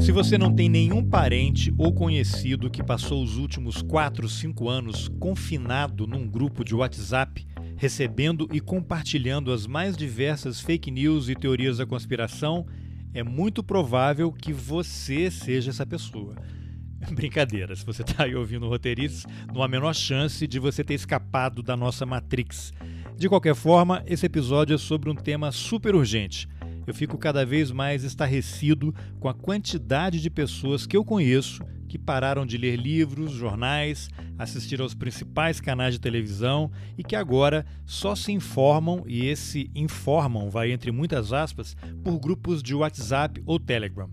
[0.00, 5.08] Se você não tem nenhum parente ou conhecido que passou os últimos 4, 5 anos
[5.20, 11.76] confinado num grupo de WhatsApp, recebendo e compartilhando as mais diversas fake news e teorias
[11.76, 12.66] da conspiração,
[13.12, 16.34] é muito provável que você seja essa pessoa.
[17.12, 20.94] Brincadeira, se você está aí ouvindo roteiristas, não há a menor chance de você ter
[20.94, 22.72] escapado da nossa Matrix.
[23.16, 26.48] De qualquer forma, esse episódio é sobre um tema super urgente.
[26.90, 31.96] Eu fico cada vez mais estarrecido com a quantidade de pessoas que eu conheço que
[31.96, 38.16] pararam de ler livros, jornais, assistir aos principais canais de televisão e que agora só
[38.16, 44.10] se informam, e esse informam vai entre muitas aspas, por grupos de WhatsApp ou Telegram.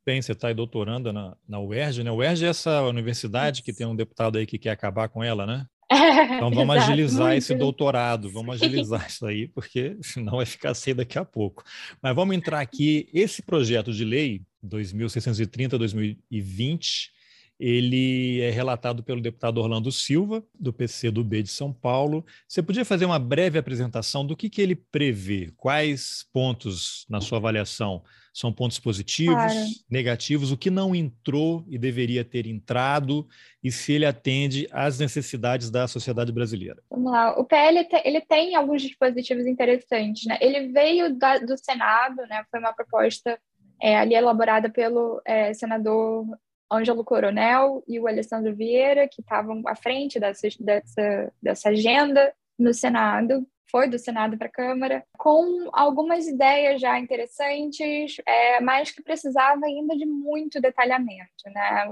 [0.06, 2.12] Bem, você está aí doutorando na, na UERJ, né?
[2.12, 5.66] UERJ é essa universidade que tem um deputado aí que quer acabar com ela, né?
[6.36, 7.38] Então vamos exato, agilizar muito.
[7.38, 11.64] esse doutorado, vamos agilizar isso aí, porque senão vai ficar cedo daqui a pouco.
[12.02, 17.12] Mas vamos entrar aqui, esse projeto de lei 2630-2020,
[17.60, 22.26] ele é relatado pelo deputado Orlando Silva, do PCdoB de São Paulo.
[22.48, 25.52] Você podia fazer uma breve apresentação do que, que ele prevê?
[25.56, 29.68] Quais pontos, na sua avaliação, são pontos positivos, claro.
[29.90, 33.26] negativos, o que não entrou e deveria ter entrado,
[33.64, 36.84] e se ele atende às necessidades da sociedade brasileira?
[36.90, 37.40] Vamos lá.
[37.40, 40.26] O PL ele tem alguns dispositivos interessantes.
[40.26, 40.38] Né?
[40.42, 42.44] Ele veio da, do Senado, né?
[42.52, 43.40] foi uma proposta
[43.82, 46.26] é, ali elaborada pelo é, senador
[46.72, 52.74] Ângelo Coronel e o Alessandro Vieira, que estavam à frente dessa, dessa, dessa agenda no
[52.74, 59.02] Senado, foi do Senado para a Câmara, com algumas ideias já interessantes, é, mas que
[59.02, 61.30] precisava ainda de muito detalhamento.
[61.48, 61.86] Né?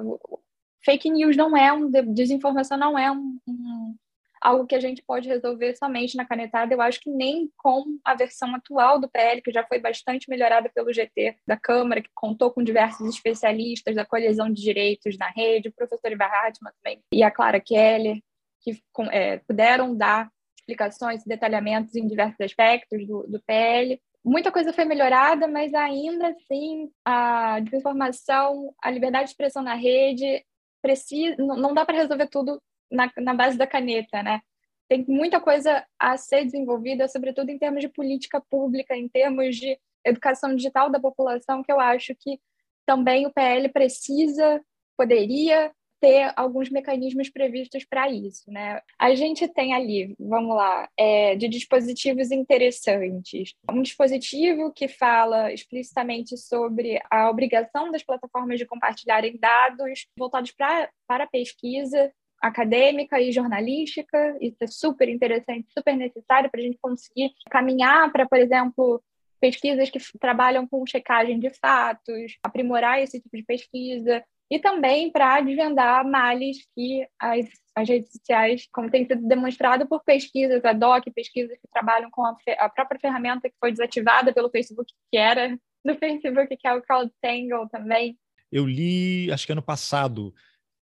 [0.84, 3.96] Fake news não é um, desinformação não é um, um
[4.44, 6.74] algo que a gente pode resolver somente na canetada.
[6.74, 10.70] Eu acho que nem com a versão atual do PL, que já foi bastante melhorada
[10.76, 15.70] pelo GT da Câmara, que contou com diversos especialistas da colisão de direitos na rede,
[15.70, 18.20] o professor Ivar Hartmann também, e a Clara Keller,
[18.62, 24.00] que é, puderam dar explicações e detalhamentos em diversos aspectos do, do PL.
[24.26, 30.44] Muita coisa foi melhorada, mas ainda assim a desinformação, a liberdade de expressão na rede
[30.82, 32.62] precisa, não dá para resolver tudo
[32.94, 34.42] na, na base da caneta, né?
[34.88, 39.78] Tem muita coisa a ser desenvolvida, sobretudo em termos de política pública, em termos de
[40.06, 42.40] educação digital da população, que eu acho que
[42.86, 44.62] também o PL precisa,
[44.98, 45.72] poderia
[46.04, 48.82] ter alguns mecanismos previstos para isso, né?
[49.00, 53.54] A gente tem ali, vamos lá, é, de dispositivos interessantes.
[53.72, 60.90] Um dispositivo que fala explicitamente sobre a obrigação das plataformas de compartilharem dados voltados pra,
[61.08, 62.12] para pesquisa
[62.44, 64.38] acadêmica e jornalística.
[64.42, 69.02] Isso é super interessante, super necessário para a gente conseguir caminhar para, por exemplo,
[69.40, 75.42] pesquisas que trabalham com checagem de fatos, aprimorar esse tipo de pesquisa, e também para
[75.42, 77.46] desvendar males que as,
[77.76, 82.24] as redes sociais, como tem sido demonstrado por pesquisas ad hoc, pesquisas que trabalham com
[82.26, 86.74] a, a própria ferramenta que foi desativada pelo Facebook, que era do Facebook, que é
[86.74, 88.18] o CrowdTangle também.
[88.52, 90.34] Eu li, acho que ano passado,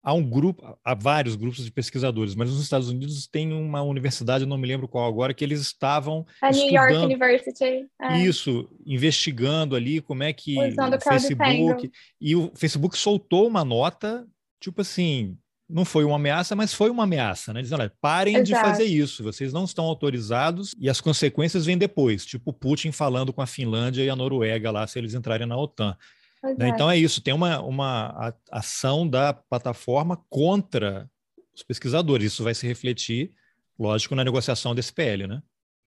[0.04, 4.46] há um grupo, há vários grupos de pesquisadores, mas nos Estados Unidos tem uma universidade,
[4.46, 7.88] não me lembro qual agora, que eles estavam a New York University.
[8.02, 8.20] É.
[8.20, 14.28] Isso, investigando ali como é que Usando o Facebook e o Facebook soltou uma nota,
[14.60, 15.38] tipo assim,
[15.70, 17.62] não foi uma ameaça, mas foi uma ameaça, né?
[17.62, 18.48] Dizendo, olha, parem Exato.
[18.48, 23.32] de fazer isso, vocês não estão autorizados e as consequências vêm depois, tipo Putin falando
[23.32, 25.96] com a Finlândia e a Noruega lá se eles entrarem na OTAN.
[26.44, 26.70] Né?
[26.70, 31.10] Então é isso, tem uma, uma ação da plataforma contra
[31.54, 32.34] os pesquisadores.
[32.34, 33.32] Isso vai se refletir,
[33.78, 35.42] lógico, na negociação desse PL, né?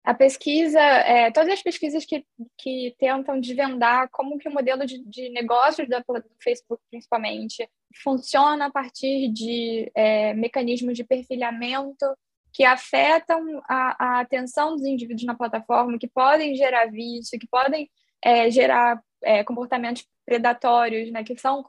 [0.05, 2.25] A pesquisa, é, todas as pesquisas que,
[2.57, 7.69] que tentam desvendar como que o modelo de, de negócios da, do Facebook, principalmente,
[8.05, 12.07] funciona a partir de é, mecanismos de perfilhamento
[12.53, 17.91] que afetam a, a, atenção dos indivíduos na plataforma, que podem gerar vício, que podem
[18.25, 21.65] é, gerar é, comportamentos predatórios, né, que são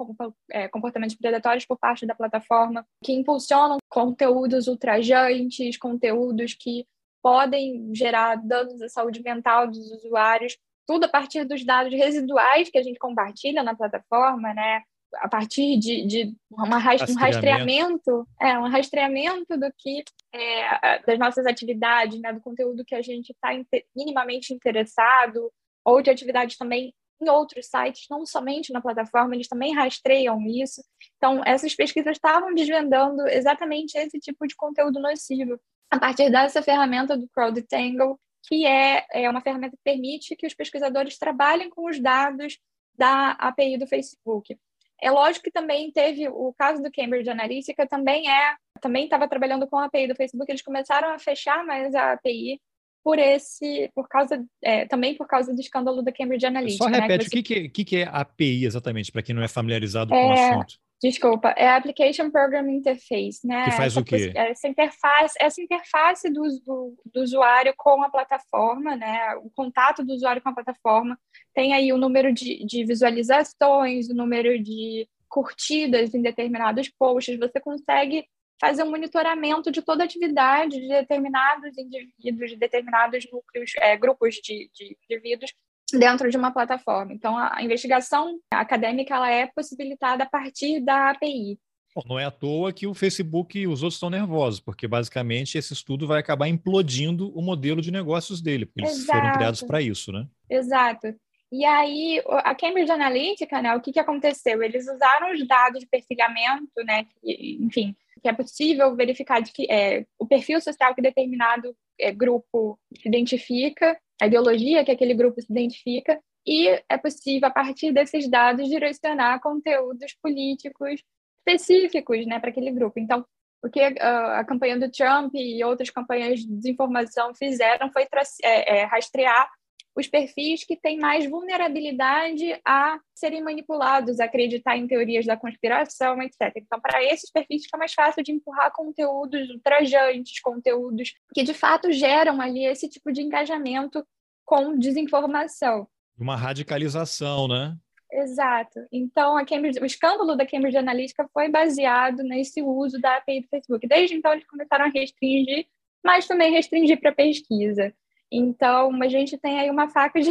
[0.51, 6.85] é, comportamentos predatórios por parte da plataforma, que impulsionam conteúdos ultrajantes, conteúdos que
[7.21, 10.57] podem gerar danos à saúde mental dos usuários,
[10.87, 14.81] tudo a partir dos dados residuais que a gente compartilha na plataforma, né?
[15.15, 20.03] A partir de, de uma, um rastreamento, é, um rastreamento do que
[20.33, 23.49] é, das nossas atividades, né, do conteúdo que a gente está
[23.95, 25.51] minimamente interessado,
[25.83, 30.83] ou de atividades também em outros sites, não somente na plataforma, eles também rastreiam isso.
[31.17, 35.59] Então, essas pesquisas estavam desvendando exatamente esse tipo de conteúdo nocivo
[35.89, 40.53] a partir dessa ferramenta do CrowdTangle, que é, é uma ferramenta que permite que os
[40.53, 42.57] pesquisadores trabalhem com os dados
[42.97, 44.57] da API do Facebook.
[44.99, 49.67] É lógico que também teve o caso do Cambridge Analytica, também é, também estava trabalhando
[49.67, 52.59] com a API do Facebook, eles começaram a fechar mais a API
[53.07, 56.83] por esse, por causa, é, também por causa do escândalo da Cambridge Analytica.
[56.83, 57.39] Só repete, né, que você...
[57.39, 60.33] o que, que, que é API exatamente, para quem não é familiarizado é, com o
[60.33, 60.75] assunto?
[61.01, 63.63] Desculpa, é Application Program Interface, né?
[63.63, 64.33] Que faz essa, o quê?
[64.35, 69.33] Essa interface, essa interface do, do, do, usuário com a plataforma, né?
[69.37, 71.17] O contato do usuário com a plataforma
[71.53, 77.57] tem aí o número de, de visualizações, o número de curtidas em determinados posts, você
[77.61, 78.25] consegue
[78.59, 84.35] fazer um monitoramento de toda a atividade de determinados indivíduos, de determinados núcleos, é, grupos
[84.35, 85.53] de, de indivíduos
[85.93, 87.13] dentro de uma plataforma.
[87.13, 91.59] Então, a investigação acadêmica ela é possibilitada a partir da API.
[91.95, 95.57] Bom, não é à toa que o Facebook e os outros estão nervosos, porque basicamente
[95.57, 99.19] esse estudo vai acabar implodindo o modelo de negócios dele, porque eles Exato.
[99.19, 100.27] foram criados para isso, né?
[100.49, 101.15] Exato.
[101.51, 104.61] E aí, a Cambridge Analytica, né, o que, que aconteceu?
[104.61, 109.71] Eles usaram os dados de perfilhamento, né, que, enfim, que é possível verificar de que
[109.71, 115.41] é, o perfil social que determinado é, grupo se identifica, a ideologia que aquele grupo
[115.41, 121.01] se identifica, e é possível, a partir desses dados, direcionar conteúdos políticos
[121.39, 122.99] específicos né, para aquele grupo.
[122.99, 123.25] Então,
[123.63, 128.07] o que a, a, campanha do Trump e outras campanhas de desinformação fizeram foi
[128.43, 129.49] é, é, rastrear
[129.97, 136.21] os perfis que têm mais vulnerabilidade a serem manipulados, a acreditar em teorias da conspiração,
[136.21, 136.53] etc.
[136.57, 141.91] Então, para esses perfis fica mais fácil de empurrar conteúdos ultrajantes, conteúdos que de fato
[141.91, 144.05] geram ali esse tipo de engajamento
[144.45, 145.87] com desinformação.
[146.15, 147.75] Uma radicalização, né?
[148.11, 148.79] Exato.
[148.91, 153.87] Então, Cambridge, o escândalo da Cambridge Analytica foi baseado nesse uso da API do Facebook.
[153.87, 155.65] Desde então, eles começaram a restringir,
[156.05, 157.93] mas também restringir para pesquisa.
[158.31, 160.29] Então, a gente tem aí uma faca de,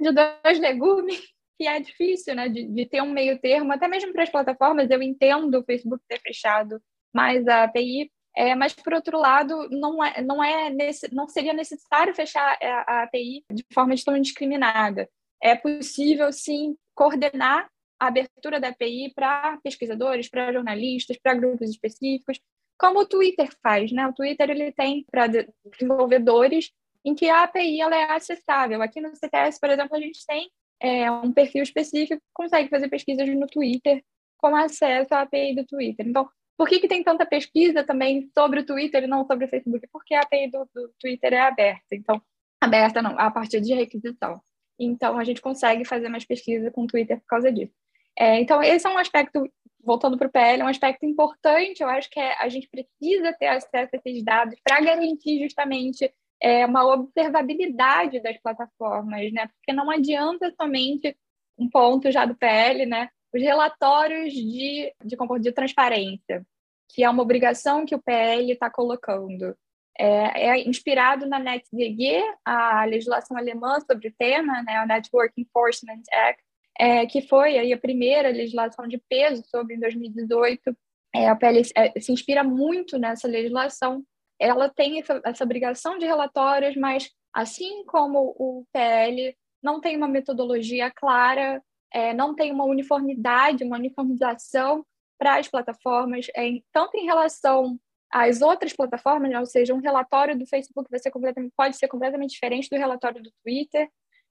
[0.00, 1.20] de dois legumes,
[1.58, 4.90] que é difícil, né, de, de ter um meio termo, até mesmo para as plataformas.
[4.90, 6.80] Eu entendo o Facebook ter fechado
[7.12, 11.52] mais a API, é, mas, por outro lado, não, é, não, é nesse, não seria
[11.52, 15.08] necessário fechar a, a API de forma tão indiscriminada.
[15.42, 22.40] É possível, sim, coordenar a abertura da API para pesquisadores, para jornalistas, para grupos específicos,
[22.78, 24.06] como o Twitter faz, né?
[24.06, 26.70] O Twitter ele tem para desenvolvedores
[27.04, 28.82] em que a API ela é acessível.
[28.82, 30.50] Aqui no CTS, por exemplo, a gente tem
[30.80, 34.02] é, um perfil específico que consegue fazer pesquisas no Twitter
[34.38, 36.06] com acesso à API do Twitter.
[36.06, 39.48] Então, por que, que tem tanta pesquisa também sobre o Twitter e não sobre o
[39.48, 39.86] Facebook?
[39.92, 41.94] Porque a API do, do Twitter é aberta.
[41.94, 42.20] Então,
[42.60, 44.40] aberta não, a partir de requisição.
[44.78, 47.72] Então, a gente consegue fazer mais pesquisa com o Twitter por causa disso.
[48.18, 49.48] É, então, esse é um aspecto,
[49.80, 51.82] voltando para o PL, é um aspecto importante.
[51.82, 56.12] Eu acho que é, a gente precisa ter acesso a esses dados para garantir justamente
[56.40, 59.48] é, uma observabilidade das plataformas, né?
[59.48, 61.16] Porque não adianta somente
[61.58, 63.08] um ponto já do PL, né?
[63.34, 66.46] Os relatórios de, de, de transparência,
[66.88, 69.56] que é uma obrigação que o PL está colocando.
[70.00, 76.02] É, é, inspirado na NetzDG, a legislação alemã sobre o tema, né, o Network Enforcement
[76.12, 76.40] Act,
[76.78, 80.76] é, que foi aí a primeira legislação de peso sobre em 2018.
[81.12, 84.04] É, a PL é, se inspira muito nessa legislação
[84.38, 90.90] ela tem essa, obrigação de relatórios, mas assim como o PL não tem uma metodologia
[90.90, 94.84] clara, é, não tem uma uniformidade, uma uniformização
[95.18, 97.78] para as plataformas, é, tanto em relação
[98.10, 101.88] às outras plataformas, né, ou seja, um relatório do Facebook vai ser completamente, pode ser
[101.88, 103.88] completamente diferente do relatório do Twitter,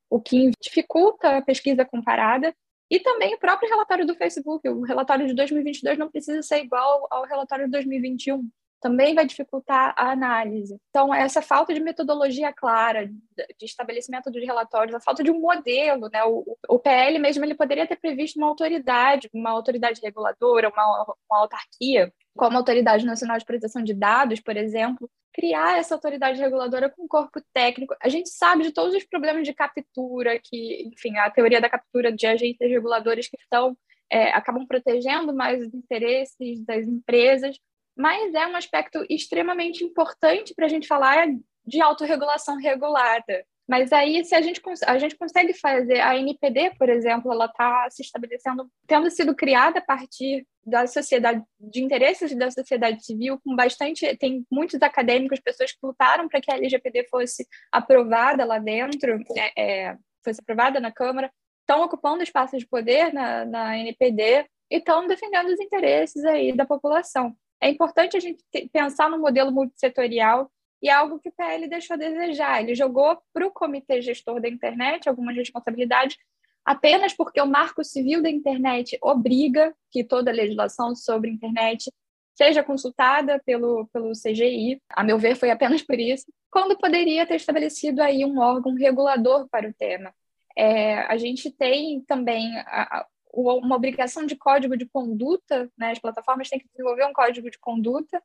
[0.10, 2.56] o que dificulta a pesquisa comparada,
[2.90, 7.06] e também o próprio relatório do Facebook, o relatório de 2022 não precisa ser igual
[7.12, 10.77] ao relatório de 2021 também vai dificultar a análise.
[10.89, 16.10] Então, essa falta de metodologia clara, de estabelecimento de relatórios, a falta de um modelo,
[16.12, 16.24] né?
[16.24, 21.39] O, o PL mesmo ele poderia ter previsto uma autoridade, uma autoridade reguladora, uma, uma
[21.39, 26.89] autarquia, como a Autoridade Nacional de Proteção de Dados, por exemplo, criar essa autoridade reguladora
[26.89, 27.96] com um corpo técnico.
[28.01, 32.12] A gente sabe de todos os problemas de captura, que, enfim, a teoria da captura
[32.12, 33.77] de agentes reguladores que estão
[34.12, 37.57] é, acabam protegendo mais os interesses das empresas,
[37.98, 41.27] mas é um aspecto extremamente importante para a gente falar
[41.66, 43.46] de autorregulação regulada.
[43.68, 47.89] Mas aí, se a gente, a gente consegue fazer, a NPD, por exemplo, ela está
[47.89, 53.54] se estabelecendo, tendo sido criada a partir da sociedade, de interesses da sociedade civil, com
[53.56, 59.20] bastante, tem muitos acadêmicos, pessoas que lutaram para que a LGPD fosse aprovada lá dentro,
[59.36, 61.30] é, é, fosse aprovada na Câmara,
[61.62, 66.66] estão ocupando espaços de poder na, na NPD e estão defendendo os interesses aí da
[66.66, 67.36] população.
[67.62, 71.96] É importante a gente pensar no modelo multissetorial e é algo que o PL deixou
[71.96, 72.62] a desejar.
[72.62, 76.18] Ele jogou para o comitê gestor da internet algumas responsabilidades
[76.64, 81.90] apenas porque o marco civil da internet obriga que toda legislação sobre internet
[82.36, 84.80] seja consultada pelo, pelo CGI.
[84.90, 89.48] A meu ver, foi apenas por isso, quando poderia ter estabelecido aí um órgão regulador
[89.50, 90.14] para o tema.
[90.56, 95.91] É, a gente tem também a, uma obrigação de código de conduta, né?
[95.91, 98.22] as plataformas têm que desenvolver um código de conduta.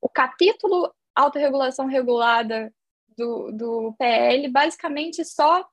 [0.00, 2.72] O capítulo autorregulação regulada
[3.16, 5.64] do, do PL basicamente só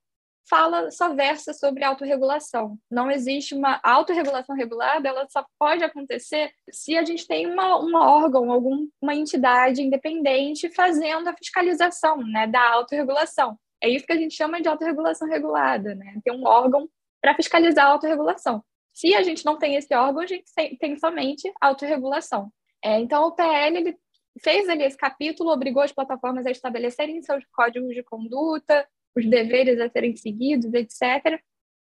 [0.49, 2.77] fala, só versa sobre autorregulação.
[2.89, 7.95] Não existe uma autorregulação regulada, ela só pode acontecer se a gente tem uma, um
[7.95, 13.57] órgão, alguma entidade independente fazendo a fiscalização né, da autorregulação.
[13.81, 16.19] É isso que a gente chama de autorregulação regulada, né?
[16.23, 16.87] Tem um órgão
[17.19, 18.63] para fiscalizar a autorregulação.
[18.93, 20.45] Se a gente não tem esse órgão, a gente
[20.79, 22.51] tem somente autorregulação.
[22.83, 23.97] É, então, o PL ele
[24.39, 29.79] fez ali esse capítulo, obrigou as plataformas a estabelecerem seus códigos de conduta, os deveres
[29.79, 31.41] a serem seguidos, etc.,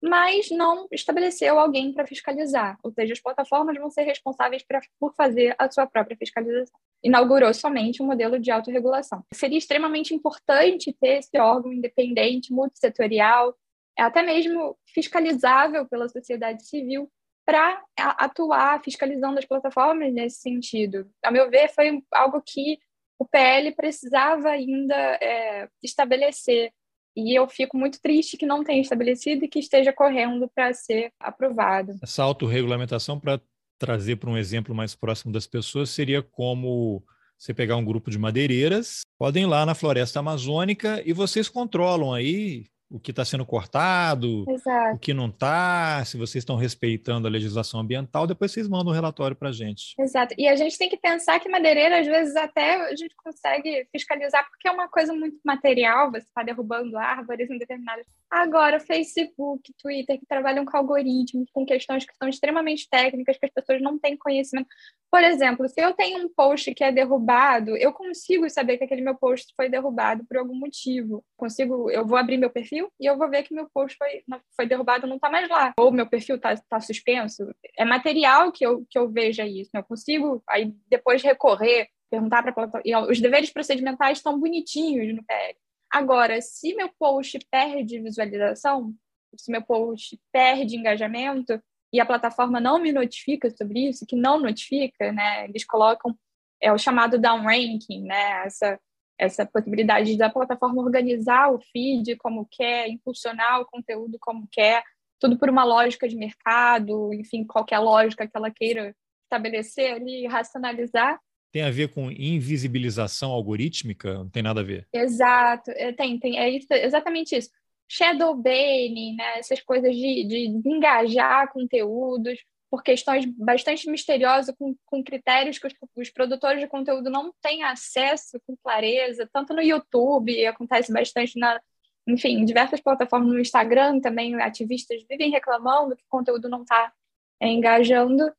[0.01, 5.13] mas não estabeleceu alguém para fiscalizar, ou seja, as plataformas vão ser responsáveis pra, por
[5.15, 6.79] fazer a sua própria fiscalização.
[7.03, 9.25] Inaugurou somente um modelo de autorregulação.
[9.35, 13.57] Seria extremamente importante ter esse órgão independente, multissetorial,
[14.03, 17.11] até mesmo fiscalizável pela sociedade civil
[17.45, 21.09] para atuar fiscalizando as plataformas nesse sentido.
[21.25, 22.79] A meu ver, foi algo que
[23.19, 26.71] o PL precisava ainda é, estabelecer.
[27.17, 31.11] E eu fico muito triste que não tenha estabelecido e que esteja correndo para ser
[31.19, 31.99] aprovado.
[32.03, 33.41] Essa autorregulamentação, para
[33.79, 37.03] trazer para um exemplo mais próximo das pessoas, seria como
[37.37, 42.13] você pegar um grupo de madeireiras, podem ir lá na floresta amazônica e vocês controlam
[42.13, 44.97] aí o que está sendo cortado, Exato.
[44.97, 48.95] o que não está, se vocês estão respeitando a legislação ambiental, depois vocês mandam um
[48.95, 49.95] relatório para a gente.
[49.99, 50.35] Exato.
[50.39, 54.49] E a gente tem que pensar que madeireira, às vezes, até a gente consegue fiscalizar,
[54.49, 58.07] porque é uma coisa muito material, você está derrubando árvores em determinadas.
[58.31, 63.53] Agora, Facebook, Twitter, que trabalham com algoritmos, com questões que são extremamente técnicas, que as
[63.53, 64.69] pessoas não têm conhecimento.
[65.11, 69.01] Por exemplo, se eu tenho um post que é derrubado, eu consigo saber que aquele
[69.01, 71.25] meu post foi derrubado por algum motivo.
[71.37, 74.23] Consigo, eu vou abrir meu perfil perfil e eu vou ver que meu post foi,
[74.55, 75.73] foi derrubado não está mais lá.
[75.79, 77.51] Ou meu perfil está tá suspenso.
[77.77, 79.71] É material que eu, que eu veja isso.
[79.75, 79.81] Né?
[79.81, 83.01] Eu consigo aí depois recorrer, perguntar para a.
[83.11, 85.57] Os deveres procedimentais estão bonitinhos no PL.
[85.91, 88.95] Agora, se meu post perde visualização,
[89.37, 91.61] se meu post perde engajamento
[91.93, 95.47] e a plataforma não me notifica sobre isso, que não notifica, né?
[95.47, 96.17] Eles colocam
[96.61, 98.45] é o chamado downranking, né?
[98.45, 98.79] Essa
[99.19, 104.83] essa possibilidade da plataforma organizar o feed como quer, impulsionar o conteúdo como quer,
[105.19, 108.95] tudo por uma lógica de mercado, enfim, qualquer lógica que ela queira
[109.25, 111.19] estabelecer ali, racionalizar.
[111.53, 114.15] tem a ver com invisibilização algorítmica?
[114.15, 114.87] Não tem nada a ver?
[114.93, 117.51] Exato, é, tem, tem, é isso, exatamente isso.
[117.91, 122.39] Shadow banning, né, essas coisas de, de engajar conteúdos
[122.71, 127.65] por questões bastante misteriosas, com, com critérios que os, os, produtores de conteúdo não têm
[127.65, 131.61] acesso com clareza, tanto no YouTube, acontece bastante na,
[132.07, 136.93] enfim, diversas plataformas no Instagram também, ativistas vivem reclamando que o conteúdo não está
[137.41, 138.33] é, engajando.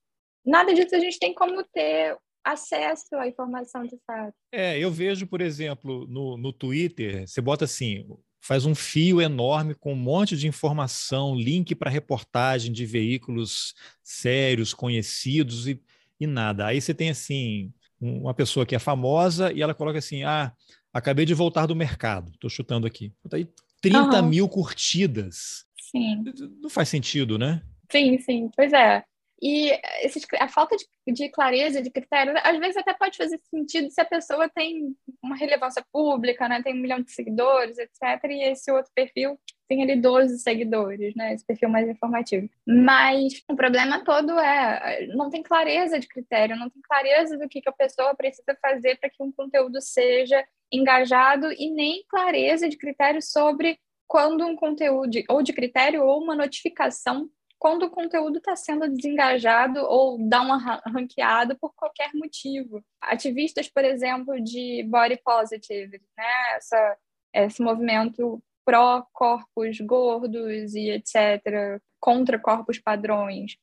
[0.45, 4.33] Nada disso a gente tem como ter acesso à informação de fato.
[4.51, 8.05] É, eu vejo, por exemplo, no, no Twitter, você bota assim,
[8.49, 14.73] faz um fio enorme com um monte de informação, link para reportagem de veículos sérios,
[14.73, 15.79] conhecidos e,
[16.19, 16.65] e nada.
[16.65, 20.51] Aí você tem assim uma pessoa que é famosa e ela coloca assim: ah,
[20.91, 23.13] acabei de voltar do mercado, estou chutando aqui.
[23.31, 23.47] Aí
[23.81, 24.27] 30 uhum.
[24.27, 25.67] mil curtidas.
[25.79, 26.23] Sim.
[26.59, 27.61] Não faz sentido, né?
[27.91, 29.03] Sim, sim, pois é.
[29.39, 33.91] E esses, a falta de, de, clareza, de critério, às vezes até pode fazer sentido
[33.91, 36.61] se a pessoa tem uma relevância pública, né?
[36.61, 38.23] tem um milhão de seguidores, etc.
[38.29, 41.33] E esse outro perfil tem ali 12 seguidores, né?
[41.33, 42.49] esse perfil mais informativo.
[42.65, 47.61] Mas o problema todo é não tem clareza de critério, não tem clareza do que,
[47.61, 52.77] que a pessoa precisa fazer para que um conteúdo seja engajado e nem clareza de
[52.77, 58.55] critério sobre quando um conteúdo, ou de critério ou uma notificação quando o conteúdo está
[58.55, 62.81] sendo desengajado ou dá uma ranqueada por qualquer motivo.
[63.01, 66.55] Ativistas, por exemplo, de body positive, né?
[66.55, 66.97] Essa,
[67.33, 73.57] esse movimento pró-corpos gordos e etc., contra corpos padrões.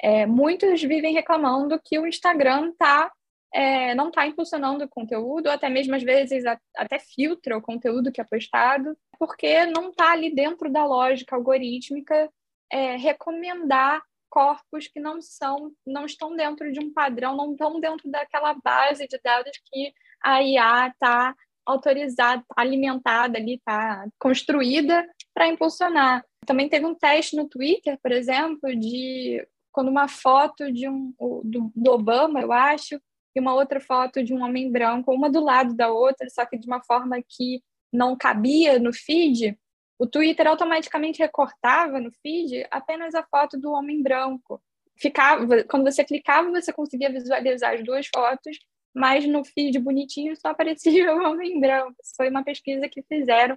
[0.00, 3.12] É, muitos vivem reclamando que o Instagram tá,
[3.52, 7.62] é, não está impulsionando o conteúdo, ou até mesmo às vezes a, até filtra o
[7.62, 12.30] conteúdo que é postado, porque não está ali dentro da lógica algorítmica
[12.72, 18.10] é, recomendar corpos que não são, não estão dentro de um padrão, não estão dentro
[18.10, 19.92] daquela base de dados que
[20.24, 21.36] a IA está
[21.66, 26.24] autorizada, alimentada ali, está construída para impulsionar.
[26.46, 31.70] Também teve um teste no Twitter, por exemplo, de quando uma foto de um do,
[31.74, 33.00] do Obama, eu acho,
[33.34, 36.58] e uma outra foto de um homem branco, uma do lado da outra, só que
[36.58, 39.58] de uma forma que não cabia no feed,
[40.02, 44.60] o Twitter automaticamente recortava no feed apenas a foto do homem branco.
[44.96, 48.58] Ficava, quando você clicava, você conseguia visualizar as duas fotos,
[48.92, 51.94] mas no feed bonitinho só aparecia o homem branco.
[52.02, 53.56] Isso foi uma pesquisa que fizeram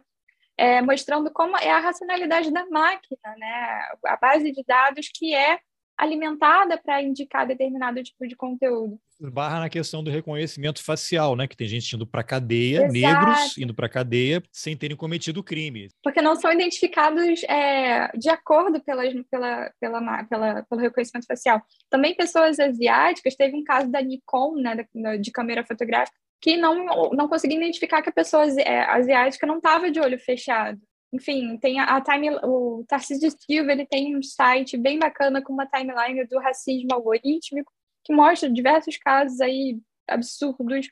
[0.56, 3.90] é, mostrando como é a racionalidade da máquina, né?
[4.06, 5.60] A base de dados que é
[5.98, 9.00] alimentada para indicar determinado tipo de conteúdo.
[9.20, 11.48] Barra na questão do reconhecimento facial, né?
[11.48, 12.94] Que tem gente indo para cadeia, Exato.
[12.94, 15.88] negros indo para cadeia sem terem cometido crime.
[16.04, 21.62] Porque não são identificados é, de acordo pelas, pela, pela, pela, pelo reconhecimento facial.
[21.90, 24.86] Também pessoas asiáticas, teve um caso da Nikon, né,
[25.18, 29.90] de câmera fotográfica, que não, não conseguia identificar que a pessoa é, asiática não estava
[29.90, 30.80] de olho fechado
[31.16, 35.66] enfim, tem a, time, o Tarcísio Silva, ele tem um site bem bacana com uma
[35.66, 37.72] timeline do racismo algorítmico,
[38.04, 40.92] que mostra diversos casos aí absurdos,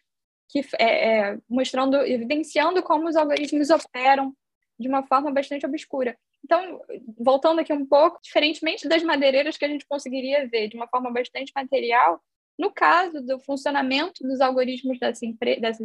[0.50, 4.34] que é, é, mostrando, evidenciando como os algoritmos operam
[4.80, 6.18] de uma forma bastante obscura.
[6.44, 6.82] Então,
[7.18, 11.12] voltando aqui um pouco, diferentemente das madeireiras que a gente conseguiria ver de uma forma
[11.12, 12.22] bastante material,
[12.58, 15.24] no caso do funcionamento dos algoritmos dessas,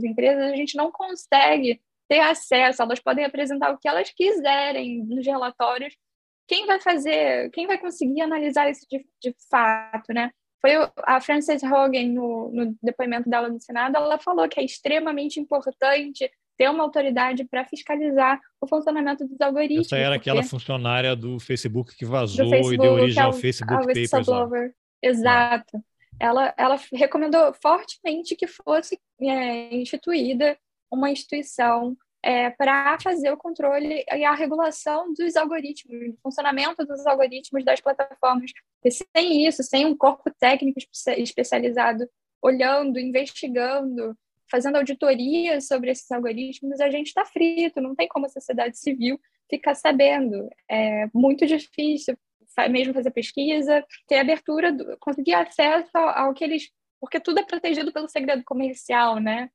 [0.05, 5.27] empresas, a gente não consegue ter acesso, elas podem apresentar o que elas quiserem nos
[5.27, 5.95] relatórios.
[6.47, 10.31] Quem vai fazer, quem vai conseguir analisar isso de, de fato, né?
[10.61, 10.73] Foi
[11.05, 16.29] a Frances Hogan, no, no depoimento dela no Senado, ela falou que é extremamente importante
[16.57, 19.87] ter uma autoridade para fiscalizar o funcionamento dos algoritmos.
[19.87, 23.87] Essa era aquela funcionária do Facebook que vazou Facebook, e deu origem é ao Facebook
[23.87, 24.75] Papers.
[25.01, 25.81] Exato.
[26.19, 30.59] Ela, ela recomendou fortemente que fosse é, instituída
[30.91, 37.07] uma instituição é, para fazer o controle e a regulação dos algoritmos, do funcionamento dos
[37.07, 38.51] algoritmos das plataformas.
[38.85, 40.79] E sem isso, sem um corpo técnico
[41.17, 42.09] especializado
[42.43, 44.17] olhando, investigando,
[44.51, 49.21] fazendo auditoria sobre esses algoritmos, a gente está frito, não tem como a sociedade civil
[49.51, 50.49] ficar sabendo.
[50.69, 52.17] É muito difícil
[52.71, 56.71] mesmo fazer pesquisa, ter abertura, conseguir acesso ao que eles.
[57.01, 59.49] Porque tudo é protegido pelo segredo comercial, né?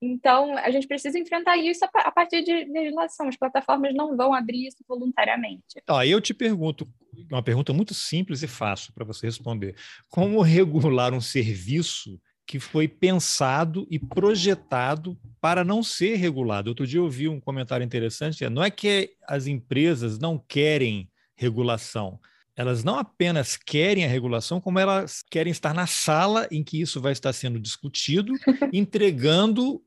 [0.00, 3.28] Então, a gente precisa enfrentar isso a partir de legislação.
[3.28, 5.82] As plataformas não vão abrir isso voluntariamente.
[5.88, 6.86] Aí eu te pergunto,
[7.30, 9.74] uma pergunta muito simples e fácil para você responder:
[10.08, 16.68] como regular um serviço que foi pensado e projetado para não ser regulado?
[16.70, 22.20] Outro dia eu vi um comentário interessante: não é que as empresas não querem regulação,
[22.56, 27.00] elas não apenas querem a regulação, como elas querem estar na sala em que isso
[27.00, 28.32] vai estar sendo discutido,
[28.72, 29.82] entregando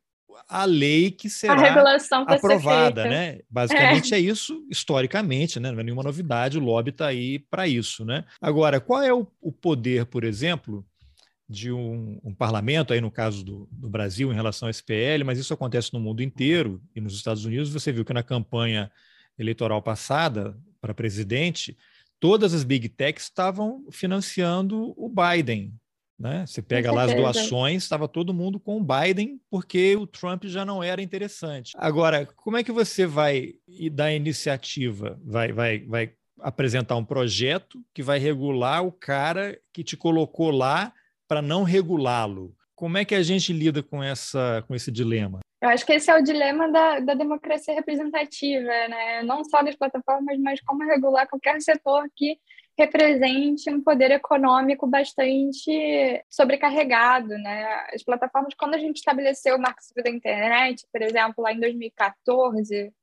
[0.47, 1.54] a lei que será
[2.28, 3.39] aprovada, né?
[3.49, 4.17] Basicamente é.
[4.17, 4.21] é.
[4.21, 5.71] isso historicamente, né?
[5.71, 8.25] Não é nenhuma novidade, o lobby está aí para isso, né?
[8.41, 10.86] Agora, qual é o, o poder, por exemplo,
[11.49, 15.39] de um, um, parlamento, aí no caso do, do, Brasil, em relação ao SPL, mas
[15.39, 17.73] isso acontece no mundo inteiro e nos Estados Unidos.
[17.73, 18.91] Você viu que na campanha
[19.38, 21.75] eleitoral passada para presidente,
[22.19, 25.73] todas as big techs estavam financiando o Biden.
[26.19, 26.45] Né?
[26.45, 30.65] Você pega lá as doações, estava todo mundo com o Biden, porque o Trump já
[30.65, 31.71] não era interessante.
[31.77, 33.53] Agora, como é que você vai
[33.93, 35.17] dar iniciativa?
[35.23, 40.91] Vai, vai, vai apresentar um projeto que vai regular o cara que te colocou lá
[41.25, 42.53] para não regulá-lo.
[42.75, 45.39] Como é que a gente lida com, essa, com esse dilema?
[45.62, 49.23] Eu acho que esse é o dilema da, da democracia representativa, né?
[49.23, 52.38] não só das plataformas, mas como regular qualquer setor que
[52.80, 57.65] represente um poder econômico bastante sobrecarregado, né?
[57.94, 61.60] As plataformas, quando a gente estabeleceu o Marco Civil da Internet, por exemplo, lá em
[61.60, 62.94] 2014,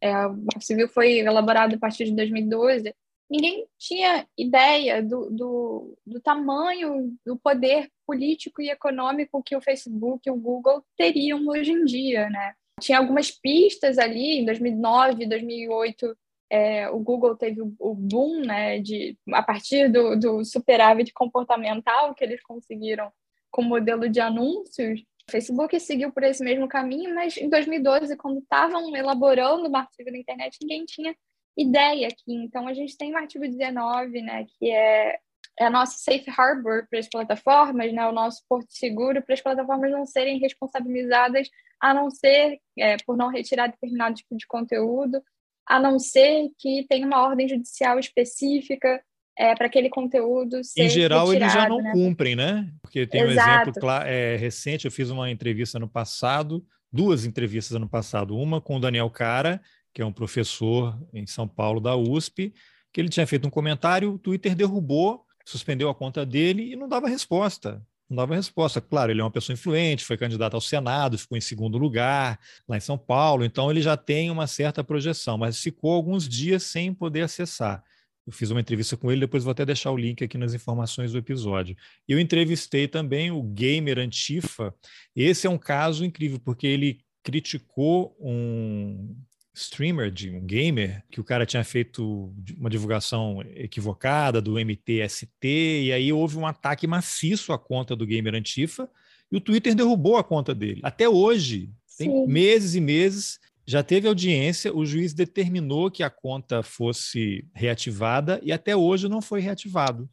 [0.00, 2.94] é, o Marco Civil foi elaborado a partir de 2012,
[3.30, 10.26] ninguém tinha ideia do, do, do, tamanho do poder político e econômico que o Facebook
[10.26, 12.54] e o Google teriam hoje em dia, né?
[12.80, 16.16] Tinha algumas pistas ali, em 2009, 2008,
[16.50, 22.24] é, o Google teve o, boom, né, de, a partir do, do superávit comportamental que
[22.24, 23.12] eles conseguiram
[23.50, 28.16] com o modelo de anúncios, o Facebook seguiu por esse mesmo caminho, mas em 2012,
[28.16, 31.16] quando estavam elaborando o artigo da internet, ninguém tinha
[31.56, 32.32] ideia aqui.
[32.32, 35.18] Então, a gente tem o artigo 19, né, que é,
[35.58, 39.40] é a nossa safe harbor para as plataformas, né, o nosso porto seguro para as
[39.40, 41.48] plataformas não serem responsabilizadas,
[41.80, 45.20] a não ser é, por não retirar determinado tipo de conteúdo,
[45.66, 49.02] a não ser que tenha uma ordem judicial específica
[49.38, 51.92] é, para aquele conteúdo ser Em geral, retirado, eles já não né?
[51.92, 52.72] cumprem, né?
[52.80, 53.68] Porque tem Exato.
[53.68, 58.60] um exemplo é, recente, eu fiz uma entrevista no passado, duas entrevistas ano passado, uma
[58.60, 59.60] com o Daniel Cara,
[59.92, 62.54] que é um professor em São Paulo da USP,
[62.92, 66.88] que ele tinha feito um comentário, o Twitter derrubou, suspendeu a conta dele e não
[66.88, 67.82] dava resposta.
[68.08, 68.80] Dava resposta.
[68.80, 72.38] Claro, ele é uma pessoa influente, foi candidato ao Senado, ficou em segundo lugar
[72.68, 76.62] lá em São Paulo, então ele já tem uma certa projeção, mas ficou alguns dias
[76.62, 77.82] sem poder acessar.
[78.24, 81.12] Eu fiz uma entrevista com ele, depois vou até deixar o link aqui nas informações
[81.12, 81.76] do episódio.
[82.08, 84.74] Eu entrevistei também o Gamer Antifa.
[85.14, 89.16] Esse é um caso incrível, porque ele criticou um
[89.56, 95.92] streamer, de um gamer, que o cara tinha feito uma divulgação equivocada do MTST, e
[95.92, 98.88] aí houve um ataque maciço à conta do gamer Antifa,
[99.32, 100.80] e o Twitter derrubou a conta dele.
[100.84, 102.26] Até hoje, tem Sim.
[102.26, 108.52] meses e meses, já teve audiência, o juiz determinou que a conta fosse reativada e
[108.52, 110.08] até hoje não foi reativado.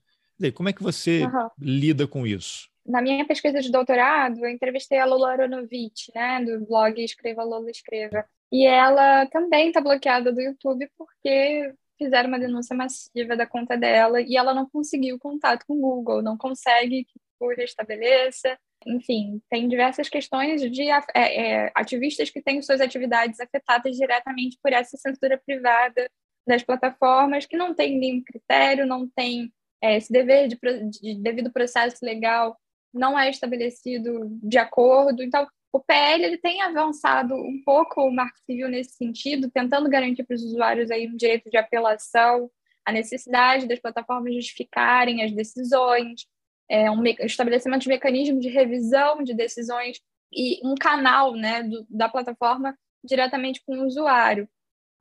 [0.56, 1.49] Como é que você uhum.
[1.60, 2.67] lida com isso?
[2.86, 7.69] Na minha pesquisa de doutorado, eu entrevistei a Lola Aronovitch, né, do blog Escreva Lola
[7.69, 8.25] Escreva.
[8.54, 14.22] E ela também está bloqueada do YouTube porque fizeram uma denúncia massiva da conta dela
[14.22, 18.56] e ela não conseguiu contato com o Google, não consegue que o restabeleça.
[18.86, 24.72] Enfim, tem diversas questões de é, é, ativistas que têm suas atividades afetadas diretamente por
[24.72, 26.08] essa censura privada
[26.46, 30.58] das plataformas, que não tem nenhum critério, não tem é, esse dever de,
[31.02, 32.56] de devido processo legal,
[32.94, 35.24] não é estabelecido de acordo.
[35.24, 40.24] Então, o PL ele tem avançado um pouco o marco civil nesse sentido, tentando garantir
[40.24, 42.50] para os usuários aí um direito de apelação,
[42.86, 46.28] a necessidade das plataformas justificarem as decisões,
[46.70, 50.00] é, um estabelecimento de mecanismo de revisão de decisões
[50.32, 54.48] e um canal né, do, da plataforma diretamente com o usuário.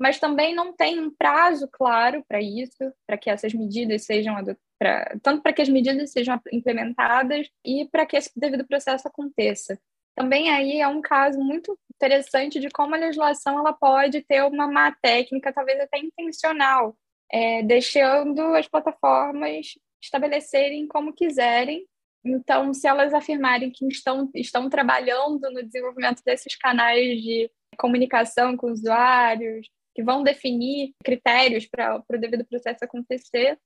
[0.01, 4.35] Mas também não tem um prazo claro para isso, para que essas medidas sejam
[4.79, 9.79] pra, tanto para que as medidas sejam implementadas e para que esse devido processo aconteça.
[10.15, 14.67] Também aí é um caso muito interessante de como a legislação ela pode ter uma
[14.67, 16.97] má técnica, talvez até intencional,
[17.31, 21.87] é, deixando as plataformas estabelecerem como quiserem.
[22.25, 28.71] Então, se elas afirmarem que estão, estão trabalhando no desenvolvimento desses canais de comunicação com
[28.71, 33.59] usuários, que vão definir critérios para o devido processo acontecer,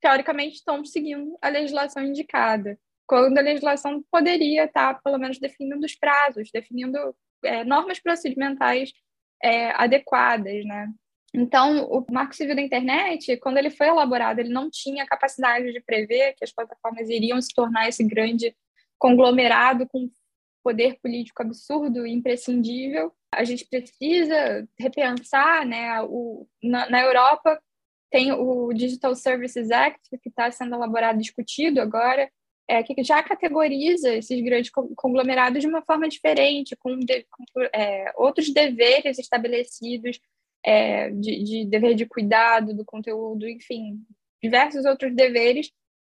[0.00, 5.94] teoricamente estão seguindo a legislação indicada quando a legislação poderia estar, pelo menos, definindo os
[5.94, 6.98] prazos, definindo
[7.44, 8.92] é, normas procedimentais
[9.42, 10.88] é, adequadas, né?
[11.36, 15.80] Então, o Marco Civil da Internet, quando ele foi elaborado, ele não tinha capacidade de
[15.80, 18.56] prever que as plataformas iriam se tornar esse grande
[18.96, 20.08] conglomerado com
[20.62, 23.12] poder político absurdo e imprescindível.
[23.32, 26.00] A gente precisa repensar, né?
[26.02, 27.60] O, na, na Europa,
[28.10, 32.30] tem o Digital Services Act, que está sendo elaborado, discutido agora,
[32.68, 38.12] é, que já categoriza esses grandes conglomerados de uma forma diferente, com, de, com é,
[38.16, 40.20] outros deveres estabelecidos,
[40.64, 43.98] é, de, de, dever de cuidado do conteúdo, enfim,
[44.42, 45.70] diversos outros deveres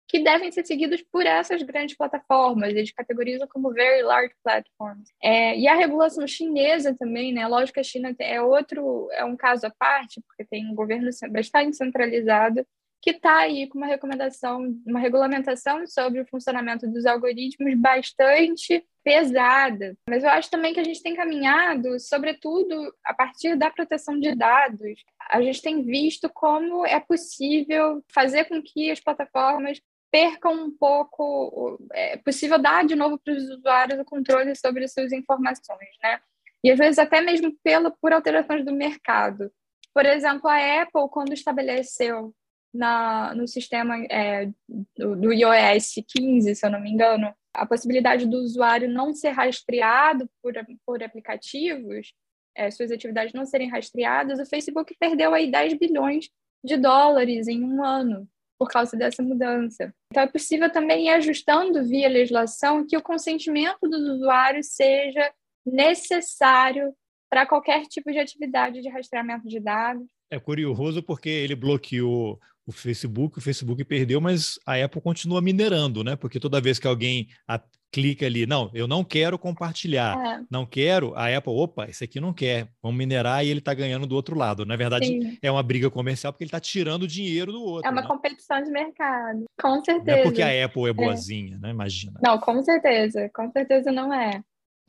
[0.07, 2.71] que devem ser seguidos por essas grandes plataformas.
[2.71, 5.11] Eles categorizam como very large platforms.
[5.23, 7.47] É, e a regulação chinesa também, né?
[7.49, 11.09] Lógico que a China é outro, é um caso à parte, porque tem um governo
[11.31, 12.67] bastante centralizado
[13.05, 19.95] que está aí com uma recomendação, uma regulamentação sobre o funcionamento dos algoritmos bastante pesada.
[20.09, 24.35] Mas eu acho também que a gente tem caminhado, sobretudo a partir da proteção de
[24.35, 30.71] dados, a gente tem visto como é possível fazer com que as plataformas percam um
[30.71, 36.21] pouco, é possível dar de novo para os usuários o controle sobre suas informações, né?
[36.64, 39.53] E às vezes até mesmo pela, por alterações do mercado.
[39.93, 42.35] Por exemplo, a Apple, quando estabeleceu
[42.75, 44.51] na, no sistema é,
[44.97, 49.31] do, do iOS 15, se eu não me engano, a possibilidade do usuário não ser
[49.31, 50.53] rastreado por,
[50.85, 52.13] por aplicativos,
[52.57, 56.29] é, suas atividades não serem rastreadas, o Facebook perdeu aí 10 bilhões
[56.65, 59.95] de dólares em um ano por causa dessa mudança.
[60.11, 65.33] Então, é possível também ir ajustando via legislação que o consentimento dos usuários seja
[65.67, 66.95] necessário
[67.31, 70.07] para qualquer tipo de atividade de rastreamento de dados.
[70.31, 76.03] É curioso porque ele bloqueou o Facebook, o Facebook perdeu, mas a Apple continua minerando,
[76.03, 76.16] né?
[76.16, 77.61] Porque toda vez que alguém a,
[77.94, 80.40] clica ali, não, eu não quero compartilhar, é.
[80.50, 84.07] não quero, a Apple, opa, esse aqui não quer, vamos minerar e ele está ganhando
[84.07, 84.66] do outro lado.
[84.66, 85.38] Na verdade, Sim.
[85.40, 87.87] é uma briga comercial porque ele está tirando dinheiro do outro.
[87.87, 88.09] É uma né?
[88.09, 90.11] competição de mercado, com certeza.
[90.11, 90.92] Não é porque a Apple é, é.
[90.92, 91.59] boazinha, é.
[91.59, 91.70] né?
[91.70, 92.18] Imagina.
[92.20, 94.42] Não, com certeza, com certeza não é.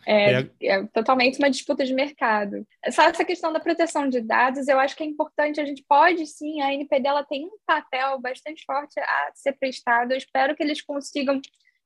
[0.05, 2.65] É, é, é, totalmente uma disputa de mercado.
[2.91, 5.59] Só essa questão da proteção de dados, eu acho que é importante.
[5.59, 10.11] A gente pode, sim, a NPD ela tem um papel bastante forte a ser prestado.
[10.11, 11.41] Eu espero que eles consigam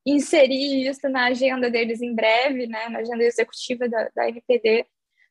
[0.05, 4.85] inserir isso na agenda deles em breve, né, na agenda executiva da, da NPD,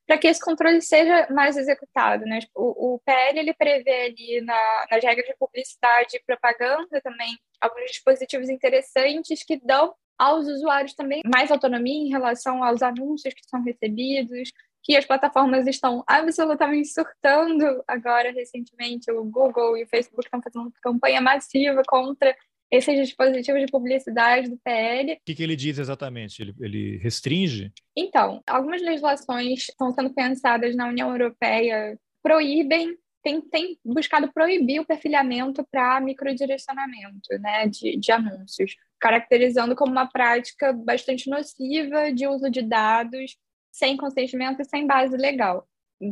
[0.07, 2.25] para que esse controle seja mais executado.
[2.25, 2.39] Né?
[2.55, 7.91] O, o PL ele prevê ali na, nas regras de publicidade e propaganda também alguns
[7.91, 13.63] dispositivos interessantes que dão aos usuários também mais autonomia em relação aos anúncios que são
[13.63, 14.51] recebidos,
[14.83, 19.11] que as plataformas estão absolutamente surtando agora recentemente.
[19.11, 22.35] O Google e o Facebook estão fazendo uma campanha massiva contra
[22.71, 25.13] esses dispositivos de publicidade do PL.
[25.13, 26.43] O que, que ele diz exatamente?
[26.43, 27.73] Ele, ele, restringe?
[27.97, 34.87] Então, algumas legislações estão sendo pensadas na União Europeia proíbem, tem, tem buscado proibir o
[34.87, 42.51] perfilhamento para microdirecionamento né, de, de anúncios caracterizando como uma prática bastante nociva de uso
[42.51, 43.37] de dados
[43.71, 45.67] sem consentimento e sem base legal,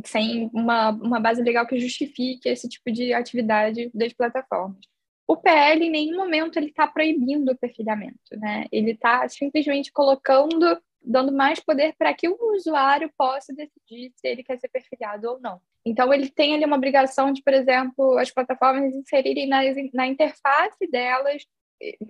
[0.05, 4.79] sem uma, uma base legal que justifique esse tipo de atividade das plataformas.
[5.27, 8.65] O PL, em nenhum momento, ele está proibindo o perfilhamento, né?
[8.71, 14.41] Ele está simplesmente colocando, dando mais poder para que o usuário possa decidir se ele
[14.41, 15.59] quer ser perfilhado ou não.
[15.85, 19.59] Então, ele tem ali uma obrigação de, por exemplo, as plataformas inserirem na,
[19.93, 21.45] na interface delas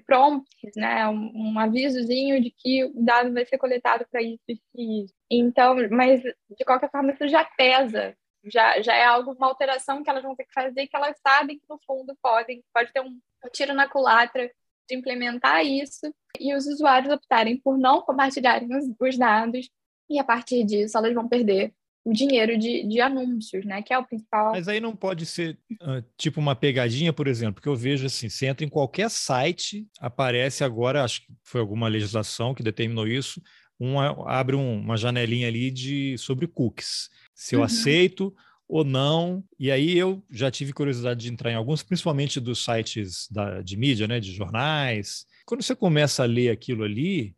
[0.05, 5.03] prompts, né, um, um, avisozinho de que o dado vai ser coletado para isso e
[5.03, 5.13] isso.
[5.29, 10.09] Então, mas de qualquer forma isso já pesa, já, já é algo, uma alteração que
[10.09, 13.19] elas vão ter que fazer que elas sabem que no fundo podem, pode ter um,
[13.45, 14.49] um tiro na culatra
[14.89, 19.69] de implementar isso e os usuários optarem por não compartilharem os, os dados
[20.09, 21.73] e a partir disso elas vão perder
[22.07, 23.81] o dinheiro de, de anúncios, né?
[23.81, 24.53] Que é o principal.
[24.53, 28.29] Mas aí não pode ser uh, tipo uma pegadinha, por exemplo, porque eu vejo assim,
[28.29, 33.41] você entra em qualquer site, aparece agora, acho que foi alguma legislação que determinou isso,
[33.77, 37.09] uma, abre um, uma janelinha ali de sobre cookies.
[37.35, 37.65] Se eu uhum.
[37.65, 38.33] aceito
[38.69, 39.43] ou não.
[39.59, 43.75] E aí eu já tive curiosidade de entrar em alguns, principalmente dos sites da, de
[43.75, 44.19] mídia, né?
[44.19, 45.25] De jornais.
[45.45, 47.35] Quando você começa a ler aquilo ali,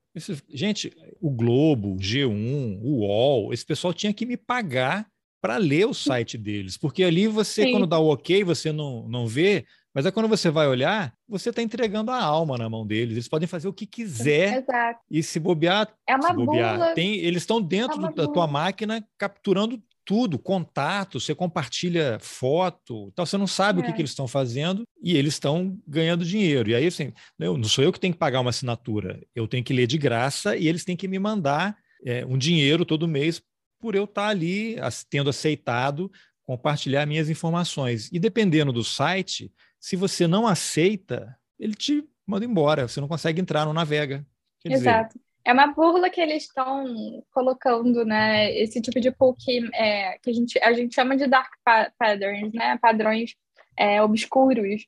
[0.50, 0.92] gente,
[1.22, 5.08] o Globo, o G1, o UOL, esse pessoal tinha que me pagar
[5.42, 7.72] para ler o site deles, porque ali você, Sim.
[7.72, 11.50] quando dá o ok, você não, não vê, mas é quando você vai olhar, você
[11.50, 13.14] está entregando a alma na mão deles.
[13.14, 15.00] Eles podem fazer o que quiser Exato.
[15.10, 19.04] e se bobear, é uma se bobear, tem, eles estão dentro é da tua máquina
[19.18, 23.82] capturando tudo, contato, você compartilha foto, então você não sabe é.
[23.82, 23.94] o que, é.
[23.94, 26.72] que eles estão fazendo e eles estão ganhando dinheiro.
[26.72, 29.64] E aí, assim, eu, não sou eu que tenho que pagar uma assinatura, eu tenho
[29.64, 33.40] que ler de graça e eles têm que me mandar é, um dinheiro todo mês
[33.80, 34.78] por eu estar ali
[35.12, 38.10] tendo aceitado compartilhar minhas informações.
[38.12, 43.40] E dependendo do site, se você não aceita, ele te manda embora, você não consegue
[43.40, 44.26] entrar, não navega.
[44.60, 45.10] Quer Exato.
[45.10, 46.86] Dizer, é uma burla que eles estão
[47.32, 48.56] colocando, né?
[48.56, 51.52] Esse tipo de pool que, é, que a, gente, a gente chama de dark
[51.98, 52.78] patterns, né?
[52.80, 53.34] Padrões
[53.76, 54.86] é, obscuros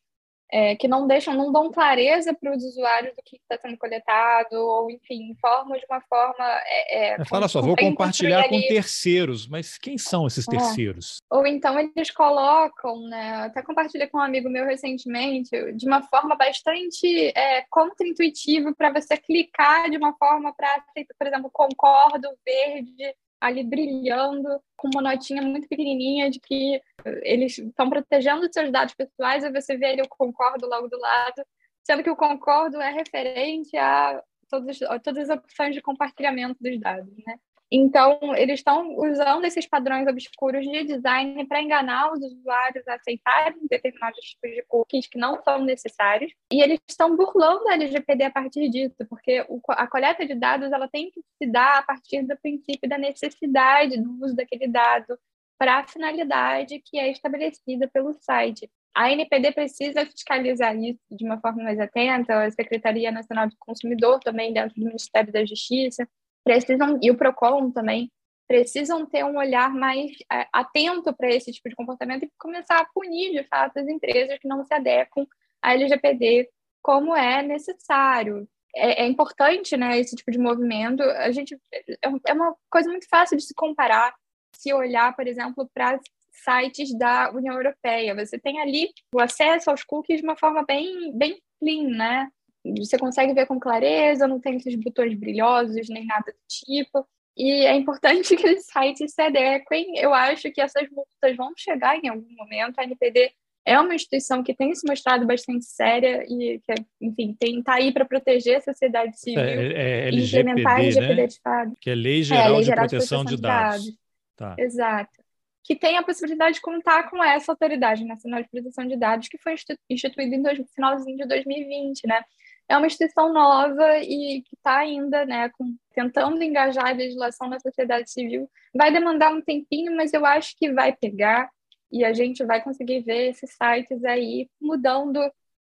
[0.52, 4.54] é, que não deixam, não dão clareza para os usuários do que está sendo coletado,
[4.54, 6.46] ou enfim, informam de uma forma.
[6.66, 8.68] É, é, Fala só, vou compartilhar com ali...
[8.68, 10.52] terceiros, mas quem são esses é.
[10.52, 11.18] terceiros?
[11.30, 13.46] Ou então eles colocam, né?
[13.46, 19.16] Até compartilhei com um amigo meu recentemente, de uma forma bastante é, contra-intuitiva para você
[19.16, 20.84] clicar de uma forma para,
[21.18, 26.80] por exemplo, concordo, verde, ali brilhando, com uma notinha muito pequenininha de que
[27.24, 31.00] eles estão protegendo os seus dados pessoais, e você vê ali o concordo logo do
[31.00, 31.44] lado,
[31.84, 36.80] sendo que o concordo é referente a todas, a todas as opções de compartilhamento dos
[36.80, 37.40] dados, né?
[37.74, 43.66] Então, eles estão usando esses padrões obscuros de design para enganar os usuários a aceitarem
[43.70, 46.34] determinados tipos de cookies que não são necessários.
[46.52, 50.90] E eles estão burlando a LGPD a partir disso, porque a coleta de dados ela
[50.90, 55.18] tem que se dar a partir do princípio da necessidade do uso daquele dado
[55.58, 58.70] para a finalidade que é estabelecida pelo site.
[58.94, 64.20] A NPD precisa fiscalizar isso de uma forma mais atenta, a Secretaria Nacional do Consumidor
[64.20, 66.06] também dentro do Ministério da Justiça
[66.44, 68.12] precisam, e o PROCON também,
[68.48, 72.86] precisam ter um olhar mais é, atento para esse tipo de comportamento e começar a
[72.94, 75.26] punir, de fato, as empresas que não se adequam
[75.62, 76.50] à LGPD
[76.82, 78.48] como é necessário.
[78.76, 81.02] É, é importante, né, esse tipo de movimento.
[81.02, 84.14] A gente é, é uma coisa muito fácil de se comparar,
[84.54, 85.98] se olhar, por exemplo, para
[86.32, 88.16] sites da União Europeia.
[88.16, 92.30] Você tem ali o acesso aos cookies de uma forma bem, bem clean, né?
[92.78, 97.08] Você consegue ver com clareza, não tem esses botões brilhosos nem nada do tipo.
[97.36, 99.98] E é importante que os sites se adequem.
[99.98, 102.80] Eu acho que essas multas vão chegar em algum momento.
[102.80, 103.32] A NPD
[103.66, 108.06] é uma instituição que tem se mostrado bastante séria e que, enfim, está aí para
[108.06, 111.28] proteger a sociedade civil é, é, é implementar a LGPD né?
[111.28, 111.74] de fato.
[111.80, 113.84] Que é Lei Geral, é, Lei Geral de, Proteção de, Proteção de Dados.
[113.84, 114.02] De dados.
[114.36, 114.56] Tá.
[114.58, 115.22] Exato.
[115.64, 119.38] Que tem a possibilidade de contar com essa Autoridade Nacional de Proteção de Dados, que
[119.38, 119.54] foi
[119.90, 122.24] instituída em dois, finalzinho de 2020, né?
[122.72, 127.60] É uma instituição nova e que está ainda né, com, tentando engajar a legislação na
[127.60, 128.50] sociedade civil.
[128.74, 131.50] Vai demandar um tempinho, mas eu acho que vai pegar
[131.92, 135.20] e a gente vai conseguir ver esses sites aí mudando.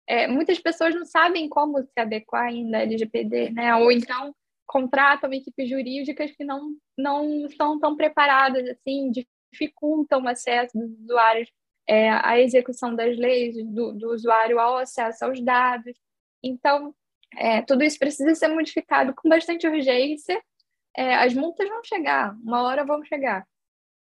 [0.07, 3.75] É, muitas pessoas não sabem como se adequar ainda à LGPD, né?
[3.77, 4.35] ou então
[4.67, 9.11] contratam equipes jurídicas que não, não estão tão preparadas, assim,
[9.51, 11.51] dificultam o acesso dos usuários
[11.89, 15.97] é, à execução das leis, do, do usuário ao acesso aos dados.
[16.43, 16.95] Então,
[17.37, 20.41] é, tudo isso precisa ser modificado com bastante urgência.
[20.97, 23.45] É, as multas vão chegar, uma hora vão chegar.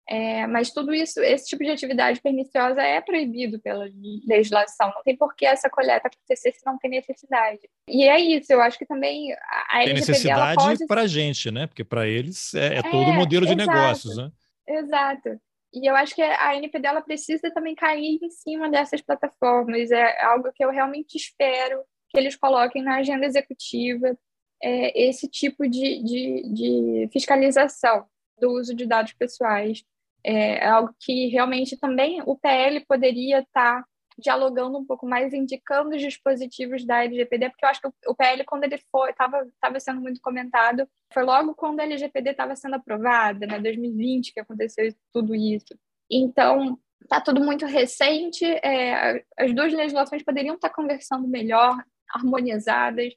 [0.06, 3.86] É, mas tudo isso, esse tipo de atividade perniciosa é proibido pela
[4.26, 4.92] legislação.
[4.94, 7.60] Não tem por que essa coleta acontecer se não tem necessidade.
[7.88, 10.86] E é isso, eu acho que também a Tem necessidade pode...
[10.86, 11.66] para a gente, né?
[11.66, 14.30] Porque para eles é, é, todo o modelo de negócios, né?
[14.68, 15.40] Exato.
[15.72, 19.90] E eu acho que a NPD ela precisa também cair em cima dessas plataformas.
[19.90, 21.82] É algo que eu realmente espero
[22.14, 24.16] que eles coloquem na agenda executiva
[24.62, 28.06] é, esse tipo de, de, de, fiscalização
[28.40, 29.84] do uso de dados pessoais.
[30.22, 35.34] É, é algo que realmente também o PL poderia estar tá dialogando um pouco mais,
[35.34, 39.80] indicando os dispositivos da LGPD, porque eu acho que o PL, quando ele foi, estava
[39.80, 44.94] sendo muito comentado, foi logo quando a LGPD estava sendo aprovada, né, 2020, que aconteceu
[45.12, 45.76] tudo isso.
[46.08, 51.76] Então, está tudo muito recente, é, as duas legislações poderiam estar tá conversando melhor,
[52.10, 53.12] harmonizadas.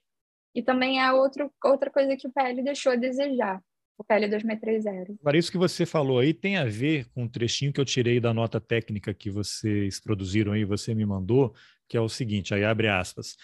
[0.55, 3.61] E também é outro, outra coisa que o PL deixou a desejar,
[3.97, 5.19] o PL 2630.
[5.21, 8.19] Agora, isso que você falou aí tem a ver com um trechinho que eu tirei
[8.19, 11.53] da nota técnica que vocês produziram aí, você me mandou,
[11.87, 13.35] que é o seguinte, aí abre aspas.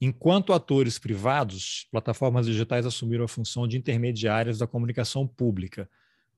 [0.00, 5.90] Enquanto atores privados, plataformas digitais assumiram a função de intermediárias da comunicação pública,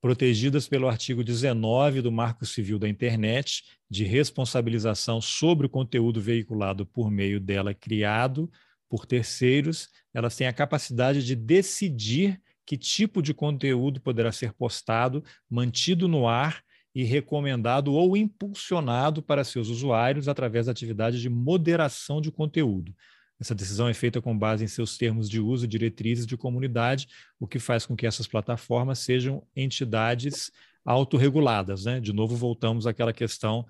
[0.03, 6.85] protegidas pelo artigo 19 do Marco Civil da Internet, de responsabilização sobre o conteúdo veiculado
[6.85, 8.51] por meio dela criado
[8.89, 15.23] por terceiros, elas têm a capacidade de decidir que tipo de conteúdo poderá ser postado,
[15.49, 16.61] mantido no ar
[16.93, 22.93] e recomendado ou impulsionado para seus usuários através da atividade de moderação de conteúdo.
[23.39, 27.07] Essa decisão é feita com base em seus termos de uso, diretrizes de comunidade,
[27.39, 30.51] o que faz com que essas plataformas sejam entidades
[30.85, 31.85] autorreguladas.
[31.85, 31.99] Né?
[31.99, 33.65] De novo, voltamos àquela questão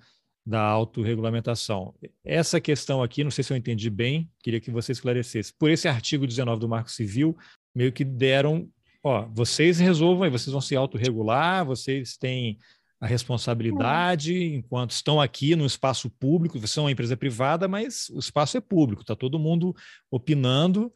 [0.46, 1.94] da autorregulamentação.
[2.22, 5.52] Essa questão aqui, não sei se eu entendi bem, queria que você esclarecesse.
[5.54, 7.36] Por esse artigo 19 do Marco Civil,
[7.74, 8.68] meio que deram,
[9.02, 12.58] ó, vocês resolvam aí, vocês vão se autorregular, vocês têm
[13.00, 14.56] a responsabilidade é.
[14.56, 18.60] enquanto estão aqui no espaço público, você é uma empresa privada, mas o espaço é
[18.60, 19.74] público, está todo mundo
[20.10, 20.92] opinando.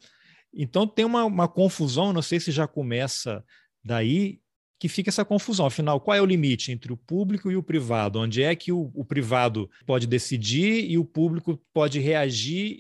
[0.52, 3.44] Então tem uma, uma confusão, não sei se já começa
[3.84, 4.40] daí,
[4.78, 5.66] que fica essa confusão.
[5.66, 8.20] Afinal, qual é o limite entre o público e o privado?
[8.20, 12.78] Onde é que o, o privado pode decidir e o público pode reagir?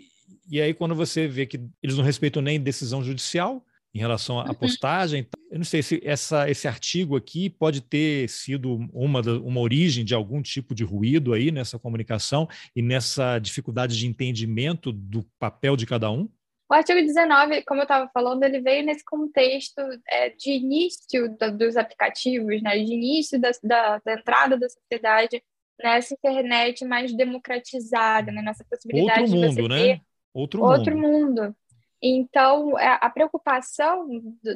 [0.50, 3.64] E aí, quando você vê que eles não respeitam nem decisão judicial
[3.94, 4.54] em relação à uhum.
[4.54, 10.04] postagem, eu não sei se essa, esse artigo aqui pode ter sido uma, uma origem
[10.04, 15.76] de algum tipo de ruído aí nessa comunicação e nessa dificuldade de entendimento do papel
[15.76, 16.28] de cada um.
[16.70, 21.48] O artigo 19, como eu estava falando, ele veio nesse contexto é, de início da,
[21.48, 25.42] dos aplicativos, né, de início da, da, da, entrada da sociedade
[25.82, 29.78] nessa internet mais democratizada, né, nessa possibilidade outro mundo, de você né?
[29.78, 30.02] ter
[30.34, 31.42] outro, outro mundo.
[31.42, 31.56] mundo.
[32.02, 34.06] Então, é, a preocupação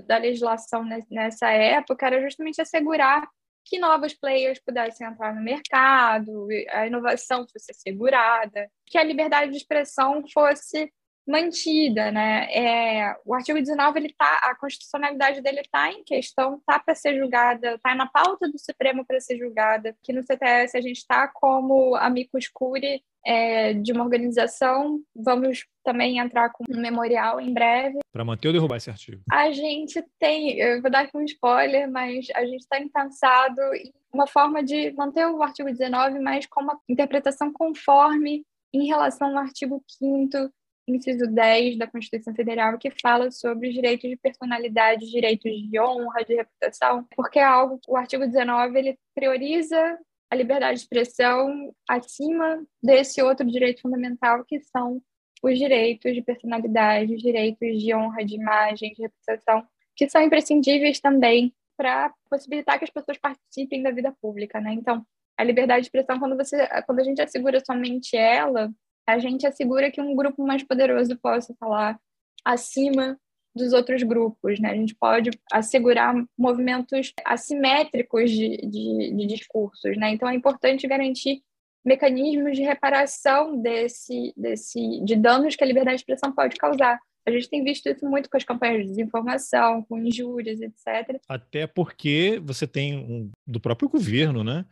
[0.07, 3.29] da legislação nessa época era justamente assegurar
[3.65, 9.57] que novos players pudessem entrar no mercado, a inovação fosse assegurada, que a liberdade de
[9.57, 10.93] expressão fosse
[11.27, 12.47] mantida, né?
[12.53, 17.17] É, o artigo 19 ele tá, a constitucionalidade dele está em questão, está para ser
[17.19, 19.97] julgada, está na pauta do Supremo para ser julgada.
[20.03, 25.01] Que no CTS a gente está como amicus curiae é, de uma organização.
[25.15, 27.99] Vamos também entrar com um memorial em breve.
[28.13, 29.23] Para manter ou derrubar esse artigo?
[29.31, 33.93] A gente tem, eu vou dar aqui um spoiler, mas a gente está pensado em
[34.13, 39.39] uma forma de manter o artigo 19, mas com uma interpretação conforme em relação ao
[39.39, 40.51] artigo 5
[40.87, 46.25] inciso 10 da Constituição Federal, que fala sobre os direitos de personalidade, direitos de honra,
[46.25, 49.99] de reputação, porque é algo, o artigo 19, ele prioriza
[50.31, 55.01] a liberdade de expressão acima desse outro direito fundamental, que são
[55.43, 61.01] os direitos de personalidade, os direitos de honra, de imagem, de reputação, que são imprescindíveis
[61.01, 64.73] também para possibilitar que as pessoas participem da vida pública, né?
[64.73, 65.05] Então,
[65.37, 68.73] a liberdade de expressão, quando você, quando a gente assegura somente ela,
[69.07, 71.99] a gente assegura que um grupo mais poderoso possa falar
[72.45, 73.19] acima
[73.55, 74.71] dos outros grupos, né?
[74.71, 80.11] A gente pode assegurar movimentos assimétricos de, de, de discursos, né?
[80.11, 81.43] Então é importante garantir
[81.85, 86.99] mecanismos de reparação desse, desse, de danos que a liberdade de expressão pode causar.
[87.27, 91.21] A gente tem visto isso muito com as campanhas de desinformação, com injúrias, etc.
[91.29, 94.65] Até porque você tem um, do próprio governo, né?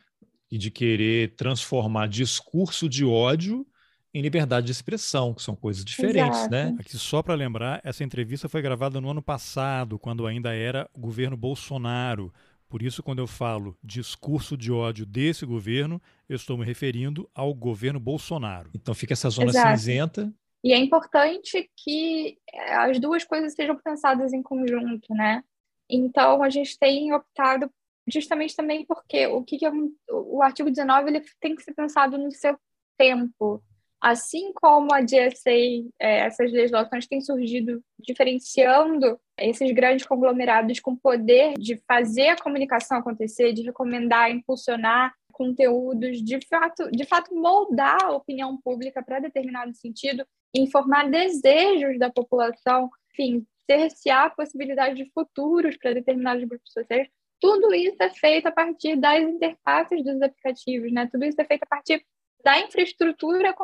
[0.51, 3.65] E de querer transformar discurso de ódio
[4.13, 6.63] em liberdade de expressão, que são coisas diferentes, né?
[6.63, 6.75] Exato.
[6.75, 6.77] né?
[6.81, 11.37] Aqui só para lembrar, essa entrevista foi gravada no ano passado, quando ainda era governo
[11.37, 12.33] Bolsonaro.
[12.69, 17.53] Por isso, quando eu falo discurso de ódio desse governo, eu estou me referindo ao
[17.55, 18.71] governo Bolsonaro.
[18.75, 19.79] Então fica essa zona Exato.
[19.79, 20.33] cinzenta.
[20.63, 25.43] E é importante que eh, as duas coisas sejam pensadas em conjunto, né?
[25.89, 27.71] Então a gente tem optado
[28.07, 31.75] justamente também porque o que, que é um, o artigo 19 ele tem que ser
[31.75, 32.57] pensado no seu
[32.99, 33.63] tempo,
[34.01, 35.51] Assim como a GSA,
[35.99, 42.99] é, essas legislações têm surgido diferenciando esses grandes conglomerados com poder de fazer a comunicação
[42.99, 49.75] acontecer, de recomendar, impulsionar conteúdos, de fato, de fato moldar a opinião pública para determinado
[49.75, 57.09] sentido, informar desejos da população, enfim, cercear a possibilidade de futuros para determinados grupos sociais.
[57.39, 61.09] Tudo isso é feito a partir das interfaces dos aplicativos, né?
[61.11, 62.05] Tudo isso é feito a partir
[62.45, 63.55] da infraestrutura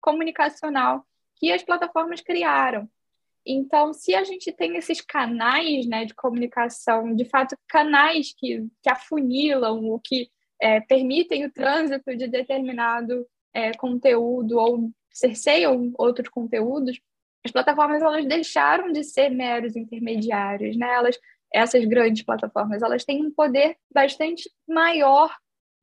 [0.00, 1.04] comunicacional
[1.36, 2.88] que as plataformas criaram.
[3.46, 8.88] Então, se a gente tem esses canais né, de comunicação, de fato, canais que, que
[8.88, 10.30] afunilam, o que
[10.60, 16.98] é, permitem o trânsito de determinado é, conteúdo ou cerceiam outros conteúdos,
[17.44, 20.92] as plataformas elas deixaram de ser meros intermediários, né?
[20.94, 21.18] Elas,
[21.52, 25.36] essas grandes plataformas, elas têm um poder bastante maior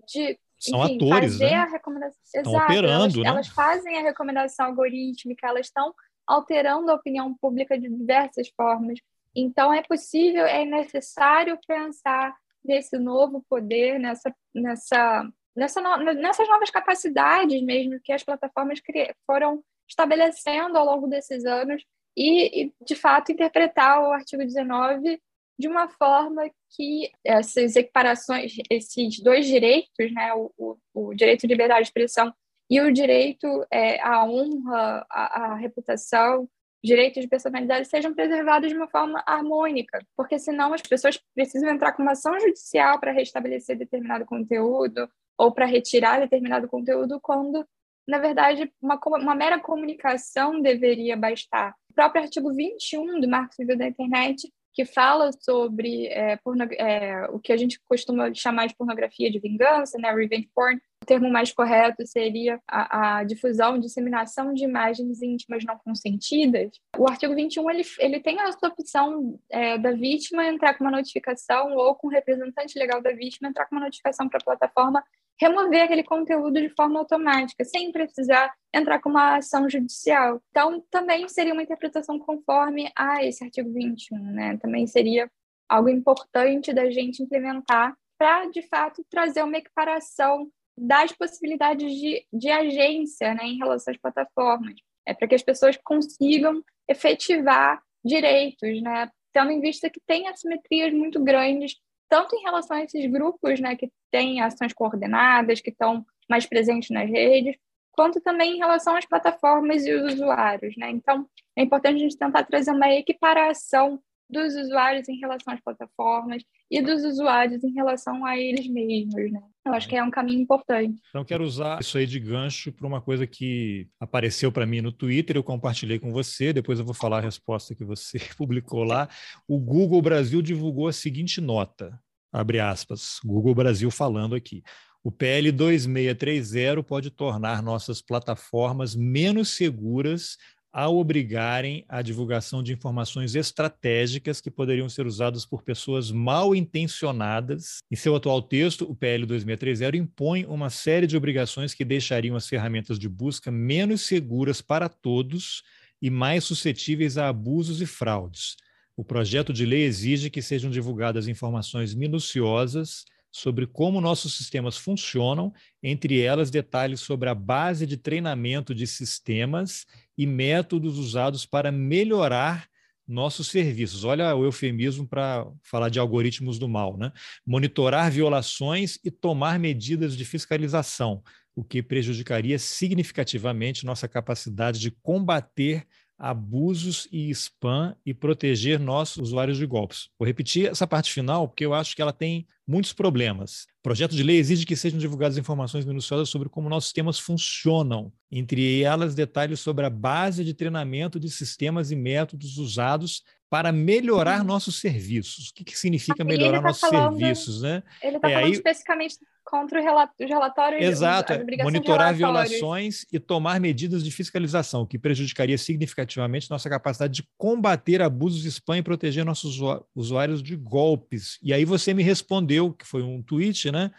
[0.08, 1.56] de são Enfim, atores, fazer né?
[1.56, 2.22] A recomendação...
[2.24, 3.28] Estão Exato, operando, elas, né?
[3.28, 5.94] elas fazem a recomendação algorítmica, elas estão
[6.28, 9.00] alterando a opinião pública de diversas formas.
[9.36, 16.70] Então, é possível, é necessário pensar nesse novo poder, nessa, nessa, nessa no, nessas novas
[16.70, 18.80] capacidades mesmo que as plataformas
[19.26, 21.84] foram estabelecendo ao longo desses anos
[22.16, 25.20] e, e, de fato, interpretar o artigo 19
[25.58, 31.48] de uma forma que essas equiparações, esses dois direitos, né, o, o, o direito de
[31.48, 32.34] liberdade de expressão
[32.70, 36.48] e o direito é, à honra, à, à reputação,
[36.84, 41.94] direitos de personalidade sejam preservados de uma forma harmônica, porque senão as pessoas precisam entrar
[41.94, 47.68] com uma ação judicial para restabelecer determinado conteúdo ou para retirar determinado conteúdo, quando,
[48.08, 51.76] na verdade, uma, uma mera comunicação deveria bastar.
[51.90, 57.28] O próprio artigo 21 do Marco Civil da Internet que fala sobre é, porno, é,
[57.32, 61.32] o que a gente costuma chamar de pornografia de vingança, né, revenge porn, o termo
[61.32, 66.70] mais correto seria a, a difusão, disseminação de imagens íntimas não consentidas.
[66.96, 71.76] O artigo 21 ele, ele tem a opção é, da vítima entrar com uma notificação
[71.76, 75.04] ou com o representante legal da vítima entrar com uma notificação para a plataforma
[75.42, 80.40] remover aquele conteúdo de forma automática, sem precisar entrar com uma ação judicial.
[80.52, 84.58] Então, também seria uma interpretação conforme a esse artigo 21, né?
[84.58, 85.30] Também seria
[85.68, 92.50] algo importante da gente implementar para, de fato, trazer uma equiparação das possibilidades de, de
[92.52, 94.76] agência né, em relação às plataformas,
[95.08, 100.94] é para que as pessoas consigam efetivar direitos, né, tendo em vista que tem assimetrias
[100.94, 101.78] muito grandes,
[102.08, 106.90] tanto em relação a esses grupos né, que têm ações coordenadas, que estão mais presentes
[106.90, 107.56] nas redes,
[107.92, 110.76] quanto também em relação às plataformas e os usuários.
[110.78, 110.90] Né?
[110.92, 114.02] Então, é importante a gente tentar trazer uma equiparação
[114.32, 119.42] dos usuários em relação às plataformas e dos usuários em relação a eles mesmos, né?
[119.66, 121.00] Eu acho que é um caminho importante.
[121.10, 124.92] Então, quero usar isso aí de gancho para uma coisa que apareceu para mim no
[124.92, 129.10] Twitter, eu compartilhei com você, depois eu vou falar a resposta que você publicou lá.
[129.48, 132.00] O Google Brasil divulgou a seguinte nota,
[132.32, 134.64] abre aspas, Google Brasil falando aqui.
[135.04, 140.38] O PL 2630 pode tornar nossas plataformas menos seguras
[140.72, 147.80] ao obrigarem a divulgação de informações estratégicas que poderiam ser usadas por pessoas mal intencionadas.
[147.92, 152.48] Em seu atual texto, o PL 2630 impõe uma série de obrigações que deixariam as
[152.48, 155.62] ferramentas de busca menos seguras para todos
[156.02, 158.56] e mais suscetíveis a abusos e fraudes.
[159.02, 165.52] O projeto de lei exige que sejam divulgadas informações minuciosas sobre como nossos sistemas funcionam,
[165.82, 172.68] entre elas detalhes sobre a base de treinamento de sistemas e métodos usados para melhorar
[173.08, 174.04] nossos serviços.
[174.04, 177.12] Olha o eufemismo para falar de algoritmos do mal, né?
[177.44, 181.24] Monitorar violações e tomar medidas de fiscalização,
[181.56, 185.88] o que prejudicaria significativamente nossa capacidade de combater
[186.22, 190.08] abusos e spam e proteger nossos usuários de golpes.
[190.20, 193.64] Vou repetir essa parte final porque eu acho que ela tem muitos problemas.
[193.80, 198.14] O projeto de lei exige que sejam divulgadas informações minuciosas sobre como nossos sistemas funcionam,
[198.32, 204.46] entre elas detalhes sobre a base de treinamento de sistemas e métodos usados para melhorar
[204.46, 205.50] nossos serviços.
[205.50, 207.84] O que, que significa melhorar tá nossos falando, serviços, né?
[208.02, 208.54] Ele está é, falando aí...
[208.54, 210.82] especificamente contra os relatórios.
[210.82, 218.02] Exato, monitorar violações e tomar medidas de fiscalização, que prejudicaria significativamente nossa capacidade de combater
[218.02, 219.60] abusos de spam e proteger nossos
[219.94, 221.38] usuários de golpes.
[221.44, 223.92] E aí você me respondeu, que foi um tweet, né?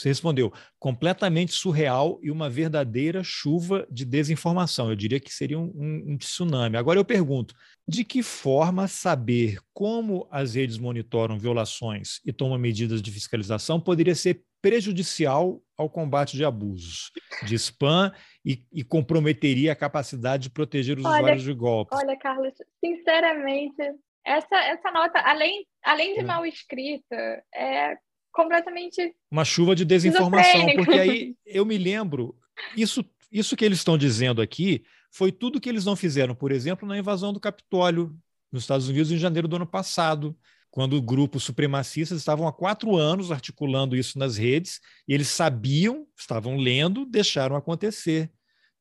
[0.00, 4.88] Você respondeu completamente surreal e uma verdadeira chuva de desinformação.
[4.88, 6.78] Eu diria que seria um, um, um, tsunami.
[6.78, 7.54] Agora eu pergunto:
[7.90, 14.14] de que forma saber como as redes monitoram violações e tomam medidas de fiscalização poderia
[14.14, 17.10] ser prejudicial ao combate de abusos,
[17.44, 18.12] de spam
[18.44, 21.98] e, e comprometeria a capacidade de proteger os olha, usuários de golpes?
[21.98, 23.82] Olha, Carlos, sinceramente,
[24.24, 26.24] essa, essa nota, além, além de é.
[26.24, 27.96] mal escrita, é
[28.30, 29.16] completamente.
[29.28, 32.36] Uma chuva de desinformação, porque aí eu me lembro,
[32.76, 36.86] isso, isso que eles estão dizendo aqui foi tudo que eles não fizeram, por exemplo,
[36.86, 38.16] na invasão do Capitólio
[38.50, 40.36] nos Estados Unidos em janeiro do ano passado,
[40.70, 46.56] quando grupos supremacistas estavam há quatro anos articulando isso nas redes, e eles sabiam, estavam
[46.56, 48.30] lendo, deixaram acontecer.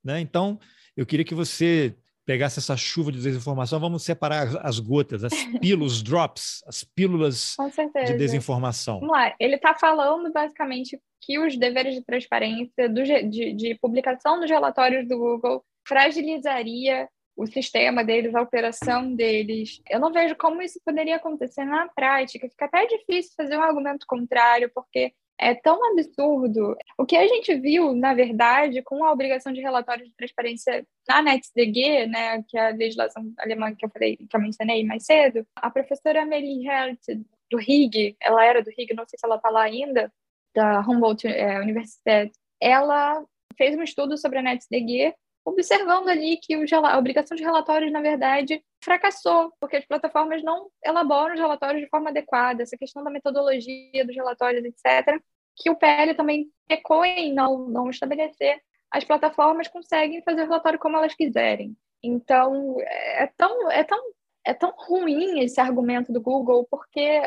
[0.04, 0.20] Né?
[0.20, 0.60] Então,
[0.96, 6.04] eu queria que você pegasse essa chuva de desinformação, vamos separar as gotas, as pílulas,
[6.04, 7.56] drops, as pílulas
[8.06, 9.00] de desinformação.
[9.00, 14.40] Vamos lá, ele está falando basicamente que os deveres de transparência do, de, de publicação
[14.40, 19.82] dos relatórios do Google fragilizaria o sistema deles, a operação deles.
[19.90, 22.50] Eu não vejo como isso poderia acontecer na prática.
[22.50, 26.76] Fica até difícil fazer um argumento contrário, porque é tão absurdo.
[26.98, 31.22] O que a gente viu, na verdade, com a obrigação de relatório de transparência na
[31.22, 35.48] NetzDG, né, que é a legislação alemã que eu falei, que eu mencionei mais cedo,
[35.56, 37.00] a professora Amelie Hert
[37.50, 40.12] do RIG, ela era do RIG, não sei se ela está lá ainda,
[40.54, 42.32] da Humboldt é, Universidade,
[42.62, 43.24] ela
[43.58, 45.14] fez um estudo sobre a NetzDG
[45.50, 51.34] observando ali que a obrigação de relatórios, na verdade, fracassou, porque as plataformas não elaboram
[51.34, 55.22] os relatórios de forma adequada, essa questão da metodologia dos relatórios, etc.,
[55.56, 60.80] que o PL também pecou em não, não estabelecer, as plataformas conseguem fazer o relatório
[60.80, 61.76] como elas quiserem.
[62.02, 64.02] Então, é tão, é tão,
[64.46, 67.22] é tão ruim esse argumento do Google, porque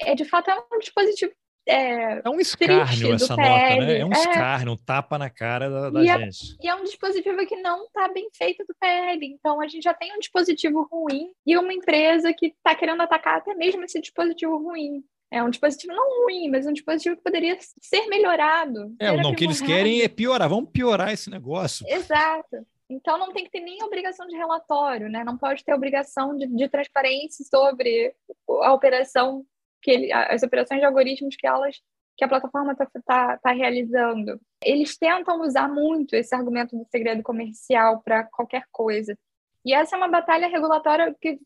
[0.00, 1.32] é de fato é um dispositivo
[1.68, 3.98] é, é um escárnio essa nota, né?
[3.98, 4.18] É um é.
[4.18, 6.56] escárnio, um tapa na cara da, da e gente.
[6.60, 9.26] É, e é um dispositivo que não está bem feito do PL.
[9.26, 13.36] Então, a gente já tem um dispositivo ruim e uma empresa que está querendo atacar
[13.36, 15.04] até mesmo esse dispositivo ruim.
[15.30, 18.94] É um dispositivo não ruim, mas um dispositivo que poderia ser melhorado.
[18.98, 20.48] É, não, o que eles querem é piorar.
[20.48, 21.86] Vamos piorar esse negócio.
[21.86, 22.66] Exato.
[22.88, 25.22] Então não tem que ter nem obrigação de relatório, né?
[25.22, 28.14] Não pode ter obrigação de, de transparência sobre
[28.62, 29.44] a operação
[29.82, 31.76] que ele, as operações de algoritmos que elas
[32.16, 34.40] que a plataforma está tá, tá realizando.
[34.62, 39.16] Eles tentam usar muito esse argumento do segredo comercial para qualquer coisa.
[39.64, 41.38] E essa é uma batalha regulatória que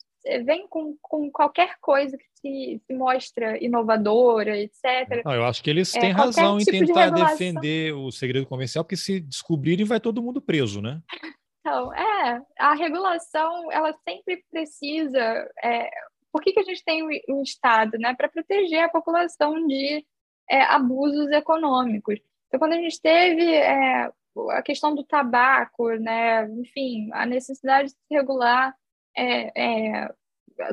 [0.45, 5.23] vem com, com qualquer coisa que se, se mostra inovadora, etc.
[5.25, 8.11] Não, eu acho que eles é, têm é, razão em tipo tentar de defender o
[8.11, 11.01] segredo comercial, porque se descobrirem, vai todo mundo preso, né?
[11.61, 15.49] Então, é, a regulação, ela sempre precisa.
[15.63, 15.91] É,
[16.33, 17.99] por que, que a gente tem o, Estado?
[17.99, 18.15] Né?
[18.15, 20.05] Para proteger a população de
[20.51, 22.19] é, abusos econômicos.
[22.49, 24.11] Então, quando a gente teve é,
[24.51, 28.75] a questão do tabaco, né, enfim, a necessidade de regular
[29.17, 30.15] é, é,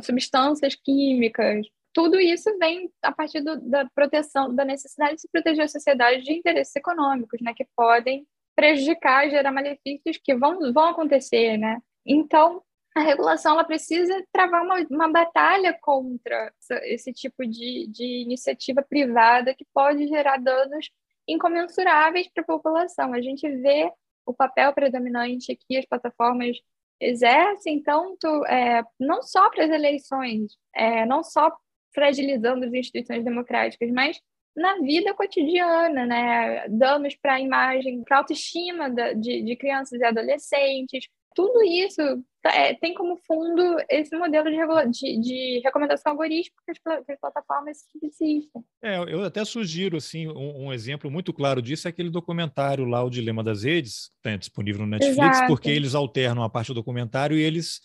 [0.01, 5.65] substâncias químicas, tudo isso vem a partir do, da proteção, da necessidade de se proteger
[5.65, 11.57] a sociedade de interesses econômicos, né, que podem prejudicar, gerar malefícios que vão, vão acontecer,
[11.57, 11.81] né?
[12.05, 12.61] Então,
[12.99, 18.81] a regulação ela precisa travar uma, uma batalha contra essa, esse tipo de, de iniciativa
[18.81, 20.89] privada que pode gerar danos
[21.27, 23.13] incomensuráveis para a população.
[23.13, 23.91] A gente vê
[24.25, 26.57] o papel predominante que as plataformas
[26.99, 31.55] exercem, tanto é, não só para as eleições, é, não só
[31.93, 34.19] fragilizando as instituições democráticas, mas
[34.55, 36.67] na vida cotidiana, né?
[36.67, 42.01] Danos para a imagem, para a autoestima de, de crianças e adolescentes, tudo isso
[42.45, 47.19] é, tem como fundo esse modelo de, de, de recomendação algorítmica que as, que as
[47.19, 48.63] plataformas subsistem.
[48.81, 53.03] É, eu até sugiro assim um, um, exemplo muito claro disso é aquele documentário lá,
[53.03, 55.47] o Dilema das Redes, está disponível no Netflix, Exato.
[55.47, 57.81] porque eles alternam a parte do documentário e eles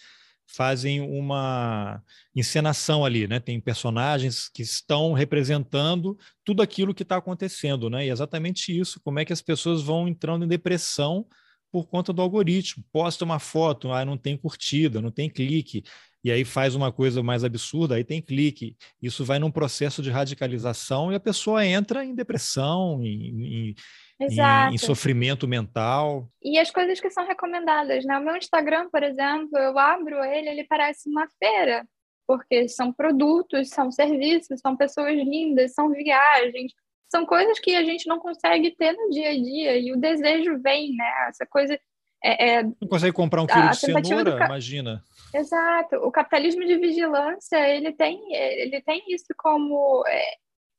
[0.47, 2.03] fazem uma
[2.35, 3.41] encenação ali, né?
[3.41, 8.05] Tem personagens que estão representando tudo aquilo que está acontecendo, né?
[8.05, 11.27] E é exatamente isso, como é que as pessoas vão entrando em depressão
[11.75, 12.85] por conta do algoritmo.
[12.93, 15.83] Posta uma foto, ah, não tem curtida, não tem clique,
[16.23, 18.77] e aí faz uma coisa mais absurda, aí tem clique.
[19.03, 23.75] Isso vai num processo de radicalização e a pessoa entra em depressão, em, em
[24.21, 26.31] em, em, sofrimento mental.
[26.41, 28.17] E as coisas que são recomendadas, né?
[28.17, 31.85] O meu Instagram, por exemplo, eu abro ele, ele parece uma feira,
[32.25, 36.73] porque são produtos, são serviços, são pessoas lindas, são viagens,
[37.15, 40.61] são coisas que a gente não consegue ter no dia a dia e o desejo
[40.61, 41.29] vem, né?
[41.29, 41.79] Essa coisa
[42.25, 44.47] é, é não consegue comprar um quilo de cenoura, ca...
[44.47, 45.01] imagina.
[45.33, 45.97] Exato.
[45.97, 50.25] O capitalismo de vigilância ele tem ele tem isso como é,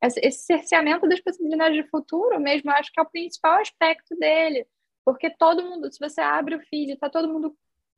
[0.01, 2.69] esse cerceamento das possibilidades de futuro mesmo.
[2.71, 4.67] Acho que é o principal aspecto dele,
[5.05, 7.55] porque todo mundo, se você abre o feed, está todo mundo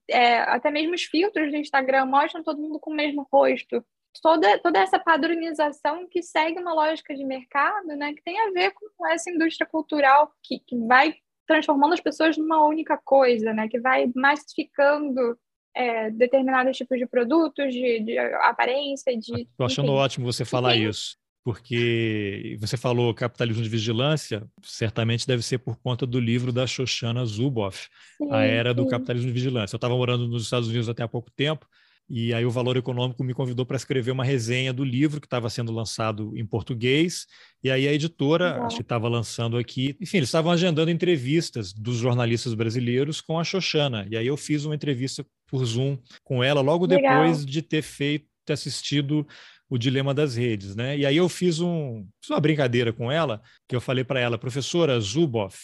[0.08, 3.84] é, até mesmo os filtros do Instagram mostram todo mundo com o mesmo rosto
[4.22, 8.72] toda, toda essa padronização que segue uma lógica de mercado, né, que tem a ver
[8.72, 11.16] com essa indústria cultural que, que vai
[11.48, 15.38] transformando as pessoas numa única coisa, né, que vai massificando
[15.76, 19.44] é, determinados tipos de produtos, de, de aparência, de...
[19.44, 19.98] Estou achando enfim.
[19.98, 26.06] ótimo você falar isso, porque você falou capitalismo de vigilância, certamente deve ser por conta
[26.06, 27.88] do livro da Shoshana Zuboff,
[28.18, 28.76] sim, A Era sim.
[28.76, 29.76] do Capitalismo de Vigilância.
[29.76, 31.66] Eu estava morando nos Estados Unidos até há pouco tempo,
[32.10, 35.50] e aí o Valor Econômico me convidou para escrever uma resenha do livro que estava
[35.50, 37.28] sendo lançado em português.
[37.62, 39.98] E aí a editora, acho que estava lançando aqui.
[40.00, 44.08] Enfim, eles estavam agendando entrevistas dos jornalistas brasileiros com a Xoxana.
[44.10, 47.24] E aí eu fiz uma entrevista por Zoom com ela logo Legal.
[47.24, 49.28] depois de ter feito, ter assistido
[49.70, 50.98] o dilema das redes, né?
[50.98, 54.38] E aí eu fiz, um, fiz uma brincadeira com ela, que eu falei para ela,
[54.38, 55.58] professora Zuboff,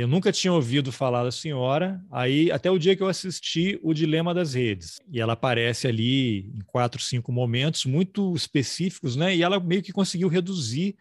[0.00, 3.94] eu nunca tinha ouvido falar da senhora, aí até o dia que eu assisti o
[3.94, 5.00] Dilema das Redes.
[5.08, 9.36] E ela aparece ali em quatro, cinco momentos muito específicos, né?
[9.36, 10.96] E ela meio que conseguiu reduzir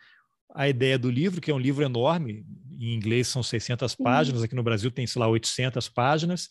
[0.53, 4.53] a ideia do livro, que é um livro enorme, em inglês são 600 páginas, aqui
[4.53, 6.49] no Brasil tem, sei lá, 800 páginas.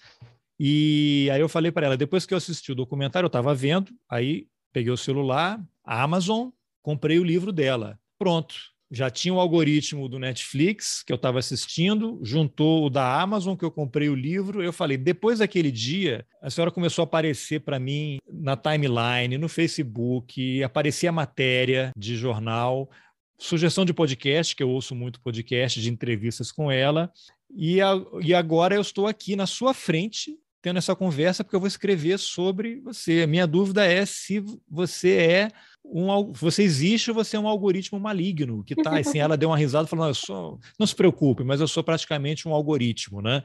[0.59, 3.93] E aí eu falei para ela, depois que eu assisti o documentário, eu estava vendo,
[4.09, 6.49] aí peguei o celular, a Amazon,
[6.83, 7.99] comprei o livro dela.
[8.19, 13.57] Pronto, já tinha o algoritmo do Netflix que eu estava assistindo, juntou o da Amazon
[13.57, 14.63] que eu comprei o livro.
[14.63, 19.49] Eu falei, depois daquele dia, a senhora começou a aparecer para mim na timeline, no
[19.49, 22.91] Facebook, aparecia matéria de jornal,
[23.39, 27.11] sugestão de podcast, que eu ouço muito podcast de entrevistas com ela.
[27.51, 31.61] E, a, e agora eu estou aqui na sua frente tendo essa conversa porque eu
[31.61, 33.23] vou escrever sobre você.
[33.23, 35.49] A minha dúvida é se você é
[35.85, 39.59] um você existe ou você é um algoritmo maligno que tá assim ela deu uma
[39.59, 43.43] risada falando eu sou não se preocupe mas eu sou praticamente um algoritmo né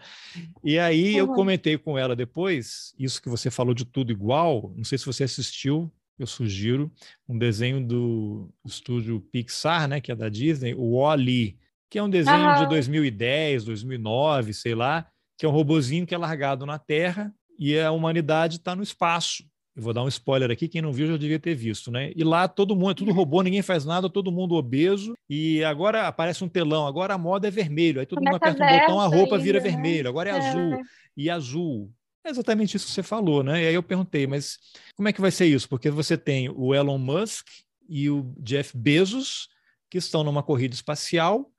[0.63, 1.17] e aí uhum.
[1.17, 5.05] eu comentei com ela depois isso que você falou de tudo igual não sei se
[5.07, 6.91] você assistiu eu sugiro
[7.27, 11.57] um desenho do estúdio Pixar, né, que é da Disney, o Wall-E,
[11.89, 15.07] que é um desenho de 2010, 2009, sei lá,
[15.37, 19.43] que é um robozinho que é largado na Terra e a humanidade está no espaço.
[19.75, 22.11] Eu vou dar um spoiler aqui, quem não viu já devia ter visto, né?
[22.15, 26.07] E lá todo mundo, é tudo robô, ninguém faz nada, todo mundo obeso, e agora
[26.07, 29.05] aparece um telão, agora a moda é vermelho, aí todo mundo aperta um botão, a
[29.05, 29.69] roupa vira né?
[29.69, 30.81] vermelho, agora é, é azul,
[31.15, 31.91] e azul.
[32.25, 33.63] É exatamente isso que você falou, né?
[33.63, 34.57] E aí eu perguntei, mas
[34.95, 35.69] como é que vai ser isso?
[35.69, 37.45] Porque você tem o Elon Musk
[37.87, 39.47] e o Jeff Bezos,
[39.91, 41.51] que estão numa corrida espacial,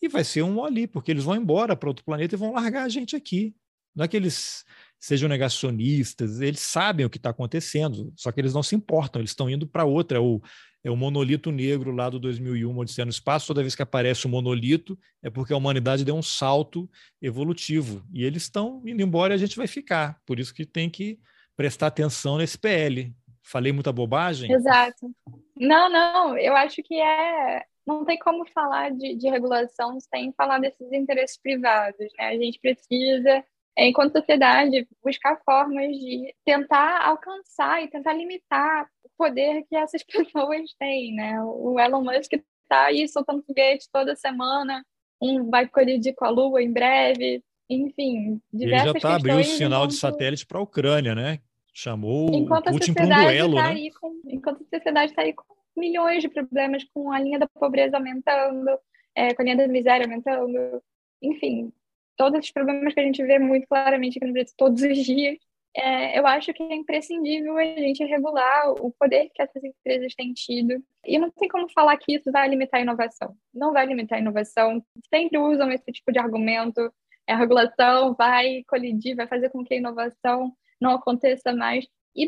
[0.00, 2.84] e vai ser um ali, porque eles vão embora para outro planeta e vão largar
[2.84, 3.54] a gente aqui.
[3.94, 4.64] Não é que eles
[4.98, 9.30] sejam negacionistas, eles sabem o que está acontecendo, só que eles não se importam, eles
[9.30, 10.18] estão indo para outra.
[10.18, 10.40] É o,
[10.84, 14.28] é o monolito negro lá do 2001, Odisseia no Espaço, toda vez que aparece o
[14.28, 16.88] um monolito, é porque a humanidade deu um salto
[17.20, 18.04] evolutivo.
[18.12, 20.20] E eles estão indo embora e a gente vai ficar.
[20.26, 21.18] Por isso que tem que
[21.56, 23.14] prestar atenção nesse PL.
[23.42, 24.52] Falei muita bobagem?
[24.52, 25.10] Exato.
[25.56, 27.64] Não, não, eu acho que é.
[27.86, 32.12] Não tem como falar de, de regulação sem falar desses interesses privados.
[32.18, 32.26] Né?
[32.26, 33.44] A gente precisa
[33.78, 40.72] enquanto sociedade, buscar formas de tentar alcançar e tentar limitar o poder que essas pessoas
[40.78, 41.42] têm, né?
[41.42, 44.84] O Elon Musk está aí soltando foguete toda semana,
[45.20, 49.44] um vai colidir com a Lua em breve, enfim, diversas Ele já está abrindo o
[49.44, 49.90] sinal enquanto...
[49.90, 51.40] de satélite para a Ucrânia, né?
[51.72, 53.90] Chamou enquanto o Putin para um duelo, tá né?
[54.00, 57.96] Com, enquanto a sociedade está aí com milhões de problemas, com a linha da pobreza
[57.96, 58.78] aumentando,
[59.14, 60.82] é, com a linha da miséria aumentando,
[61.22, 61.72] enfim,
[62.16, 65.38] todos os problemas que a gente vê muito claramente aqui no Brasil todos os dias,
[65.76, 70.32] é, eu acho que é imprescindível a gente regular o poder que essas empresas têm
[70.32, 70.82] tido.
[71.04, 73.36] E não tem como falar que isso vai limitar a inovação.
[73.52, 74.82] Não vai limitar a inovação.
[75.14, 76.80] Sempre usam esse tipo de argumento.
[77.26, 80.50] É, a regulação vai colidir, vai fazer com que a inovação
[80.80, 81.86] não aconteça mais.
[82.14, 82.26] E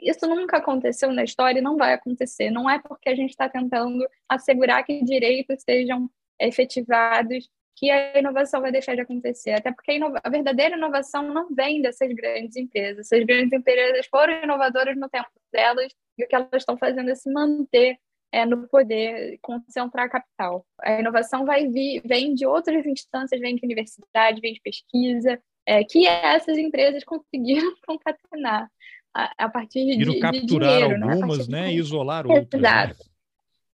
[0.00, 2.50] isso nunca aconteceu na história e não vai acontecer.
[2.50, 8.60] Não é porque a gente está tentando assegurar que direitos sejam efetivados que a inovação
[8.60, 9.52] vai deixar de acontecer.
[9.52, 13.12] Até porque a, a, verdadeira inovação não vem dessas grandes empresas.
[13.12, 17.14] Essas grandes empresas foram inovadoras no tempo delas e o que elas estão fazendo é
[17.14, 17.98] se manter
[18.30, 20.66] é, no poder, concentrar capital.
[20.80, 25.84] A inovação vai vir, vem de outras instâncias, vem de universidade, vem de pesquisa, é,
[25.84, 28.70] que essas empresas conseguiram concatenar
[29.14, 31.12] a, a partir de, de capturar dinheiro, né?
[31.12, 31.60] algumas, né?
[31.62, 31.72] né?
[31.74, 32.60] Isolar outras.
[32.60, 33.04] Exato.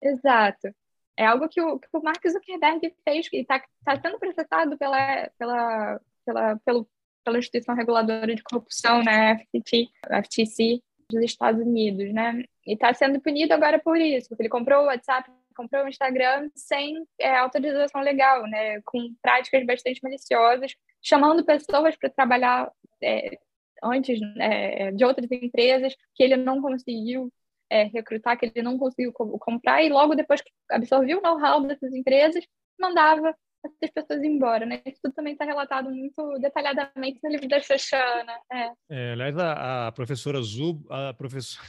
[0.03, 0.11] Né?
[0.11, 0.68] Exato.
[1.16, 5.28] É algo que o, que o Mark Zuckerberg fez e está tá sendo processado pela,
[5.36, 6.89] pela, pela, pelo,
[7.24, 9.89] pela instituição reguladora de corrupção, né, FTC,
[10.24, 10.80] FTC
[11.11, 12.45] dos Estados Unidos, né?
[12.66, 16.51] E está sendo punido agora por isso, porque ele comprou o WhatsApp, comprou o Instagram
[16.55, 18.80] sem é, autorização legal, né?
[18.82, 22.70] Com práticas bastante maliciosas, chamando pessoas para trabalhar
[23.03, 23.39] é,
[23.82, 27.32] antes é, de outras empresas que ele não conseguiu
[27.70, 31.92] é, recrutar, que ele não conseguiu comprar, e logo depois que absorveu o know-how dessas
[31.94, 32.44] empresas,
[32.80, 34.80] mandava essas pessoas embora, né?
[34.86, 38.38] Isso tudo também está relatado muito detalhadamente no livro da Shoshana.
[38.52, 38.70] É.
[38.88, 41.66] É, aliás, a, a, professora Zub, a professora,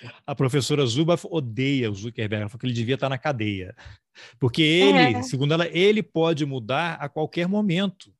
[0.26, 3.74] a professora Zuba odeia o Zuckerberg, ela falou que ele devia estar na cadeia,
[4.38, 5.22] porque ele, é.
[5.22, 8.14] segundo ela, ele pode mudar a qualquer momento.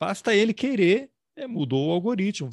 [0.00, 2.50] Basta ele querer, é, mudou o algoritmo.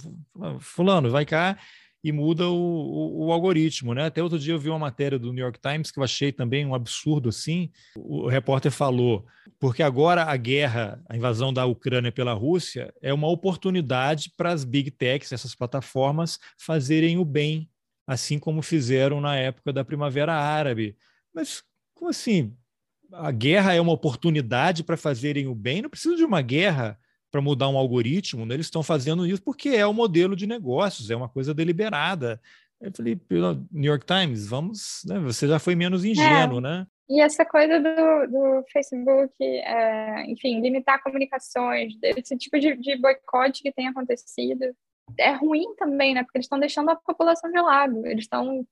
[0.59, 1.57] Fulano, vai cá
[2.03, 4.05] e muda o, o, o, algoritmo, né?
[4.05, 6.65] Até outro dia eu vi uma matéria do New York Times que eu achei também
[6.65, 7.69] um absurdo assim.
[7.97, 9.25] O, o repórter falou
[9.59, 14.63] porque agora a guerra, a invasão da Ucrânia pela Rússia é uma oportunidade para as
[14.63, 17.69] big techs, essas plataformas, fazerem o bem,
[18.07, 20.95] assim como fizeram na época da Primavera Árabe.
[21.33, 21.61] Mas
[21.93, 22.55] como assim?
[23.11, 25.81] A guerra é uma oportunidade para fazerem o bem?
[25.81, 26.97] Não precisa de uma guerra
[27.31, 28.55] para mudar um algoritmo, né?
[28.55, 32.41] eles estão fazendo isso porque é o modelo de negócios, é uma coisa deliberada.
[32.81, 33.19] Eu falei,
[33.71, 35.19] New York Times, vamos, né?
[35.19, 36.61] você já foi menos ingênuo, é.
[36.61, 36.87] né?
[37.09, 43.63] E essa coisa do, do Facebook, é, enfim, limitar comunicações, esse tipo de, de boicote
[43.63, 44.63] que tem acontecido,
[45.17, 46.23] é ruim também, né?
[46.23, 48.63] Porque eles estão deixando a população de lado, eles estão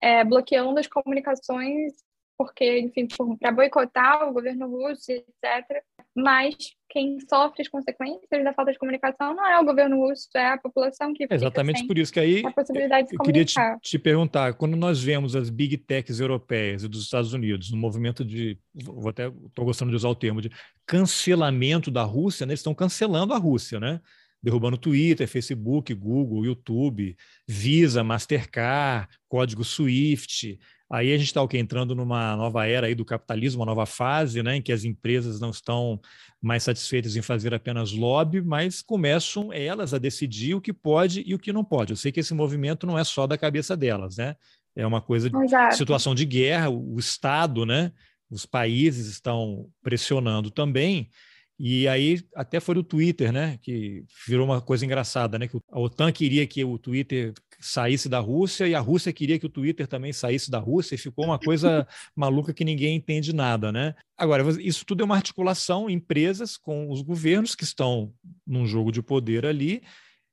[0.00, 1.94] é, bloqueando as comunicações
[2.36, 3.08] porque, enfim,
[3.40, 5.82] para boicotar o governo russo, etc.
[6.16, 6.54] Mas
[6.88, 10.56] quem sofre as consequências da falta de comunicação não é o governo russo, é a
[10.58, 15.36] população que Exatamente por isso que aí eu queria te, te, perguntar, quando nós vemos
[15.36, 19.90] as big techs europeias e dos Estados Unidos no movimento de, vou até estou gostando
[19.90, 20.50] de usar o termo de
[20.86, 22.52] cancelamento da Rússia, né?
[22.52, 24.00] eles estão cancelando a Rússia, né?
[24.42, 30.58] derrubando Twitter, Facebook, Google, YouTube, Visa, Mastercard, código SWIFT,
[30.88, 33.86] Aí a gente está o que entrando numa nova era aí do capitalismo, uma nova
[33.86, 36.00] fase, né, em que as empresas não estão
[36.40, 41.34] mais satisfeitas em fazer apenas lobby, mas começam elas a decidir o que pode e
[41.34, 41.92] o que não pode.
[41.92, 44.36] Eu sei que esse movimento não é só da cabeça delas, né?
[44.76, 45.76] É uma coisa de Exato.
[45.76, 47.92] situação de guerra, o Estado, né?
[48.30, 51.10] Os países estão pressionando também.
[51.58, 55.80] E aí até foi o Twitter, né, que virou uma coisa engraçada, né, que a
[55.80, 59.86] OTAN queria que o Twitter saísse da Rússia e a Rússia queria que o Twitter
[59.86, 63.94] também saísse da Rússia e ficou uma coisa maluca que ninguém entende nada, né?
[64.16, 68.12] Agora, isso tudo é uma articulação empresas com os governos que estão
[68.46, 69.82] num jogo de poder ali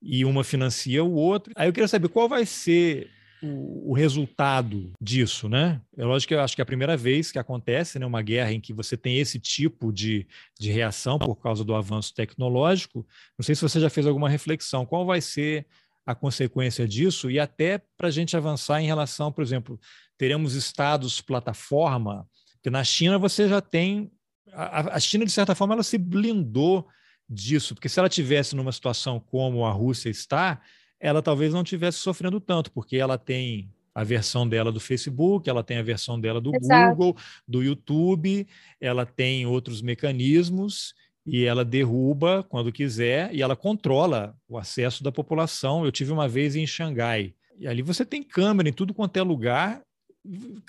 [0.01, 1.53] e uma financia o outro.
[1.55, 3.09] Aí eu queria saber qual vai ser
[3.43, 5.81] o, o, resultado disso, né?
[5.97, 8.53] É lógico que eu acho que é a primeira vez que acontece né, uma guerra
[8.53, 10.25] em que você tem esse tipo de,
[10.57, 13.05] de reação por causa do avanço tecnológico.
[13.37, 14.85] Não sei se você já fez alguma reflexão.
[14.85, 15.65] Qual vai ser
[16.05, 19.79] a consequência disso e até para a gente avançar em relação, por exemplo,
[20.17, 22.27] teremos estados plataforma,
[22.61, 24.11] que na China você já tem
[24.51, 26.87] a, a China de certa forma ela se blindou
[27.29, 30.61] disso, porque se ela tivesse numa situação como a Rússia está,
[30.99, 35.63] ela talvez não tivesse sofrendo tanto, porque ela tem a versão dela do Facebook, ela
[35.63, 36.95] tem a versão dela do Exato.
[36.95, 38.47] Google, do YouTube,
[38.79, 40.93] ela tem outros mecanismos
[41.25, 45.85] e ela derruba quando quiser e ela controla o acesso da população.
[45.85, 49.21] Eu tive uma vez em Xangai e ali você tem câmera em tudo quanto é
[49.21, 49.81] lugar.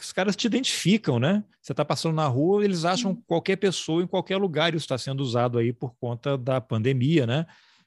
[0.01, 1.45] Os caras te identificam, né?
[1.61, 4.75] Você está passando na rua, eles acham qualquer pessoa em qualquer lugar.
[4.75, 7.47] Isso está sendo usado aí por conta da pandemia, né?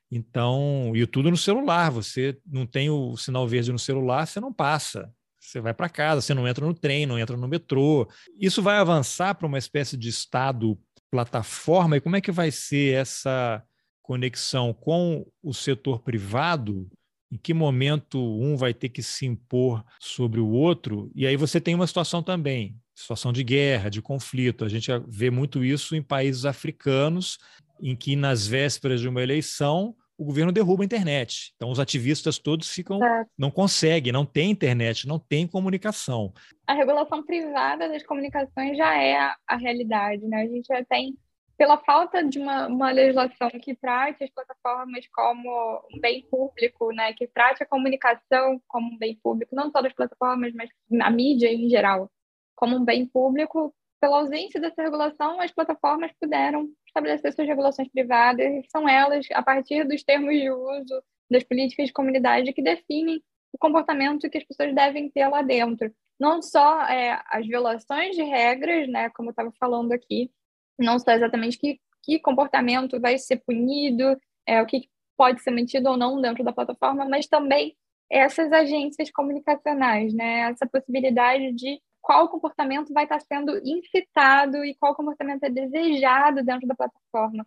[0.09, 1.91] Então, e tudo no celular.
[1.91, 5.11] Você não tem o sinal verde no celular, você não passa.
[5.39, 8.09] Você vai para casa, você não entra no trem, não entra no metrô.
[8.39, 10.77] Isso vai avançar para uma espécie de estado
[11.11, 13.63] plataforma e como é que vai ser essa
[14.01, 16.89] conexão com o setor privado?
[17.29, 21.11] Em que momento um vai ter que se impor sobre o outro?
[21.13, 24.63] E aí você tem uma situação também, situação de guerra, de conflito.
[24.63, 27.37] A gente vê muito isso em países africanos,
[27.81, 31.53] em que nas vésperas de uma eleição o governo derruba a internet.
[31.55, 32.99] Então, os ativistas todos ficam,
[33.37, 36.33] não conseguem, não tem internet, não tem comunicação.
[36.65, 40.41] A regulação privada das comunicações já é a, a realidade, né?
[40.41, 41.15] A gente já tem,
[41.55, 47.13] pela falta de uma, uma, legislação que trate as plataformas como um bem público, né?
[47.13, 51.53] Que trate a comunicação como um bem público, não só das plataformas, mas a mídia
[51.53, 52.09] em geral,
[52.55, 53.73] como um bem público.
[53.99, 59.83] Pela ausência dessa regulação, as plataformas puderam estabelecer suas regulações privadas, são elas, a partir
[59.85, 63.21] dos termos de uso das políticas de comunidade, que definem
[63.53, 65.93] o comportamento que as pessoas devem ter lá dentro.
[66.19, 70.31] Não só é, as violações de regras, né, como eu estava falando aqui,
[70.77, 75.89] não só exatamente que, que comportamento vai ser punido, é, o que pode ser mantido
[75.89, 77.75] ou não dentro da plataforma, mas também
[78.09, 84.95] essas agências comunicacionais, né, essa possibilidade de qual comportamento vai estar sendo incitado e qual
[84.95, 87.45] comportamento é desejado dentro da plataforma.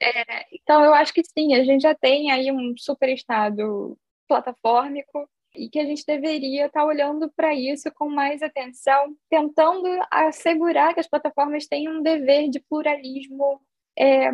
[0.00, 5.28] É, então, eu acho que sim, a gente já tem aí um super estado platafórmico
[5.56, 11.00] e que a gente deveria estar olhando para isso com mais atenção, tentando assegurar que
[11.00, 13.60] as plataformas tenham um dever de pluralismo
[13.96, 14.30] é,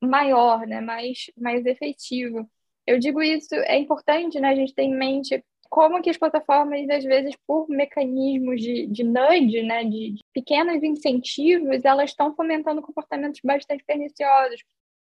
[0.00, 2.48] maior, né, mais, mais efetivo.
[2.86, 6.88] Eu digo isso, é importante né, a gente ter em mente como que as plataformas,
[6.88, 12.82] às vezes, por mecanismos de, de nudge, né, de, de pequenos incentivos, elas estão fomentando
[12.82, 14.62] comportamentos bastante perniciosos.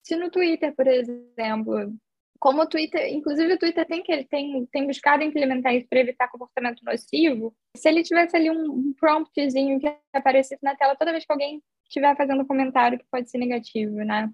[0.03, 1.93] Se no Twitter, por exemplo,
[2.39, 6.29] como o Twitter, inclusive o Twitter tem que tem, tem buscado implementar isso para evitar
[6.29, 11.31] comportamento nocivo, se ele tivesse ali um promptzinho que aparecesse na tela toda vez que
[11.31, 14.29] alguém estiver fazendo um comentário que pode ser negativo, né?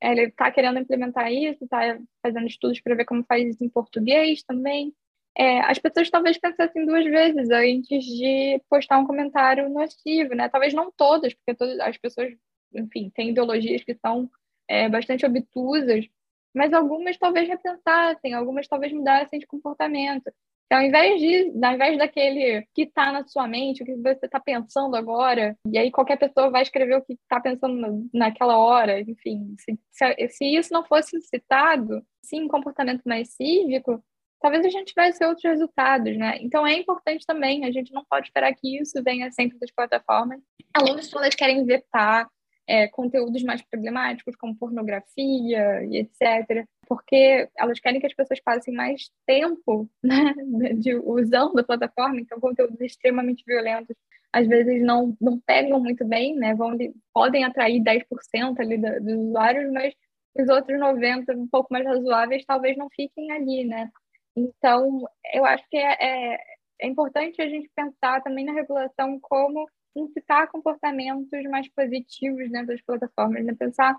[0.00, 4.42] Ele está querendo implementar isso, está fazendo estudos para ver como faz isso em português
[4.42, 4.92] também
[5.36, 10.48] é, as pessoas talvez pensassem duas vezes antes de postar um comentário nocivo, né?
[10.48, 12.32] Talvez não todas, porque todas as pessoas,
[12.74, 14.30] enfim, têm ideologias que são
[14.68, 16.06] é, bastante obtusas,
[16.54, 20.30] mas algumas talvez repensassem, algumas talvez mudassem de comportamento.
[20.66, 24.24] Então, ao invés, de, ao invés daquele que está na sua mente, o que você
[24.24, 29.00] está pensando agora, e aí qualquer pessoa vai escrever o que está pensando naquela hora,
[29.00, 34.02] enfim, se, se, se isso não fosse citado, sim, comportamento mais cívico,
[34.42, 36.36] talvez a gente tivesse outros resultados, né?
[36.40, 40.40] Então é importante também, a gente não pode esperar que isso venha sempre das plataformas.
[40.74, 42.26] Alunos todas querem vetar
[42.66, 48.74] é, conteúdos mais problemáticos, como pornografia e etc., porque elas querem que as pessoas passem
[48.74, 53.96] mais tempo né, de, usando a plataforma, então conteúdos extremamente violentos
[54.32, 56.54] às vezes não, não pegam muito bem, né?
[56.54, 56.74] Vão,
[57.12, 59.94] podem atrair 10% ali dos usuários, mas
[60.34, 63.90] os outros 90%, um pouco mais razoáveis, talvez não fiquem ali, né?
[64.36, 65.04] Então,
[65.34, 66.38] eu acho que é, é,
[66.80, 72.82] é importante a gente pensar também na regulação como incitar comportamentos mais positivos dentro das
[72.82, 73.54] plataformas, né?
[73.54, 73.96] pensar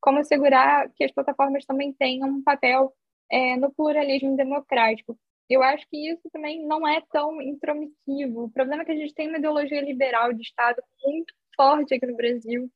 [0.00, 2.92] como assegurar que as plataformas também tenham um papel
[3.30, 5.18] é, no pluralismo democrático.
[5.48, 8.44] Eu acho que isso também não é tão intromissivo.
[8.44, 12.06] O problema é que a gente tem uma ideologia liberal de Estado muito forte aqui
[12.06, 12.68] no Brasil.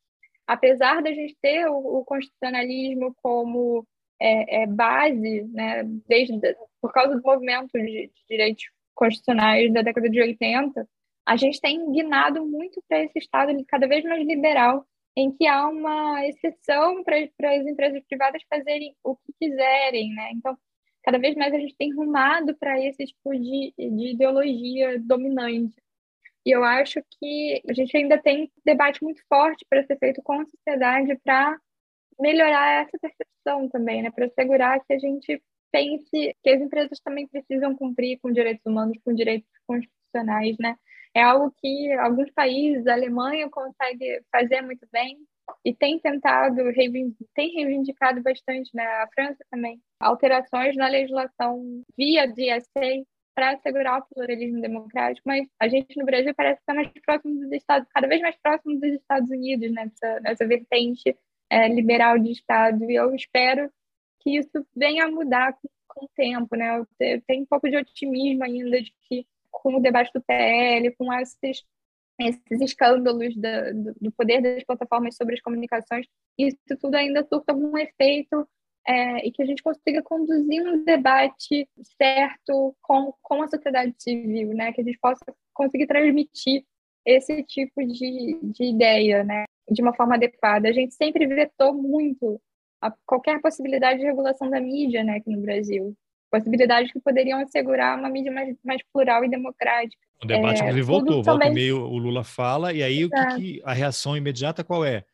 [0.46, 3.86] Apesar da gente ter o, o constitucionalismo como
[4.20, 6.38] é, é, base, né, desde,
[6.80, 8.64] por causa do movimento de, de direitos
[8.94, 10.86] constitucionais da década de 80,
[11.26, 14.84] a gente tem guinado muito para esse Estado cada vez mais liberal,
[15.16, 20.30] em que há uma exceção para as empresas privadas fazerem o que quiserem, né?
[20.32, 20.56] Então,
[21.02, 25.74] cada vez mais a gente tem rumado para esse tipo de, de ideologia dominante.
[26.44, 30.22] E eu acho que a gente ainda tem um debate muito forte para ser feito
[30.22, 31.58] com a sociedade para
[32.20, 34.10] melhorar essa percepção também, né?
[34.10, 35.42] Para assegurar que a gente
[35.72, 40.76] pense que as empresas também precisam cumprir com direitos humanos, com direitos constitucionais, né?
[41.14, 45.18] É algo que alguns países, a Alemanha consegue fazer muito bem
[45.64, 46.56] e tem tentado,
[47.34, 48.84] tem reivindicado bastante, né?
[48.84, 53.04] A França também, alterações na legislação via DSA
[53.34, 57.52] para assegurar o pluralismo democrático, mas a gente no Brasil parece estar mais próximo dos
[57.52, 61.16] Estados, cada vez mais próximo dos Estados Unidos nessa, nessa vertente
[61.50, 63.70] é, liberal de Estado, e eu espero
[64.20, 66.78] que isso venha a mudar com, com o tempo, né?
[67.00, 71.12] Eu tenho um pouco de otimismo ainda de que com o debate do PL, com
[71.12, 71.64] esses,
[72.18, 76.06] esses escândalos da, do, do, poder das plataformas sobre as comunicações,
[76.38, 78.48] isso tudo ainda surta algum efeito
[78.86, 81.68] é, e que a gente consiga conduzir um debate
[82.00, 84.72] certo com, com a sociedade civil, né?
[84.72, 86.64] Que a gente possa conseguir transmitir
[87.04, 89.44] esse tipo de, de ideia, né?
[89.70, 90.68] De uma forma adequada.
[90.68, 92.40] A gente sempre vetou muito
[92.80, 95.96] a qualquer possibilidade de regulação da mídia, né, aqui no Brasil
[96.30, 100.00] possibilidades que poderiam assegurar uma mídia mais, mais plural e democrática.
[100.22, 101.52] O debate, é, voltou, volta também...
[101.52, 105.04] meio o Lula fala, e aí o que, que, a reação imediata qual é?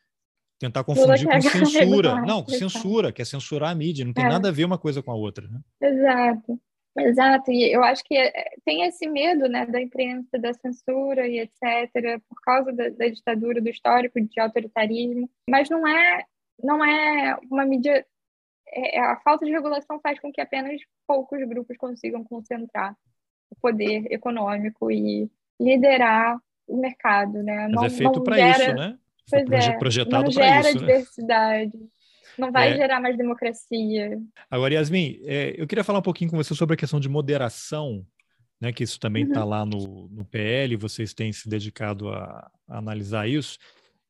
[0.58, 2.20] Tentar confundir com censura.
[2.26, 4.28] Não, com censura, que é censurar a mídia, não tem é.
[4.28, 5.46] nada a ver uma coisa com a outra.
[5.48, 5.60] Né?
[5.80, 6.60] Exato.
[6.98, 8.32] Exato, e eu acho que é,
[8.64, 13.60] tem esse medo né, da imprensa, da censura e etc., por causa da, da ditadura,
[13.60, 16.24] do histórico de autoritarismo, mas não é,
[16.62, 18.04] não é uma mídia
[18.68, 22.96] é, a falta de regulação faz com que apenas poucos grupos consigam concentrar
[23.50, 25.30] o poder econômico e
[25.60, 27.68] liderar o mercado, né?
[27.68, 28.98] Mas não, é feito para isso, né?
[29.32, 30.86] É, projetado não gera isso, né?
[30.86, 31.86] diversidade, né?
[32.38, 32.76] Não vai é.
[32.76, 34.18] gerar mais democracia.
[34.50, 38.06] Agora, Yasmin, é, eu queria falar um pouquinho com você sobre a questão de moderação,
[38.60, 38.72] né?
[38.72, 39.50] Que isso também está uhum.
[39.50, 43.58] lá no, no PL, vocês têm se dedicado a, a analisar isso.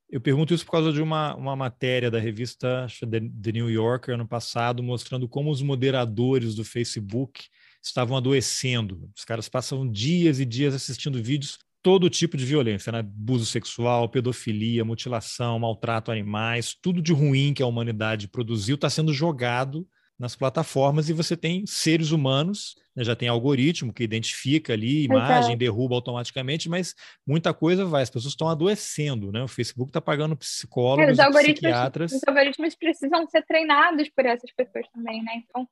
[0.09, 4.27] Eu pergunto isso por causa de uma, uma matéria da revista The New Yorker ano
[4.27, 7.49] passado, mostrando como os moderadores do Facebook
[7.83, 9.11] estavam adoecendo.
[9.17, 12.99] Os caras passam dias e dias assistindo vídeos, todo tipo de violência, né?
[12.99, 18.91] abuso sexual, pedofilia, mutilação, maltrato a animais, tudo de ruim que a humanidade produziu está
[18.91, 19.87] sendo jogado
[20.19, 25.51] nas plataformas e você tem seres humanos, né, já tem algoritmo que identifica ali imagem,
[25.51, 25.59] Exato.
[25.59, 26.93] derruba automaticamente, mas
[27.25, 29.45] muita coisa vai, as pessoas estão adoecendo, né?
[29.45, 32.13] O Facebook está pagando psicólogos, é, os algoritmos, psiquiatras.
[32.13, 35.35] Os algoritmos precisam ser treinados por essas pessoas também, né?
[35.37, 35.69] Então,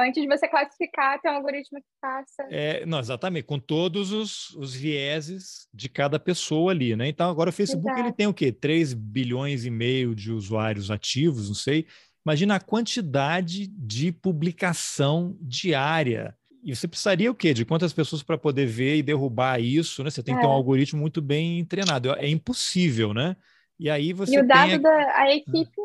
[0.00, 2.46] antes de você classificar, tem um algoritmo que faça.
[2.50, 7.08] É, não, exatamente, com todos os, os vieses de cada pessoa ali, né?
[7.08, 8.06] Então, agora o Facebook Exato.
[8.06, 8.50] ele tem o quê?
[8.50, 11.86] 3 bilhões e meio de usuários ativos, não sei.
[12.24, 16.36] Imagina a quantidade de publicação diária.
[16.62, 17.54] E você precisaria o quê?
[17.54, 20.10] De quantas pessoas para poder ver e derrubar isso, né?
[20.10, 20.54] Você tem que ter um é.
[20.54, 22.12] algoritmo muito bem treinado.
[22.12, 23.34] É impossível, né?
[23.78, 24.36] E aí você.
[24.36, 24.80] E o dado tem...
[24.80, 25.80] da a equipe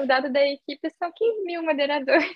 [0.00, 2.30] o dado da equipe são 15 mil moderadores.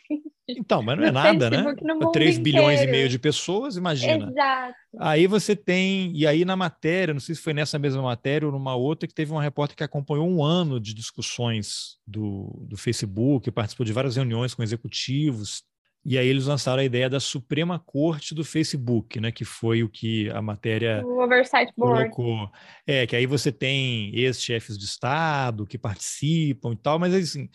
[0.48, 1.62] Então, mas não é nada, né?
[1.62, 2.10] Facebook, né?
[2.12, 4.30] 3 bilhões e meio de pessoas, imagina.
[4.30, 4.74] Exato.
[4.98, 8.52] Aí você tem, e aí na matéria, não sei se foi nessa mesma matéria ou
[8.52, 13.50] numa outra, que teve uma repórter que acompanhou um ano de discussões do, do Facebook,
[13.50, 15.64] participou de várias reuniões com executivos,
[16.08, 19.32] e aí eles lançaram a ideia da Suprema Corte do Facebook, né?
[19.32, 22.10] Que foi o que a matéria o Oversight Board.
[22.10, 22.48] colocou.
[22.86, 27.50] É, que aí você tem ex-chefes de Estado que participam e tal, mas assim,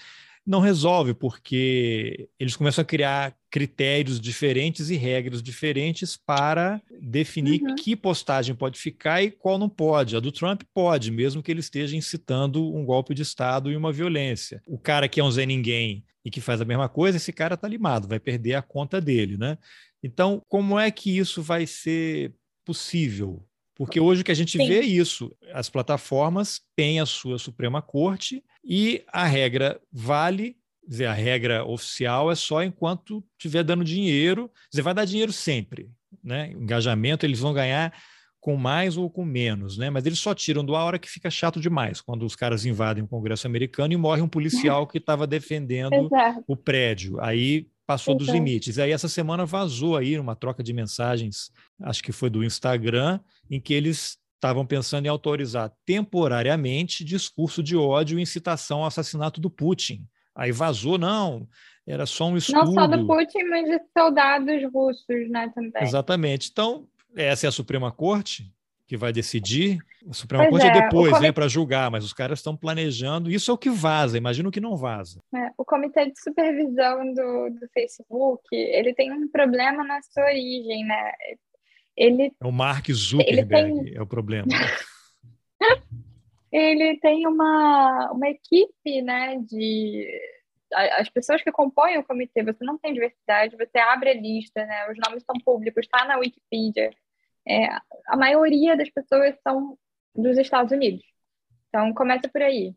[0.45, 7.75] não resolve, porque eles começam a criar critérios diferentes e regras diferentes para definir uhum.
[7.75, 10.15] que postagem pode ficar e qual não pode.
[10.15, 13.91] A do Trump pode, mesmo que ele esteja incitando um golpe de Estado e uma
[13.91, 14.61] violência.
[14.65, 17.55] O cara que é um Zé Ninguém e que faz a mesma coisa, esse cara
[17.55, 19.57] está limado, vai perder a conta dele, né?
[20.03, 22.33] Então, como é que isso vai ser
[22.65, 23.45] possível?
[23.82, 24.67] Porque hoje o que a gente Sim.
[24.67, 30.55] vê é isso: as plataformas têm a sua Suprema Corte e a regra vale,
[30.88, 34.51] dizer, a regra oficial é só enquanto estiver dando dinheiro.
[34.69, 35.89] Dizer, vai dar dinheiro sempre,
[36.23, 36.51] né?
[36.51, 37.91] Engajamento eles vão ganhar
[38.39, 39.89] com mais ou com menos, né?
[39.89, 42.67] Mas eles só tiram do ar a hora que fica chato demais, quando os caras
[42.67, 46.07] invadem o Congresso americano e morre um policial que estava defendendo
[46.47, 47.19] o prédio.
[47.19, 48.25] Aí passou então.
[48.25, 48.79] dos limites.
[48.79, 53.19] Aí essa semana vazou aí uma troca de mensagens, acho que foi do Instagram,
[53.49, 59.41] em que eles estavam pensando em autorizar temporariamente discurso de ódio e incitação ao assassinato
[59.41, 60.07] do Putin.
[60.33, 61.47] Aí vazou, não,
[61.85, 62.65] era só um estudo.
[62.65, 65.83] Não só do Putin, mas de soldados russos, né, também.
[65.83, 66.49] Exatamente.
[66.49, 68.51] Então, essa é a Suprema Corte
[68.91, 69.77] que vai decidir.
[70.05, 73.31] A Suprema pois Corte é, depois, né, para julgar, mas os caras estão planejando.
[73.31, 75.21] Isso é o que vaza, imagino que não vaza.
[75.33, 80.83] É, o Comitê de Supervisão do, do Facebook, ele tem um problema na sua origem,
[80.83, 81.11] né?
[81.95, 83.95] Ele, é o Mark Zuckerberg, tem...
[83.95, 84.49] é o problema.
[86.51, 90.05] ele tem uma, uma equipe, né, de
[90.73, 94.91] as pessoas que compõem o comitê, você não tem diversidade, você abre a lista, né,
[94.91, 96.91] os nomes são públicos, está na Wikipedia.
[97.47, 97.67] É,
[98.07, 99.77] a maioria das pessoas são
[100.15, 101.03] dos Estados Unidos.
[101.69, 102.75] Então, começa por aí.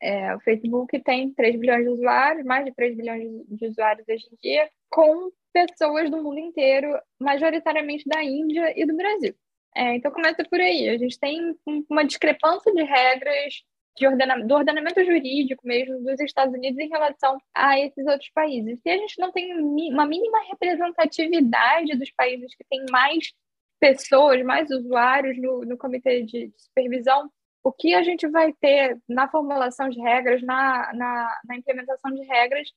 [0.00, 4.26] É, o Facebook tem 3 bilhões de usuários, mais de 3 bilhões de usuários hoje
[4.32, 9.34] em dia, com pessoas do mundo inteiro, majoritariamente da Índia e do Brasil.
[9.76, 10.88] É, então começa por aí.
[10.88, 11.54] A gente tem
[11.88, 13.62] uma discrepância de regras
[13.96, 18.80] de ordena do ordenamento jurídico mesmo dos Estados Unidos em relação a esses outros países.
[18.82, 23.32] Se a gente não tem uma mínima representatividade dos países que têm mais
[23.80, 27.30] pessoas, mais usuários no, no comitê de, de supervisão,
[27.62, 32.22] o que a gente vai ter na formulação de regras, na, na, na implementação de
[32.22, 32.68] regras,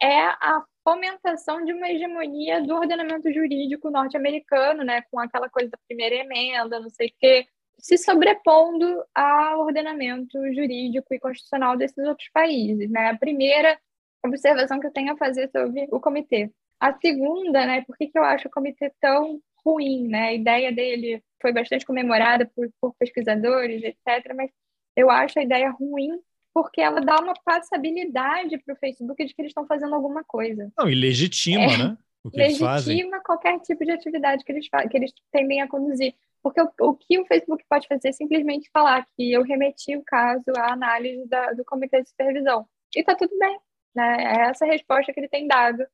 [0.00, 5.78] é a fomentação de uma hegemonia do ordenamento jurídico norte-americano, né, com aquela coisa da
[5.86, 7.46] primeira emenda, não sei o quê,
[7.78, 12.90] se sobrepondo ao ordenamento jurídico e constitucional desses outros países.
[12.90, 13.10] Né?
[13.10, 13.78] A primeira
[14.24, 16.50] observação que eu tenho a fazer sobre o comitê.
[16.80, 20.08] A segunda, né, por que, que eu acho o comitê tão ruim?
[20.08, 20.28] Né?
[20.28, 24.50] A ideia dele foi bastante comemorada por, por pesquisadores, etc., mas
[24.96, 26.20] eu acho a ideia ruim
[26.54, 30.72] porque ela dá uma passabilidade para o Facebook de que eles estão fazendo alguma coisa.
[30.78, 31.98] Não, e legitima, é, né?
[32.22, 36.14] O que legitima qualquer tipo de atividade que eles, que eles tendem a conduzir.
[36.40, 40.04] Porque o, o, que o Facebook pode fazer é simplesmente falar que eu remeti o
[40.04, 42.66] caso à análise da, do comitê de supervisão.
[42.94, 43.58] E está tudo bem.
[43.94, 44.16] Né?
[44.20, 45.84] É essa a resposta que ele tem dado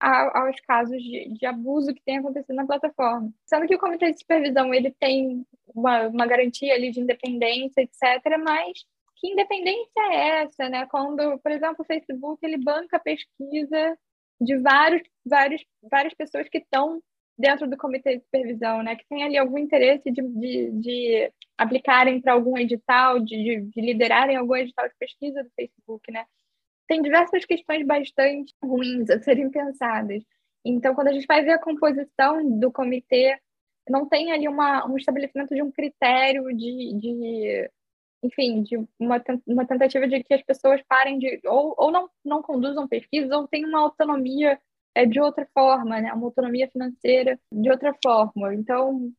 [0.00, 3.32] a, aos casos de, de, abuso que tem acontecido na plataforma.
[3.46, 5.44] Sendo que o comitê de supervisão ele tem
[5.74, 8.84] uma, uma garantia ali de independência, etc., mas
[9.16, 10.86] que independência é essa, né?
[10.86, 13.98] Quando, por exemplo, o Facebook ele banca pesquisa
[14.40, 17.02] de vários, vários, várias pessoas que estão
[17.36, 18.96] dentro do comitê de supervisão, né?
[18.96, 24.36] Que tem ali algum interesse de, de, de aplicarem para algum edital, de, de, liderarem
[24.36, 26.24] algum edital de pesquisa do Facebook, né?
[26.88, 30.24] Tem diversas questões bastante ruins a serem pensadas.
[30.64, 33.38] Então, quando a gente vai ver a composição do comitê,
[33.88, 37.70] não tem ali uma, um estabelecimento de um critério de, de
[38.22, 42.42] enfim, de uma, uma tentativa de que as pessoas parem de, ou, ou não, não
[42.42, 44.58] conduzam pesquisas, ou tenham uma autonomia
[44.94, 46.12] é, de outra forma, né?
[46.12, 48.54] uma autonomia financeira de outra forma.
[48.54, 49.12] Então,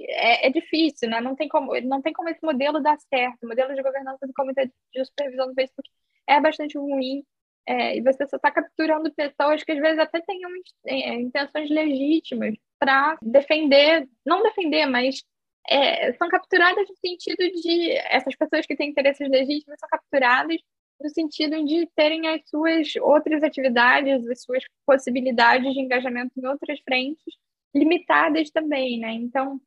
[0.00, 1.20] é, é, difícil, né?
[1.20, 3.44] Não tem, como, não tem como esse modelo dar certo.
[3.44, 5.88] O modelo de governança do comitê de supervisão do Facebook
[6.28, 7.24] é bastante ruim.
[7.66, 10.50] É, e você só está capturando pessoas que às vezes até tenham
[10.86, 15.22] é, intenções legítimas para defender, não defender, mas
[15.68, 20.56] é, são capturadas no sentido de essas pessoas que têm interesses legítimos são capturadas
[21.00, 26.80] no sentido de terem as suas outras atividades, as suas possibilidades de engajamento em outras
[26.80, 27.34] frentes
[27.74, 29.12] limitadas também, né?
[29.12, 29.60] Então,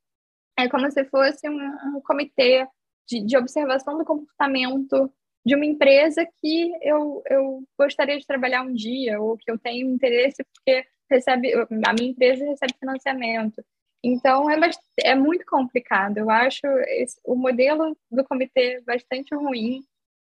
[0.58, 2.66] é como se fosse um, um comitê
[3.08, 5.12] de, de, observação do comportamento
[5.44, 9.90] de uma empresa que eu, eu gostaria de trabalhar um dia, ou que eu tenho
[9.90, 13.62] interesse porque recebe, a minha empresa recebe financiamento.
[14.04, 14.58] Então, é,
[15.04, 16.18] é muito complicado.
[16.18, 19.80] Eu acho esse, o modelo do comitê bastante ruim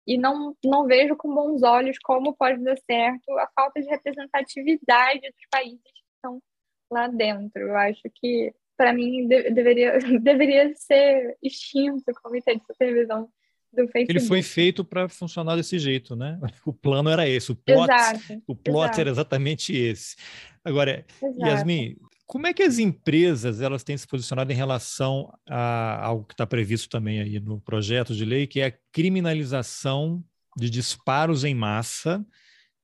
[0.06, 5.20] e não, não vejo com bons olhos como pode dar certo a falta de representatividade
[5.20, 6.43] dos países que estão
[6.90, 7.62] lá dentro.
[7.62, 13.30] Eu acho que, para mim, de, deveria, deveria ser extinto o comitê de supervisão
[13.73, 14.11] do Facebook.
[14.11, 16.39] Ele foi feito para funcionar desse jeito, né?
[16.66, 19.01] O plano era esse, o plot, exato, o plot exato.
[19.01, 20.16] era exatamente esse.
[20.65, 21.47] Agora, exato.
[21.47, 21.97] Yasmin,
[22.27, 26.47] como é que as empresas elas têm se posicionado em relação a algo que está
[26.47, 30.24] previsto também aí no projeto de lei, que é a criminalização
[30.57, 32.24] de disparos em massa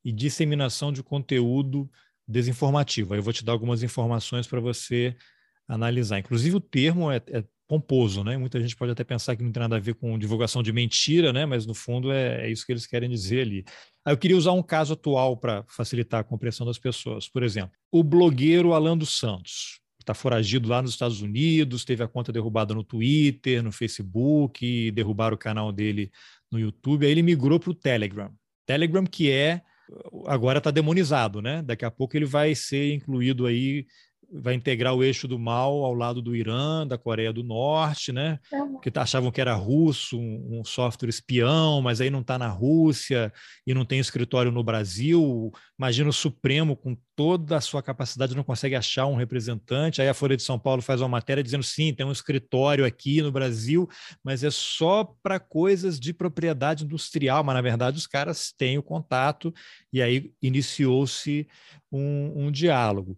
[0.04, 1.90] e disseminação de conteúdo
[2.26, 3.14] desinformativo?
[3.14, 5.16] Aí eu vou te dar algumas informações para você
[5.68, 6.18] analisar.
[6.18, 8.36] Inclusive o termo é, é pomposo, né?
[8.38, 11.32] Muita gente pode até pensar que não tem nada a ver com divulgação de mentira,
[11.32, 11.44] né?
[11.44, 13.64] Mas no fundo é, é isso que eles querem dizer ali.
[14.04, 17.28] Aí eu queria usar um caso atual para facilitar a compreensão das pessoas.
[17.28, 22.08] Por exemplo, o blogueiro Alan dos Santos está foragido lá nos Estados Unidos, teve a
[22.08, 26.10] conta derrubada no Twitter, no Facebook, derrubaram o canal dele
[26.50, 27.04] no YouTube.
[27.04, 28.32] Aí ele migrou para o Telegram.
[28.64, 29.60] Telegram que é
[30.26, 31.62] agora está demonizado, né?
[31.62, 33.86] Daqui a pouco ele vai ser incluído aí
[34.30, 38.38] vai integrar o eixo do mal ao lado do Irã, da Coreia do Norte, né?
[38.82, 43.32] Que achavam que era russo, um, um software espião, mas aí não está na Rússia
[43.66, 45.50] e não tem escritório no Brasil.
[45.78, 50.00] Imagina o Supremo com toda a sua capacidade não consegue achar um representante.
[50.00, 53.22] Aí a Folha de São Paulo faz uma matéria dizendo sim, tem um escritório aqui
[53.22, 53.88] no Brasil,
[54.22, 57.42] mas é só para coisas de propriedade industrial.
[57.42, 59.52] Mas na verdade os caras têm o contato
[59.92, 61.48] e aí iniciou-se
[61.90, 63.16] um, um diálogo.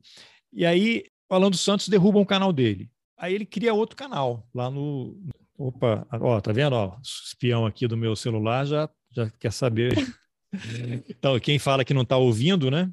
[0.53, 2.91] E aí, o Alan dos Santos derruba um canal dele.
[3.17, 5.17] Aí ele cria outro canal lá no.
[5.59, 6.73] Opa, ó, tá vendo?
[6.73, 9.95] Ó, espião aqui do meu celular já, já quer saber.
[11.09, 12.91] então, quem fala que não está ouvindo, né?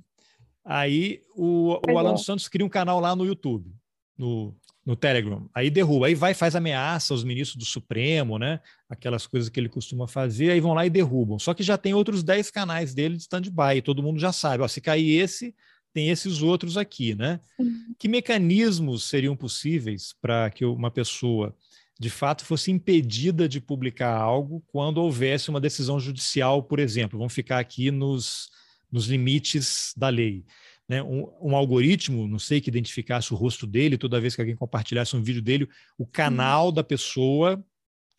[0.65, 3.73] Aí o, o Alan dos Santos cria um canal lá no YouTube,
[4.17, 4.53] no,
[4.85, 5.49] no Telegram.
[5.55, 8.59] Aí derruba, aí vai faz ameaça aos ministros do Supremo, né?
[8.89, 11.39] Aquelas coisas que ele costuma fazer, aí vão lá e derrubam.
[11.39, 14.61] Só que já tem outros 10 canais dele de stand-by, todo mundo já sabe.
[14.61, 15.55] Ó, se cair esse,
[15.97, 17.39] tem esses outros aqui, né?
[17.59, 17.95] Sim.
[17.97, 21.55] Que mecanismos seriam possíveis para que uma pessoa
[21.99, 27.17] de fato fosse impedida de publicar algo quando houvesse uma decisão judicial, por exemplo?
[27.17, 28.51] Vamos ficar aqui nos,
[28.91, 30.45] nos limites da lei.
[30.87, 31.01] Né?
[31.01, 35.15] Um, um, algoritmo, não sei, que identificasse o rosto dele, toda vez que alguém compartilhasse
[35.15, 35.67] um vídeo dele,
[35.97, 37.59] o canal da pessoa,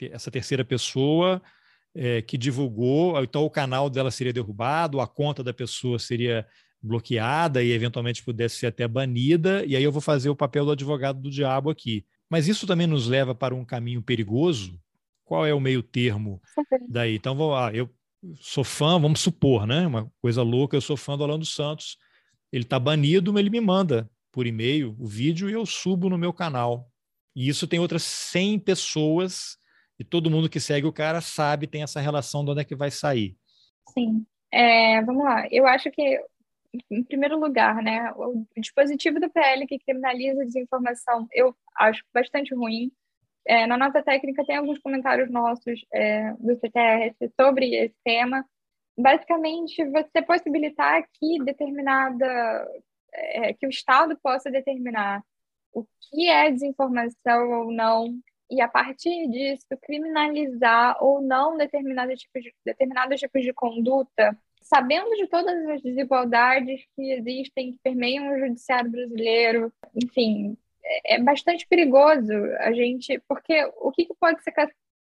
[0.01, 1.41] essa terceira pessoa
[1.95, 6.45] é, que divulgou, então o canal dela seria derrubado, a conta da pessoa seria
[6.83, 10.73] bloqueada e eventualmente pudesse ser até banida, e aí eu vou fazer o papel do
[10.73, 12.05] advogado do diabo aqui.
[12.31, 14.79] Mas isso também nos leva para um caminho perigoso?
[15.25, 16.41] Qual é o meio termo
[16.89, 17.17] daí?
[17.17, 17.89] Então, vou lá, eu
[18.41, 19.87] sou fã, vamos supor, né?
[19.87, 21.99] Uma coisa louca, eu sou fã do Alan dos Santos.
[22.53, 26.19] Ele está banido, mas ele me manda por e-mail o vídeo e eu subo no
[26.19, 26.91] meu canal.
[27.35, 29.59] E isso tem outras 100 pessoas
[29.99, 32.77] e todo mundo que segue o cara sabe, tem essa relação de onde é que
[32.77, 33.37] vai sair.
[33.93, 34.25] Sim.
[34.53, 35.47] É, vamos lá.
[35.51, 36.21] Eu acho que
[36.91, 42.55] em primeiro lugar, né, o dispositivo do PL que criminaliza a desinformação, eu acho bastante
[42.55, 42.93] ruim.
[43.47, 48.45] É, na nota técnica tem alguns comentários nossos é, do CTRS sobre esse tema.
[48.97, 52.27] Basicamente, você possibilitar que determinada,
[53.13, 55.23] é, que o Estado possa determinar
[55.73, 58.19] o que é desinformação ou não,
[58.51, 65.11] e a partir disso criminalizar ou não determinados tipos de, determinados tipos de conduta sabendo
[65.17, 71.67] de todas as desigualdades que existem, que permeiam o judiciário brasileiro, enfim, é, é bastante
[71.67, 74.53] perigoso a gente, porque o que pode ser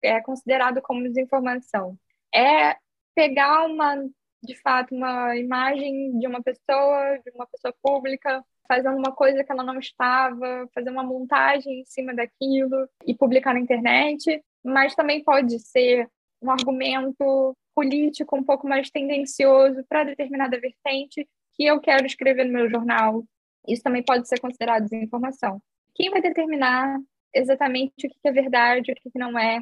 [0.03, 1.97] é, considerado como desinformação?
[2.33, 2.77] É
[3.15, 3.95] pegar uma,
[4.41, 9.51] de fato, uma imagem de uma pessoa, de uma pessoa pública, fazendo uma coisa que
[9.51, 15.23] ela não estava, fazer uma montagem em cima daquilo e publicar na internet, mas também
[15.23, 16.07] pode ser
[16.41, 22.53] um argumento político um pouco mais tendencioso para determinada vertente que eu quero escrever no
[22.53, 23.23] meu jornal.
[23.67, 25.61] Isso também pode ser considerado desinformação.
[25.95, 26.99] Quem vai determinar
[27.33, 29.61] exatamente o que é verdade, o que não é?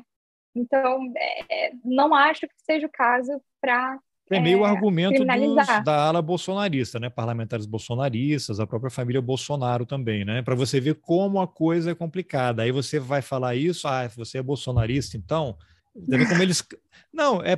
[0.55, 3.99] Então, é, não acho que seja o caso para
[4.29, 7.09] é meio é, argumento dos, da ala bolsonarista, né?
[7.09, 10.41] Parlamentares bolsonaristas, a própria família Bolsonaro também, né?
[10.41, 12.63] Para você ver como a coisa é complicada.
[12.63, 15.55] Aí você vai falar isso, ah, você é bolsonarista, então
[15.97, 16.63] Deve como eles.
[17.11, 17.55] Não, é,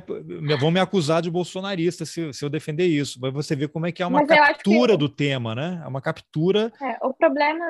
[0.58, 3.18] vão me acusar de bolsonarista se, se eu defender isso.
[3.20, 4.98] Mas você vê como é que é uma Mas captura que...
[4.98, 5.80] do tema, né?
[5.84, 6.72] É uma captura.
[6.80, 7.64] É, o problema.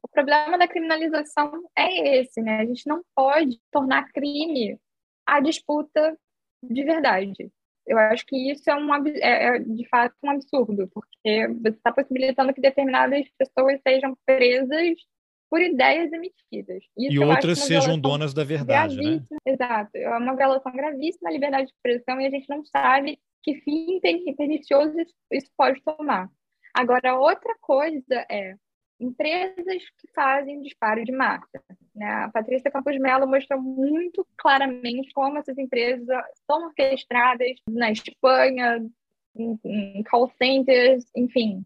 [0.00, 2.60] O problema da criminalização é esse, né?
[2.60, 4.78] A gente não pode tornar crime
[5.26, 6.16] a disputa
[6.62, 7.50] de verdade.
[7.84, 11.92] Eu acho que isso é, um, é, é de fato um absurdo, porque você está
[11.92, 14.96] possibilitando que determinadas pessoas sejam presas
[15.50, 16.82] por ideias emitidas.
[16.96, 19.22] Isso e outras sejam donas da verdade, né?
[19.46, 19.90] Exato.
[19.94, 24.00] É uma violação gravíssima da liberdade de expressão e a gente não sabe que fim
[24.00, 24.94] pernicioso
[25.32, 26.28] isso pode tomar.
[26.74, 28.54] Agora, outra coisa é
[29.00, 31.62] empresas que fazem disparo de massa.
[31.94, 32.06] Né?
[32.06, 36.06] A Patrícia Campos Mello mostrou muito claramente como essas empresas
[36.46, 38.84] são orquestradas na Espanha,
[39.36, 41.64] em, em call centers, enfim,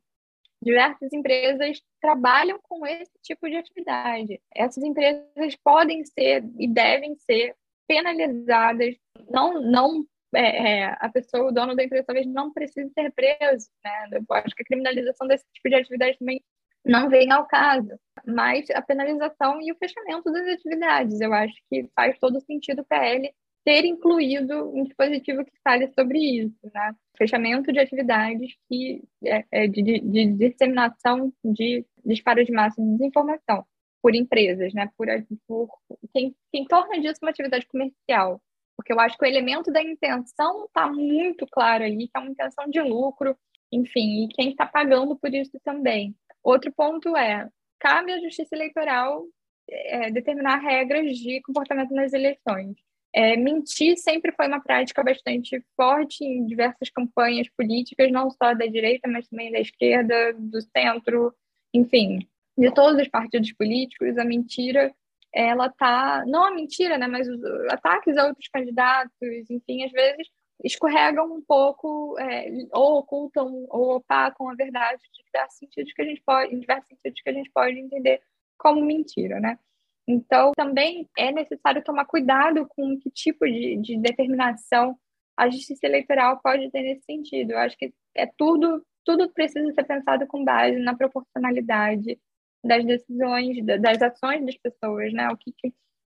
[0.63, 4.41] diversas empresas trabalham com esse tipo de atividade.
[4.55, 7.55] Essas empresas podem ser e devem ser
[7.87, 8.95] penalizadas,
[9.29, 13.69] não, não é, é, a pessoa, o dono da empresa, talvez não precise ser preso.
[13.85, 14.09] Né?
[14.13, 16.43] Eu acho que a criminalização desse tipo de atividade também
[16.85, 17.91] não vem ao caso,
[18.27, 21.21] mas a penalização e o fechamento das atividades.
[21.21, 23.33] Eu acho que faz todo sentido para ele
[23.65, 26.95] ter incluído um dispositivo que fale sobre isso, né?
[27.17, 32.89] Fechamento de atividades que, é, é de, de, de, disseminação de disparo de massa de
[32.97, 33.65] desinformação
[34.03, 34.91] por empresas, né?
[34.97, 35.07] Por,
[35.47, 35.69] por
[36.13, 38.43] quem, quem torna disso uma atividade comercial.
[38.77, 42.31] porque eu acho que o elemento da intenção está muito claro ali, que é uma
[42.31, 43.37] intenção de lucro,
[43.71, 46.15] enfim, e quem está pagando por isso também.
[46.43, 47.49] Outro ponto é,
[47.79, 49.25] cabe à Justiça Eleitoral
[49.69, 52.77] é, determinar regras de comportamento nas eleições.
[53.15, 58.67] É, mentir sempre foi uma prática bastante forte em diversas campanhas políticas, não só da
[58.67, 61.35] direita, mas também da esquerda, do centro,
[61.75, 62.27] enfim,
[62.57, 64.17] de todos os partidos políticos.
[64.17, 64.95] A mentira
[65.35, 69.13] ela tá, não a mentira, né, mas os ataques a outros candidatos,
[69.51, 70.29] enfim, às vezes
[70.63, 76.05] escorregam um pouco, é, ou ocultam ou opacam a verdade de diversos sentidos que a
[76.05, 78.21] gente pode, em diversos sentidos que a gente pode entender
[78.59, 79.59] como mentira, né?
[80.07, 84.99] Então, também é necessário tomar cuidado com que tipo de, de determinação
[85.37, 87.53] a justiça eleitoral pode ter nesse sentido.
[87.53, 92.19] Eu acho que é tudo, tudo precisa ser pensado com base na proporcionalidade
[92.65, 95.29] das decisões, das ações das pessoas, né?
[95.31, 95.73] O que, que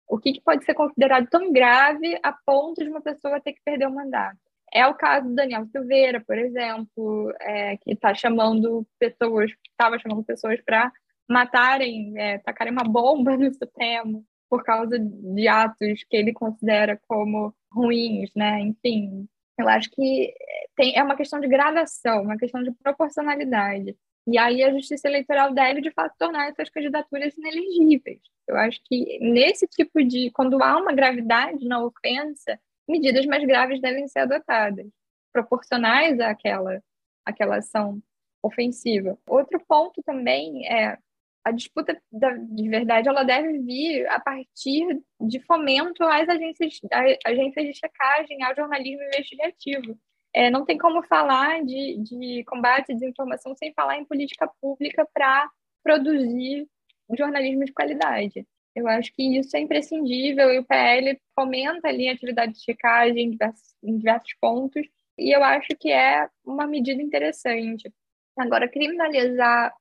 [0.07, 3.61] o que, que pode ser considerado tão grave a ponto de uma pessoa ter que
[3.63, 4.37] perder o mandato?
[4.71, 10.23] É o caso do Daniel Silveira, por exemplo, é, que está chamando pessoas, estava chamando
[10.23, 10.91] pessoas para
[11.29, 17.53] matarem, é, tacarem uma bomba no Supremo por causa de atos que ele considera como
[17.71, 18.59] ruins, né?
[18.61, 19.27] Enfim,
[19.57, 20.33] eu acho que
[20.75, 23.95] tem, é uma questão de gradação, uma questão de proporcionalidade.
[24.25, 28.21] E aí a justiça eleitoral deve, de fato, tornar essas candidaturas inelegíveis.
[28.47, 30.31] Eu acho que nesse tipo de.
[30.31, 34.87] Quando há uma gravidade na ofensa, medidas mais graves devem ser adotadas,
[35.31, 36.81] proporcionais àquela,
[37.25, 38.01] àquela ação
[38.41, 39.17] ofensiva.
[39.27, 40.97] Outro ponto também é
[41.43, 46.79] a disputa da, de verdade ela deve vir a partir de fomento às agências,
[47.25, 49.97] agências de checagem, ao jornalismo investigativo.
[50.33, 55.07] É, não tem como falar de, de combate à desinformação sem falar em política pública
[55.13, 55.49] para
[55.83, 56.67] produzir
[57.15, 58.47] jornalismo de qualidade.
[58.75, 63.25] Eu acho que isso é imprescindível e o PL fomenta ali a atividade de checagem
[63.25, 64.87] em diversos, em diversos pontos
[65.17, 67.91] e eu acho que é uma medida interessante.
[68.37, 69.73] Agora, criminalizar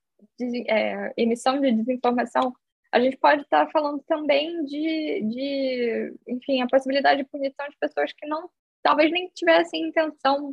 [0.69, 2.53] é, emissão de desinformação,
[2.93, 8.12] a gente pode estar falando também de, de, enfim, a possibilidade de punição de pessoas
[8.12, 8.51] que não
[8.82, 10.51] talvez nem tivessem intenção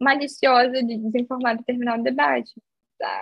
[0.00, 2.52] maliciosa de desinformar determinado debate.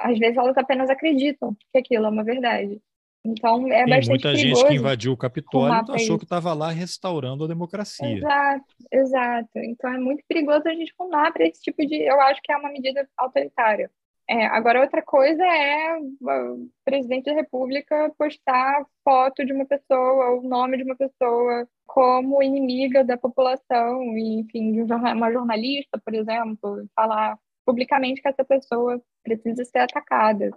[0.02, 2.80] Às vezes elas apenas acreditam que aquilo é uma verdade.
[3.24, 7.44] Então é Tem bastante muita gente que invadiu o Capitólio achou que estava lá restaurando
[7.44, 8.18] a democracia.
[8.18, 9.58] Exato, exato.
[9.58, 11.96] Então é muito perigoso a gente fumar para esse tipo de.
[11.96, 13.90] Eu acho que é uma medida autoritária.
[14.30, 20.42] É, agora, outra coisa é o presidente da República postar foto de uma pessoa, o
[20.42, 26.86] nome de uma pessoa, como inimiga da população, e, enfim, de uma jornalista, por exemplo,
[26.94, 30.50] falar publicamente que essa pessoa precisa ser atacada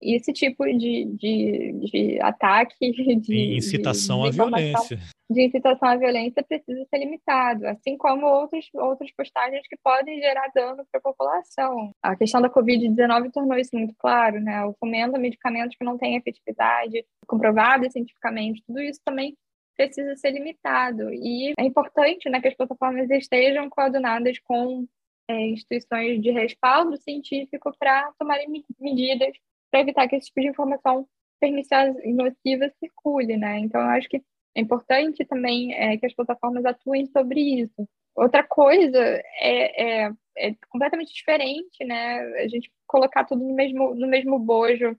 [0.00, 2.74] esse tipo de, de, de ataque,
[3.20, 4.98] de incitação de, de à violência.
[5.30, 10.50] De incitação à violência precisa ser limitado, assim como outros, outras postagens que podem gerar
[10.54, 11.90] dano para a população.
[12.02, 14.64] A questão da Covid-19 tornou isso muito claro, né?
[14.64, 19.36] O fomento a medicamentos que não têm efetividade comprovada cientificamente, tudo isso também
[19.76, 21.12] precisa ser limitado.
[21.12, 24.86] E é importante né, que as plataformas estejam coordenadas com
[25.28, 29.32] é, instituições de respaldo científico para tomarem medidas
[29.70, 31.06] para evitar que esse tipo de informação
[31.40, 33.58] perniciosa e nociva circule, né?
[33.58, 34.22] Então, eu acho que
[34.54, 37.88] é importante também é, que as plataformas atuem sobre isso.
[38.14, 38.98] Outra coisa
[39.40, 42.18] é, é, é, completamente diferente, né?
[42.42, 44.96] A gente colocar tudo no mesmo, no mesmo bojo,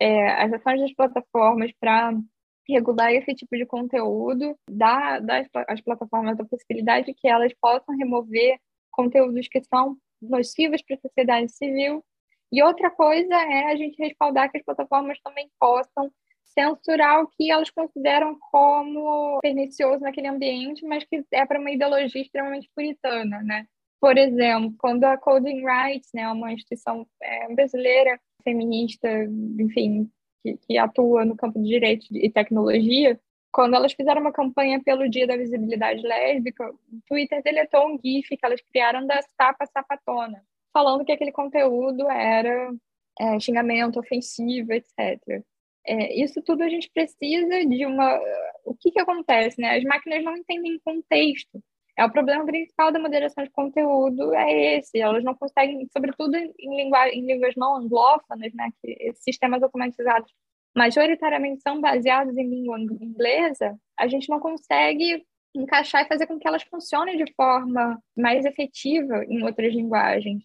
[0.00, 2.12] é, as ações das plataformas para
[2.68, 7.96] regular esse tipo de conteúdo, dar, dar às plataformas a possibilidade de que elas possam
[7.96, 8.58] remover
[8.90, 12.04] conteúdos que são nocivos para a sociedade civil
[12.52, 16.10] e outra coisa é a gente respaldar que as plataformas também possam
[16.44, 22.22] censurar o que elas consideram como pernicioso naquele ambiente, mas que é para uma ideologia
[22.22, 23.66] extremamente puritana, né?
[24.00, 29.08] Por exemplo, quando a Coding Rights, né, uma instituição é, brasileira feminista,
[29.58, 30.08] enfim,
[30.42, 33.18] que, que, atua no campo de direito e tecnologia,
[33.52, 38.36] quando elas fizeram uma campanha pelo Dia da Visibilidade Lésbica, o Twitter deletou um GIF
[38.36, 40.44] que elas criaram da Sapa Sapatona,
[40.78, 42.70] falando que aquele conteúdo era
[43.18, 45.42] é, xingamento ofensivo, etc.
[45.84, 48.16] É, isso tudo a gente precisa de uma.
[48.64, 49.60] O que, que acontece?
[49.60, 49.76] Né?
[49.76, 51.60] As máquinas não entendem contexto.
[51.96, 55.00] É o problema principal da moderação de conteúdo é esse.
[55.00, 60.32] Elas não conseguem, sobretudo em, em línguas não anglófonas, né, que esses sistemas automatizados
[60.76, 66.46] majoritariamente são baseados em língua inglesa, a gente não consegue encaixar e fazer com que
[66.46, 70.44] elas funcionem de forma mais efetiva em outras linguagens.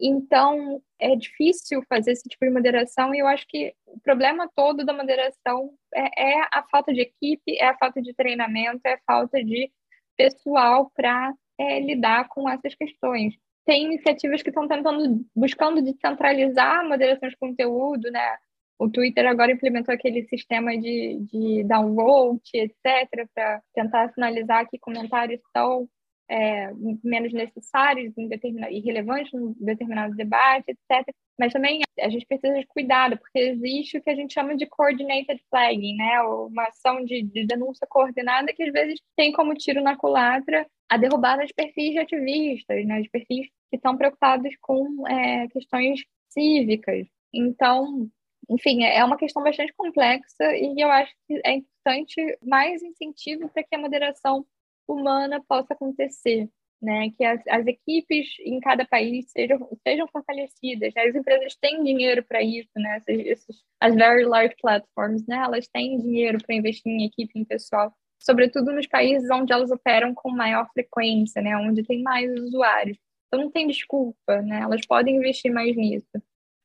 [0.00, 4.84] Então, é difícil fazer esse tipo de moderação e eu acho que o problema todo
[4.84, 9.00] da moderação é, é, a falta de equipe, é a falta de treinamento, é a
[9.06, 9.70] falta de
[10.16, 13.34] pessoal para é, lidar com essas questões.
[13.64, 18.36] Tem iniciativas que estão tentando, buscando descentralizar a moderação de conteúdo, né?
[18.78, 25.40] O Twitter agora implementou aquele sistema de, de downvote, etc., para tentar sinalizar que comentários
[25.40, 25.88] estão
[26.28, 26.70] é,
[27.02, 28.28] menos necessários em
[28.70, 31.14] e relevantes em determinado debate, etc.
[31.38, 34.66] Mas também a gente precisa de cuidado, porque existe o que a gente chama de
[34.66, 36.22] coordinated flagging, né?
[36.22, 40.96] Uma ação de, de denúncia coordenada que às vezes tem como tiro na culatra a
[40.96, 43.02] derrubada de perfis de ativistas, né?
[43.02, 47.06] De perfis que estão preocupados com é, questões cívicas.
[47.32, 48.08] Então,
[48.48, 53.62] enfim, é uma questão bastante complexa e eu acho que é importante mais incentivo para
[53.62, 54.44] que a moderação
[54.88, 56.48] humana possa acontecer,
[56.80, 57.10] né?
[57.16, 60.92] Que as, as equipes em cada país sejam, sejam fortalecidas.
[60.94, 61.02] Né?
[61.02, 62.96] As empresas têm dinheiro para isso, né?
[62.96, 65.36] Essas, esses, as very large platforms, né?
[65.36, 70.14] Elas têm dinheiro para investir em equipe, em pessoal, sobretudo nos países onde elas operam
[70.14, 71.56] com maior frequência, né?
[71.56, 72.98] Onde tem mais usuários.
[73.28, 74.60] Então não tem desculpa, né?
[74.60, 76.22] Elas podem investir mais nisso.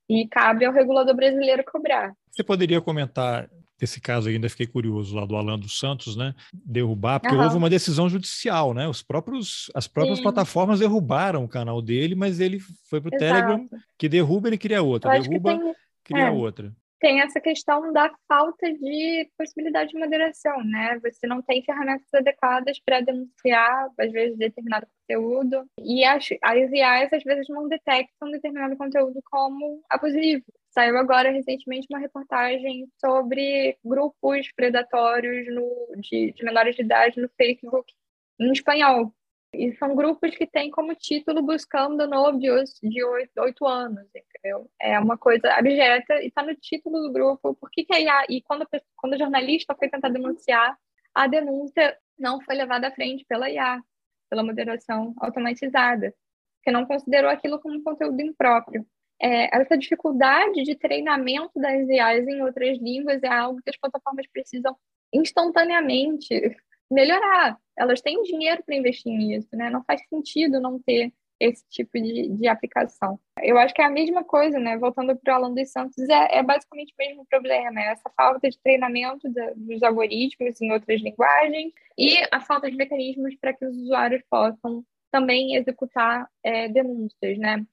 [0.10, 2.14] E cabe ao regulador brasileiro cobrar.
[2.32, 6.36] Você poderia comentar desse caso ainda fiquei curioso lá do Alan dos Santos, né?
[6.54, 7.44] Derrubar, porque uhum.
[7.44, 8.88] houve uma decisão judicial, né?
[8.88, 10.24] Os próprios, as próprias Sim.
[10.24, 13.66] plataformas derrubaram o canal dele, mas ele foi para o Telegram,
[13.98, 15.74] que derruba, ele cria outra, derruba, tem...
[16.04, 16.32] cria é.
[16.32, 21.00] outra tem essa questão da falta de possibilidade de moderação, né?
[21.02, 27.14] Você não tem ferramentas adequadas para denunciar, às vezes, determinado conteúdo, e as, as IAs,
[27.14, 30.44] às vezes, não detectam determinado conteúdo como abusivo.
[30.80, 37.28] Saiu agora, recentemente, uma reportagem sobre grupos predatórios no, de, de menores de idade no
[37.36, 37.94] Facebook,
[38.40, 39.14] em espanhol,
[39.54, 44.72] e são grupos que têm como título buscando novios de oito anos, entendeu?
[44.80, 47.54] É uma coisa abjeta e está no título do grupo.
[47.56, 48.26] Por que, que a IA...
[48.30, 48.66] E quando,
[48.96, 50.78] quando o jornalista foi tentar denunciar,
[51.14, 53.82] a denúncia não foi levada à frente pela IA,
[54.30, 56.16] pela moderação automatizada,
[56.64, 58.88] que não considerou aquilo como conteúdo impróprio.
[59.22, 64.26] É, essa dificuldade de treinamento das IAs em outras línguas é algo que as plataformas
[64.32, 64.76] precisam
[65.14, 66.56] instantaneamente
[66.90, 67.58] melhorar.
[67.78, 69.70] Elas têm dinheiro para investir nisso, né?
[69.70, 73.18] Não faz sentido não ter esse tipo de, de aplicação.
[73.42, 74.78] Eu acho que é a mesma coisa, né?
[74.78, 78.50] Voltando para o Alan dos Santos, é, é, basicamente o mesmo problema, é essa falta
[78.50, 83.76] de treinamento dos algoritmos em outras linguagens e a falta de mecanismos para que os
[83.78, 87.66] usuários possam também executar é, denúncias, né?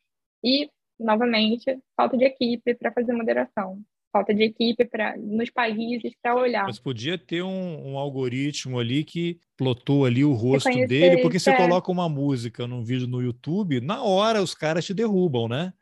[0.45, 3.81] E, novamente, falta de equipe para fazer moderação
[4.17, 6.65] falta de equipe para nos países para olhar.
[6.65, 11.51] Mas podia ter um, um, algoritmo ali que plotou ali o rosto dele, porque você
[11.51, 11.57] é.
[11.57, 15.73] coloca uma música num vídeo no YouTube, na hora os caras te derrubam, né?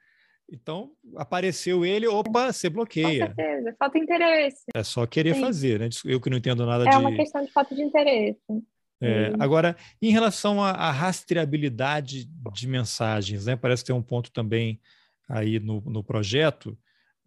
[0.50, 3.28] Então, apareceu ele, opa, você bloqueia.
[3.28, 4.64] Com certeza, falta interesse.
[4.74, 5.40] É só querer Sim.
[5.40, 5.88] fazer, né?
[6.04, 6.94] Eu que não entendo nada é de...
[6.94, 8.38] É uma questão de falta de interesse.
[9.00, 13.56] É, agora, em relação à rastreabilidade de mensagens, né?
[13.56, 14.80] Parece tem um ponto também
[15.28, 16.76] aí no, no projeto,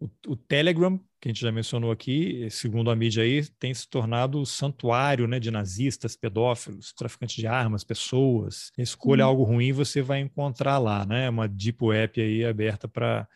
[0.00, 3.88] o, o, Telegram, que a gente já mencionou aqui, segundo a mídia aí, tem se
[3.88, 8.70] tornado santuário né, de nazistas, pedófilos, traficantes de armas, pessoas.
[8.78, 9.30] Escolha uhum.
[9.30, 11.28] algo ruim, você vai encontrar lá, né?
[11.28, 13.26] Uma deep web aí aberta para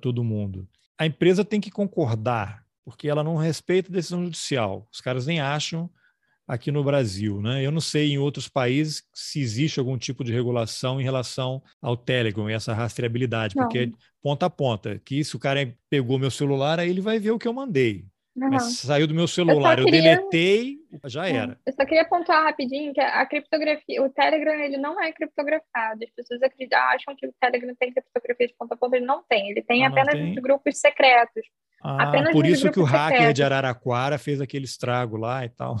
[0.00, 0.66] todo mundo.
[0.96, 4.88] A empresa tem que concordar, porque ela não respeita a decisão judicial.
[4.90, 5.90] Os caras nem acham
[6.46, 7.40] aqui no Brasil.
[7.40, 7.64] Né?
[7.64, 11.96] Eu não sei em outros países se existe algum tipo de regulação em relação ao
[11.96, 13.64] Telegram e essa rastreabilidade, não.
[13.64, 13.90] porque é
[14.22, 17.38] ponta a ponta, que se o cara pegou meu celular, aí ele vai ver o
[17.38, 18.04] que eu mandei.
[18.36, 18.50] Uhum.
[18.50, 20.12] Mas saiu do meu celular, eu, queria...
[20.12, 21.58] eu deletei, já era.
[21.64, 26.04] Eu só queria pontuar rapidinho que a criptografia, o Telegram ele não é criptografado.
[26.04, 29.22] As pessoas acreditam, acham que o Telegram tem criptografia de ponta a ponta, ele não
[29.26, 29.50] tem.
[29.50, 30.34] Ele tem ah, apenas tem?
[30.34, 31.44] grupos secretos.
[31.82, 33.34] Ah, apenas por isso que o hacker secretos.
[33.34, 35.76] de Araraquara fez aquele estrago lá e tal.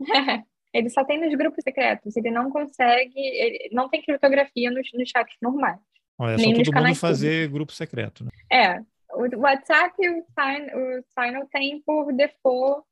[0.72, 5.08] ele só tem nos grupos secretos, ele não consegue, ele não tem criptografia nos, nos
[5.08, 5.80] chats normais.
[6.18, 8.30] Olha, é só todo mundo fazer grupo secreto, né?
[8.50, 8.80] É,
[9.14, 12.84] o WhatsApp e o Sign, o Signal tem por default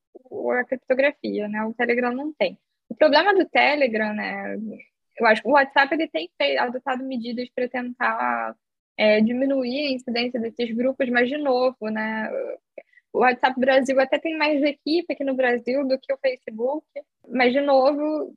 [0.59, 1.65] a criptografia, né?
[1.65, 2.59] O Telegram não tem.
[2.89, 4.57] O problema do Telegram, né?
[5.19, 8.55] Eu acho que o WhatsApp ele tem adotado medidas para tentar
[8.97, 12.31] é, diminuir a incidência desses grupos, mas de novo, né?
[13.13, 16.87] O WhatsApp Brasil até tem mais equipe aqui no Brasil do que o Facebook,
[17.29, 18.35] mas, de novo,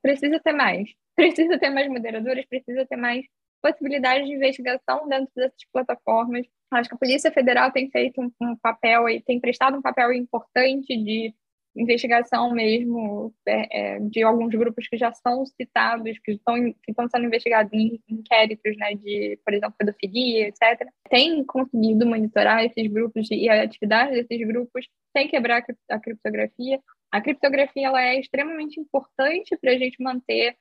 [0.00, 0.88] precisa ter mais.
[1.16, 3.24] Precisa ter mais moderadores, precisa ter mais
[3.62, 6.46] possibilidades de investigação dentro dessas plataformas.
[6.70, 10.12] Acho que a Polícia Federal tem feito um, um papel e tem prestado um papel
[10.12, 11.34] importante de
[11.76, 17.08] investigação mesmo é, é, de alguns grupos que já são citados, que estão, que estão
[17.08, 23.28] sendo investigados em inquéritos, né, de, por exemplo, pedofilia, etc., tem conseguido monitorar esses grupos
[23.30, 24.86] e a atividade desses grupos
[25.16, 26.80] sem quebrar a criptografia.
[27.12, 30.56] A criptografia ela é extremamente importante para a gente manter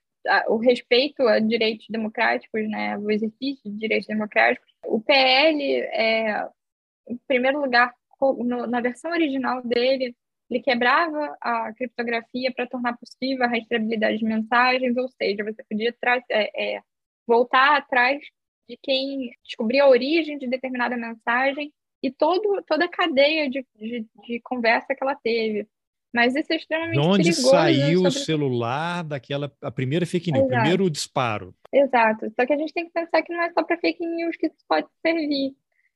[0.47, 4.67] o respeito a direitos democráticos, né, o exercício de direitos democráticos.
[4.85, 6.47] O PL, é,
[7.07, 7.93] em primeiro lugar,
[8.67, 10.15] na versão original dele,
[10.49, 15.93] ele quebrava a criptografia para tornar possível a rastreabilidade de mensagens, ou seja, você podia
[16.29, 16.81] é, é,
[17.27, 18.21] voltar atrás
[18.69, 24.05] de quem descobria a origem de determinada mensagem e todo, toda a cadeia de, de,
[24.27, 25.67] de conversa que ela teve.
[26.13, 27.49] Mas isso é extremamente de onde perigoso.
[27.49, 28.07] saiu sobre...
[28.07, 31.53] o celular daquela a primeira fake news, o primeiro disparo.
[31.73, 32.31] Exato.
[32.39, 34.47] Só que a gente tem que pensar que não é só para fake news que
[34.47, 35.53] isso pode servir.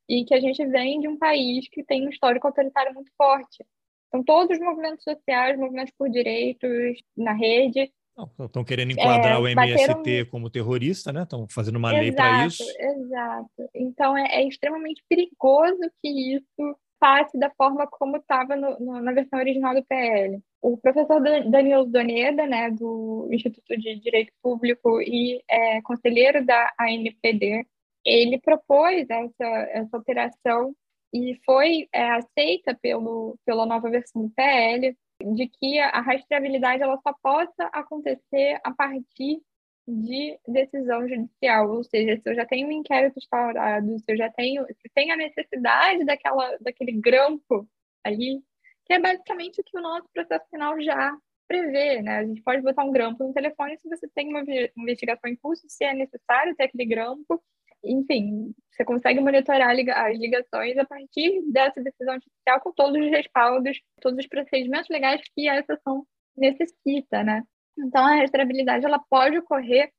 [0.10, 3.64] E que a gente vem de um país que tem um histórico autoritário muito forte.
[4.10, 7.92] Então, todos os movimentos sociais, movimentos por direitos na rede.
[8.40, 10.30] Estão querendo enquadrar é, o MST bateram...
[10.30, 11.24] como terrorista, né?
[11.24, 12.64] Estão fazendo uma exato, lei para isso.
[12.78, 13.70] Exato.
[13.74, 19.74] Então, é, é, extremamente perigoso que isso passe da forma como estava na versão original
[19.74, 20.42] do PL.
[20.62, 27.66] O professor Daniel Doneda, né, do Instituto de Direito Público e é, conselheiro da ANPD,
[28.06, 30.74] ele propôs essa, essa alteração
[31.14, 37.00] e foi é, aceita pelo, pela nova versão do PL de que a rastreabilidade ela
[37.02, 39.42] só possa acontecer a partir
[39.88, 44.30] de decisão judicial, ou seja, se eu já tenho um inquérito instaurado, se eu já
[44.32, 47.68] tenho, se tem a necessidade daquela, daquele grampo
[48.04, 48.42] ali,
[48.86, 51.18] que é basicamente o que o nosso processo penal já
[51.48, 52.18] prevê, né?
[52.18, 54.44] A gente pode botar um grampo no telefone se você tem uma
[54.78, 57.42] investigação em curso, se é necessário ter aquele grampo,
[57.84, 63.80] enfim, você consegue monitorar as ligações a partir dessa decisão judicial com todos os respaldos,
[64.02, 67.44] todos os procedimentos legais que a exceção necessita, né?
[67.78, 69.92] Então, a rastreabilidade ela pode ocorrer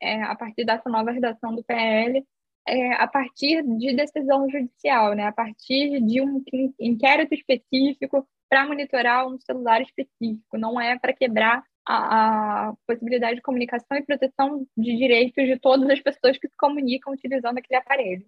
[0.00, 2.24] é, a partir dessa nova redação do PL,
[2.68, 5.24] é, a partir de decisão judicial, né?
[5.24, 6.42] A partir de um
[6.78, 13.42] inquérito específico para monitorar um celular específico, não é para quebrar a, a, possibilidade de
[13.42, 18.26] comunicação e proteção de direitos de todas as pessoas que se comunicam utilizando aquele aparelho.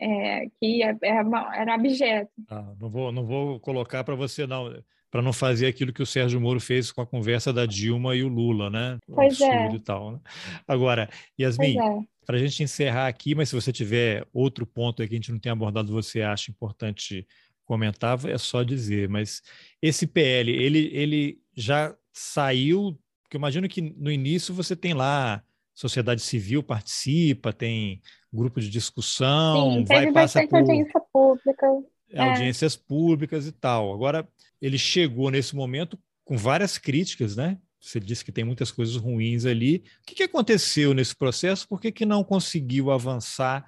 [0.00, 2.30] É, que é, é uma, era objeto.
[2.48, 4.72] Ah, não, vou, não vou colocar para você, não,
[5.10, 8.22] para não fazer aquilo que o Sérgio Moro fez com a conversa da Dilma e
[8.22, 8.98] o Lula, né?
[9.08, 9.68] O pois é.
[9.72, 10.20] E tal, né?
[10.66, 11.08] Agora,
[11.40, 12.00] Yasmin, é.
[12.26, 15.30] para a gente encerrar aqui, mas se você tiver outro ponto aí que a gente
[15.32, 17.26] não tem abordado, você acha importante
[17.64, 19.08] comentar, é só dizer.
[19.08, 19.40] Mas
[19.80, 25.42] esse PL, ele, ele já saiu, porque eu imagino que no início você tem lá
[25.74, 28.00] sociedade civil participa, tem
[28.32, 31.66] grupo de discussão, Sim, vai passar por audiência pública.
[32.10, 32.20] É.
[32.20, 33.92] audiências públicas e tal.
[33.92, 34.26] Agora
[34.62, 37.58] ele chegou nesse momento com várias críticas, né?
[37.80, 39.84] Você disse que tem muitas coisas ruins ali.
[40.00, 41.68] O que, que aconteceu nesse processo?
[41.68, 43.66] Por que, que não conseguiu avançar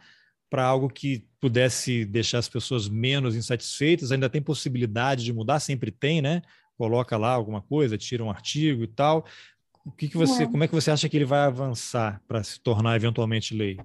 [0.49, 4.13] para algo que pudesse deixar as pessoas menos insatisfeitas?
[4.13, 5.61] Ainda tem possibilidade de mudar?
[5.61, 6.41] Sempre tem, né?
[6.77, 9.25] Coloca lá alguma coisa, tira um artigo e tal.
[9.85, 10.47] O que, que você, é.
[10.47, 13.79] como é que você acha que ele vai avançar para se tornar eventualmente lei?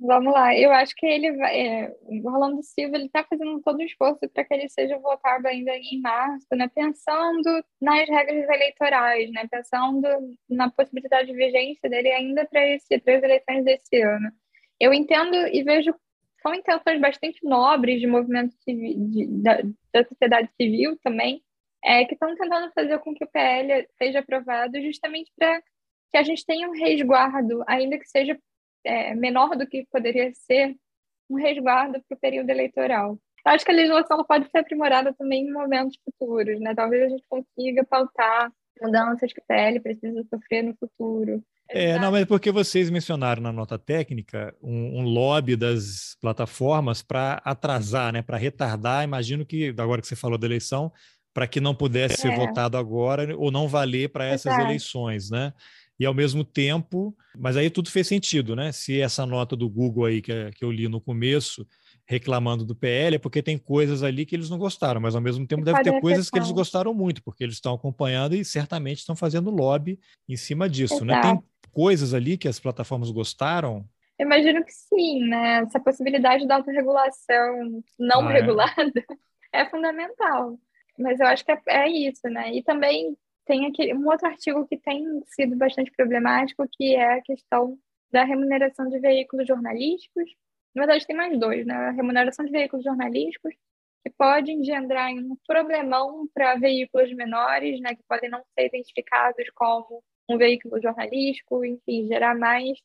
[0.00, 3.78] vamos lá, eu acho que ele vai, é, o Rolando Silva ele está fazendo todo
[3.78, 6.68] o esforço para que ele seja votado ainda em março, né?
[6.74, 9.46] Pensando nas regras eleitorais, né?
[9.50, 10.08] Pensando
[10.48, 14.32] na possibilidade de vigência dele ainda para esse para as eleições desse ano.
[14.80, 15.94] Eu entendo e vejo
[16.42, 18.94] são intenções bastante nobres de movimentos civil,
[19.42, 19.60] da,
[19.92, 21.42] da sociedade civil também,
[21.84, 25.60] é, que estão tentando fazer com que o PL seja aprovado justamente para
[26.10, 28.38] que a gente tenha um resguardo, ainda que seja
[28.84, 30.76] é, menor do que poderia ser,
[31.28, 33.18] um resguardo para o período eleitoral.
[33.46, 36.74] Eu acho que a legislação pode ser aprimorada também em momentos futuros, né?
[36.74, 38.52] Talvez a gente consiga pautar
[38.82, 41.42] mudanças que o PL precisa sofrer no futuro.
[41.72, 47.40] É, não, mas porque vocês mencionaram na nota técnica um, um lobby das plataformas para
[47.44, 49.04] atrasar, né, para retardar.
[49.04, 50.92] Imagino que, agora que você falou da eleição,
[51.32, 52.18] para que não pudesse é.
[52.18, 54.66] ser votado agora ou não valer para essas Exato.
[54.66, 55.52] eleições, né?
[55.98, 58.72] E ao mesmo tempo, mas aí tudo fez sentido, né?
[58.72, 61.66] Se essa nota do Google aí que, que eu li no começo
[62.10, 65.46] reclamando do PL é porque tem coisas ali que eles não gostaram, mas ao mesmo
[65.46, 69.14] tempo deve ter coisas que eles gostaram muito, porque eles estão acompanhando e certamente estão
[69.14, 69.96] fazendo lobby
[70.28, 71.04] em cima disso, Exato.
[71.04, 71.20] né?
[71.22, 73.84] Tem coisas ali que as plataformas gostaram?
[74.18, 75.60] Eu imagino que sim, né?
[75.60, 78.40] Essa possibilidade da autorregulação não ah, é?
[78.40, 79.04] regulada
[79.52, 79.60] é?
[79.62, 79.70] é?
[79.70, 80.58] fundamental.
[80.98, 82.52] Mas eu acho que é, é isso, né?
[82.52, 83.16] E também
[83.46, 87.78] tem aqui um outro artigo que tem sido bastante problemático, que é a questão
[88.10, 90.28] da remuneração de veículos jornalísticos
[90.74, 91.74] na verdade, tem mais dois, né?
[91.74, 93.54] A remuneração de veículos jornalísticos
[94.02, 100.02] que pode engendrar um problemão para veículos menores, né, que podem não ser identificados como
[100.28, 102.78] um veículo jornalístico, enfim, gerar mais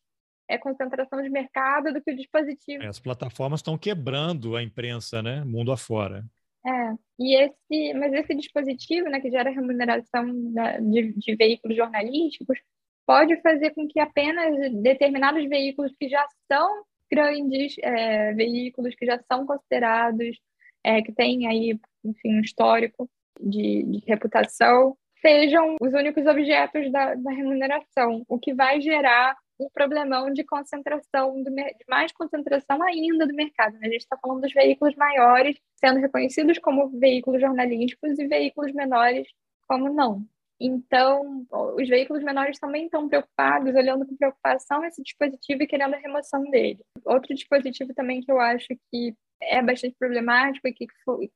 [0.50, 2.84] é, concentração de mercado do que o dispositivo.
[2.84, 6.24] É, as plataformas estão quebrando a imprensa, né, mundo afora.
[6.66, 12.60] É, e esse, mas esse dispositivo, né, que gera remuneração da, de, de veículos jornalísticos,
[13.06, 19.20] pode fazer com que apenas determinados veículos que já são grandes, é, veículos que já
[19.32, 20.38] são considerados,
[20.84, 23.10] é, que têm aí, enfim, um histórico
[23.40, 29.70] de, de reputação, sejam os únicos objetos da, da, remuneração, o que vai gerar um
[29.70, 33.74] problemão de concentração, do, de mais concentração ainda do mercado.
[33.74, 33.88] Né?
[33.88, 39.28] A gente está falando dos veículos maiores sendo reconhecidos como veículos jornalísticos e veículos menores
[39.68, 40.24] como não.
[40.60, 41.46] Então,
[41.78, 46.44] os veículos menores também estão preocupados, olhando com preocupação esse dispositivo e querendo a remoção
[46.50, 46.80] dele.
[47.06, 50.88] Outro dispositivo também que eu acho que é bastante problemático e que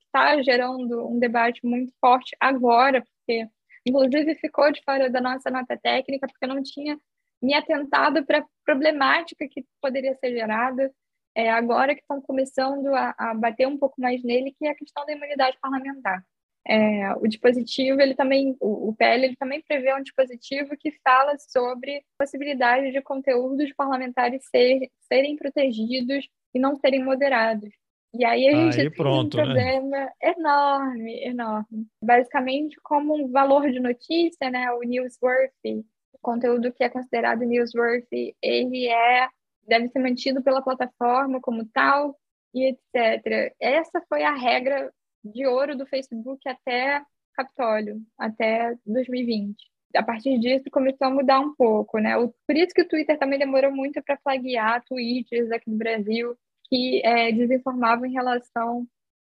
[0.06, 3.48] está gerando um debate muito forte agora, porque
[3.86, 6.98] inclusive ficou de fora da nossa nota técnica, porque não tinha
[7.42, 10.92] me atentado para a problemática que poderia ser gerada
[11.36, 14.76] é, agora que estão começando a, a, bater um pouco mais nele, que é a
[14.76, 16.24] questão da imunidade parlamentar.
[16.68, 21.38] É, o dispositivo, ele também, o, o PL, ele também prevê um dispositivo que fala
[21.38, 27.70] sobre possibilidade de conteúdos parlamentares ser, serem protegidos e não serem moderados.
[28.14, 29.54] E aí a gente aí, pronto, tem um né?
[29.54, 30.12] problema né?
[30.22, 31.88] enorme, enorme.
[32.04, 38.36] Basicamente, como um valor de notícia, né, o newsworthy, o conteúdo que é considerado newsworthy,
[38.42, 39.28] ele é
[39.68, 42.18] deve ser mantido pela plataforma como tal
[42.54, 43.54] e etc.
[43.60, 44.92] Essa foi a regra
[45.32, 47.02] de ouro do Facebook até
[47.34, 49.56] Capitólio, até 2020.
[49.96, 52.14] A partir disso começou a mudar um pouco, né?
[52.46, 56.38] Por isso que o Twitter também demorou muito para flaguear tweets aqui no Brasil
[56.70, 58.86] que é, desinformavam em relação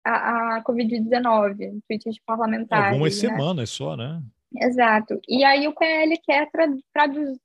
[0.05, 2.93] à, à Covid-19, tweets parlamentares.
[2.93, 3.29] Algumas né?
[3.29, 4.21] semanas só, né?
[4.57, 5.21] Exato.
[5.29, 6.67] E aí o PL quer tra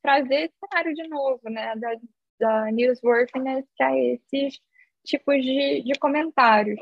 [0.01, 1.75] trazer esse cenário de novo, né?
[1.75, 1.95] Da,
[2.39, 4.59] da newsworthiness para esses
[5.05, 6.79] tipos de, de comentários.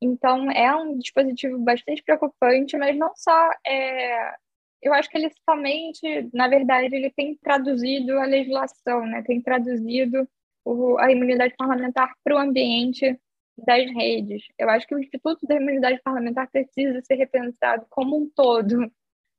[0.00, 3.50] Então, é um dispositivo bastante preocupante, mas não só.
[3.66, 4.34] É,
[4.82, 9.22] eu acho que ele somente, na verdade, ele tem traduzido a legislação, né?
[9.22, 10.26] tem traduzido
[10.64, 13.18] o, a imunidade parlamentar para o ambiente
[13.58, 14.42] das redes.
[14.58, 18.90] Eu acho que o Instituto da Imunidade Parlamentar precisa ser repensado como um todo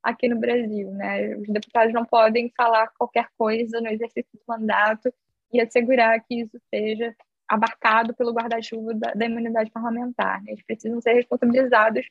[0.02, 0.90] aqui no Brasil.
[0.92, 1.36] Né?
[1.36, 5.12] Os deputados não podem falar qualquer coisa no exercício do mandato
[5.52, 7.14] e assegurar que isso seja
[7.52, 10.42] abarcado pelo guarda-chuva da, da, imunidade parlamentar.
[10.42, 10.52] Né?
[10.52, 12.06] Eles precisam ser responsabilizados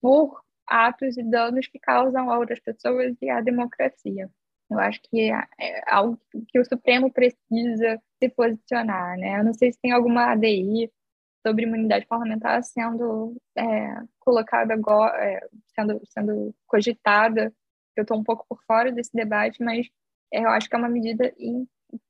[0.00, 4.30] por atos e danos que causam a outras pessoas e à democracia.
[4.70, 9.40] Eu acho que é, é algo que o Supremo precisa se posicionar, né?
[9.40, 10.90] Eu não sei se tem alguma ADI
[11.46, 17.52] sobre imunidade parlamentar sendo é, colocada agora, é, sendo, sendo cogitada.
[17.96, 19.86] Eu estou um pouco por fora desse debate, mas
[20.32, 21.32] é, eu acho que é uma medida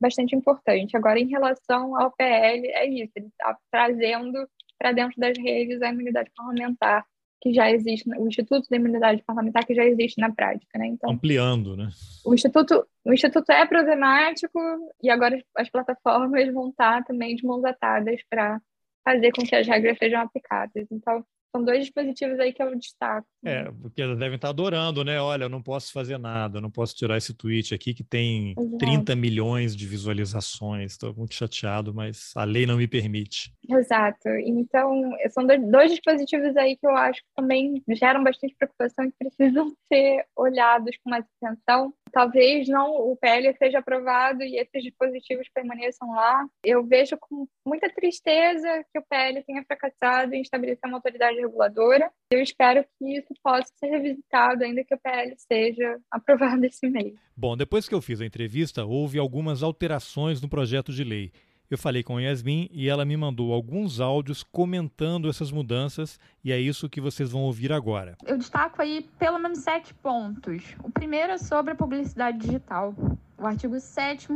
[0.00, 0.96] bastante importante.
[0.96, 4.48] Agora, em relação ao PL, é isso, ele está trazendo
[4.78, 7.04] para dentro das redes a imunidade parlamentar
[7.40, 10.88] que já existe, o Instituto da Imunidade Parlamentar que já existe na prática, né?
[10.88, 11.88] Então, ampliando, né?
[12.24, 14.58] O instituto, o instituto é problemático
[15.02, 18.60] e agora as plataformas vão estar também de mãos atadas para
[19.04, 20.86] fazer com que as regras sejam aplicadas.
[20.90, 23.26] Então, são dois dispositivos aí que eu destaco.
[23.44, 25.20] É, porque eles devem estar adorando, né?
[25.20, 28.54] Olha, eu não posso fazer nada, eu não posso tirar esse tweet aqui que tem
[28.58, 28.78] Exato.
[28.78, 30.92] 30 milhões de visualizações.
[30.92, 33.52] Estou muito chateado, mas a lei não me permite.
[33.68, 34.28] Exato.
[34.44, 39.72] Então, são dois dispositivos aí que eu acho que também geram bastante preocupação e precisam
[39.92, 41.92] ser olhados com mais atenção.
[42.12, 46.46] Talvez não o PL seja aprovado e esses dispositivos permaneçam lá.
[46.64, 52.10] Eu vejo com muita tristeza que o PL tenha fracassado em estabelecer uma autoridade reguladora.
[52.30, 57.14] Eu espero que isso possa ser revisitado, ainda que o PL seja aprovado esse mês.
[57.36, 61.32] Bom, depois que eu fiz a entrevista, houve algumas alterações no projeto de lei.
[61.70, 66.50] Eu falei com a Yasmin e ela me mandou alguns áudios comentando essas mudanças e
[66.50, 68.16] é isso que vocês vão ouvir agora.
[68.24, 70.62] Eu destaco aí pelo menos sete pontos.
[70.82, 72.94] O primeiro é sobre a publicidade digital.
[73.36, 74.28] O artigo 7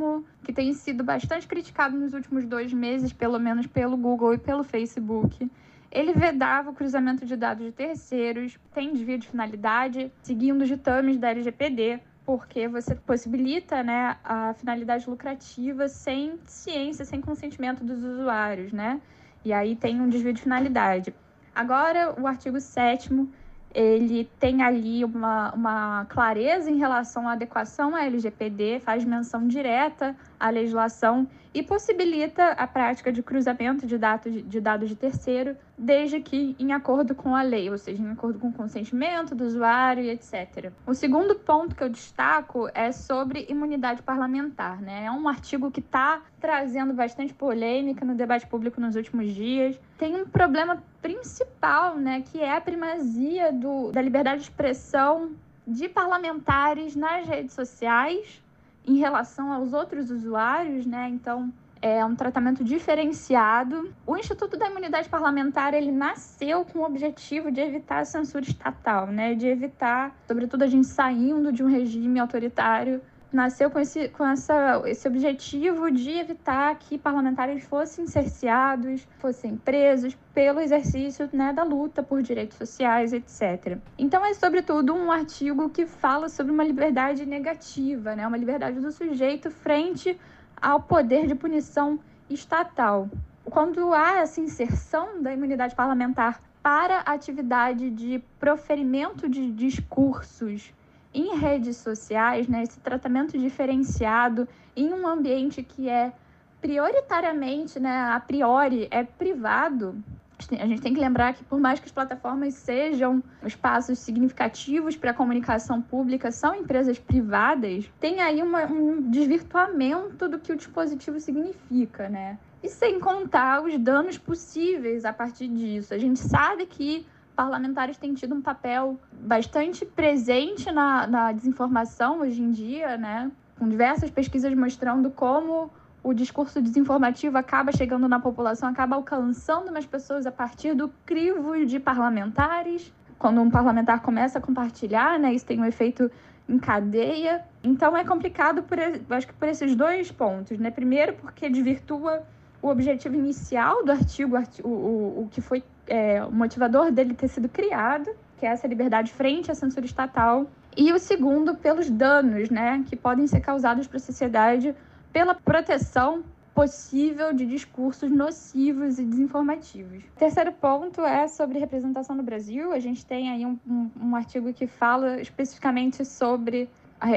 [0.44, 4.62] que tem sido bastante criticado nos últimos dois meses, pelo menos pelo Google e pelo
[4.62, 5.50] Facebook.
[5.90, 11.18] Ele vedava o cruzamento de dados de terceiros, tem desvio de finalidade, seguindo os ditames
[11.18, 18.72] da LGPD, porque você possibilita né, a finalidade lucrativa sem ciência, sem consentimento dos usuários,
[18.72, 19.00] né?
[19.44, 21.12] E aí tem um desvio de finalidade.
[21.54, 23.28] Agora, o artigo 7
[23.74, 30.14] ele tem ali uma, uma clareza em relação à adequação à LGPD, faz menção direta
[30.38, 36.20] à legislação e possibilita a prática de cruzamento de dados de, dados de terceiro, desde
[36.20, 40.02] que em acordo com a lei, ou seja, em acordo com o consentimento do usuário
[40.02, 40.72] e etc.
[40.86, 44.80] O segundo ponto que eu destaco é sobre imunidade parlamentar.
[44.80, 45.04] Né?
[45.04, 49.78] É um artigo que está trazendo bastante polêmica no debate público nos últimos dias.
[49.98, 55.32] Tem um problema principal, né, que é a primazia do, da liberdade de expressão
[55.66, 58.42] de parlamentares nas redes sociais
[58.86, 61.08] em relação aos outros usuários, né?
[61.08, 63.92] Então, é um tratamento diferenciado.
[64.06, 69.08] O Instituto da Imunidade Parlamentar, ele nasceu com o objetivo de evitar a censura estatal,
[69.08, 69.34] né?
[69.34, 73.00] De evitar, sobretudo a gente saindo de um regime autoritário,
[73.32, 80.16] nasceu com esse, com essa, esse objetivo de evitar que parlamentares fossem cerceados, fossem presos
[80.34, 83.78] pelo exercício né, da luta por direitos sociais, etc.
[83.98, 88.92] Então é sobretudo um artigo que fala sobre uma liberdade negativa, né, uma liberdade do
[88.92, 90.18] sujeito frente
[90.60, 91.98] ao poder de punição
[92.28, 93.08] estatal.
[93.44, 100.72] Quando há essa inserção da imunidade parlamentar para a atividade de proferimento de discursos
[101.14, 106.12] em redes sociais, né, esse tratamento diferenciado em um ambiente que é
[106.60, 110.02] prioritariamente, né, a priori, é privado,
[110.50, 115.10] a gente tem que lembrar que, por mais que as plataformas sejam espaços significativos para
[115.10, 121.20] a comunicação pública, são empresas privadas, tem aí uma, um desvirtuamento do que o dispositivo
[121.20, 122.38] significa, né?
[122.62, 125.92] E sem contar os danos possíveis a partir disso.
[125.94, 132.42] A gente sabe que parlamentares têm tido um papel bastante presente na, na desinformação hoje
[132.42, 133.30] em dia, né?
[133.58, 135.70] Com diversas pesquisas mostrando como
[136.02, 141.64] o discurso desinformativo acaba chegando na população, acaba alcançando mais pessoas a partir do crivo
[141.64, 142.92] de parlamentares.
[143.18, 146.10] Quando um parlamentar começa a compartilhar, né, isso tem um efeito
[146.48, 147.44] em cadeia.
[147.62, 148.78] Então é complicado por,
[149.10, 150.70] acho que por esses dois pontos, né?
[150.70, 152.22] Primeiro porque desvirtua
[152.62, 157.28] o objetivo inicial do artigo, o, o, o que foi é, o motivador dele ter
[157.28, 158.08] sido criado,
[158.38, 162.96] que é essa liberdade frente à censura estatal, e o segundo pelos danos, né, que
[162.96, 164.74] podem ser causados para a sociedade
[165.12, 166.22] pela proteção
[166.54, 170.04] possível de discursos nocivos e desinformativos.
[170.16, 172.72] Terceiro ponto é sobre representação no Brasil.
[172.72, 176.68] A gente tem aí um, um, um artigo que fala especificamente sobre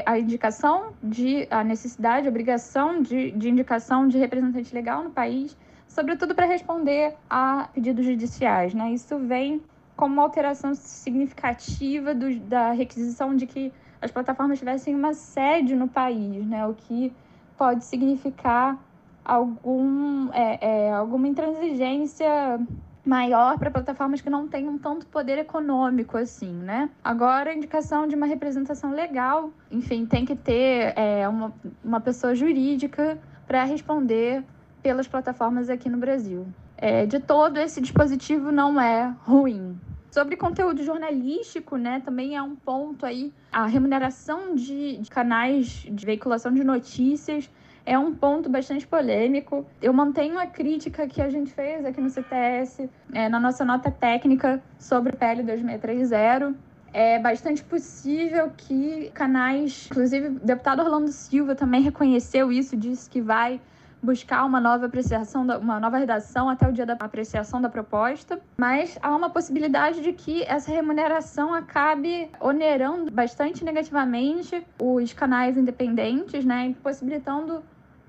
[0.05, 5.55] a, indicação de a necessidade, a obrigação de, de indicação de representante legal no país
[5.95, 8.73] sobretudo para responder a pedidos judiciais.
[8.73, 8.91] Né?
[8.91, 9.61] Isso vem
[9.95, 13.71] como uma alteração significativa do, da requisição de que
[14.01, 16.67] as plataformas tivessem uma sede no país, né?
[16.67, 17.13] o que
[17.57, 18.77] pode significar
[19.23, 22.59] algum, é, é, alguma intransigência
[23.05, 26.89] maior para plataformas que não tenham tanto poder econômico assim, né?
[27.03, 31.53] Agora, a indicação de uma representação legal, enfim, tem que ter é, uma,
[31.83, 34.43] uma pessoa jurídica para responder
[34.81, 36.47] pelas plataformas aqui no Brasil.
[36.77, 39.79] É, de todo, esse dispositivo não é ruim.
[40.11, 43.33] Sobre conteúdo jornalístico, né, também é um ponto aí.
[43.51, 47.49] A remuneração de, de canais de veiculação de notícias
[47.85, 49.65] é um ponto bastante polêmico.
[49.81, 53.91] Eu mantenho a crítica que a gente fez aqui no CTS, é, na nossa nota
[53.91, 56.55] técnica sobre o PL 2630.
[56.91, 63.21] É bastante possível que canais, inclusive o deputado Orlando Silva também reconheceu isso, disse que
[63.21, 63.59] vai
[64.01, 68.97] buscar uma nova apreciação, uma nova redação até o dia da apreciação da proposta, mas
[69.01, 76.75] há uma possibilidade de que essa remuneração acabe onerando bastante negativamente os canais independentes, né,
[76.83, 77.63] possibilitando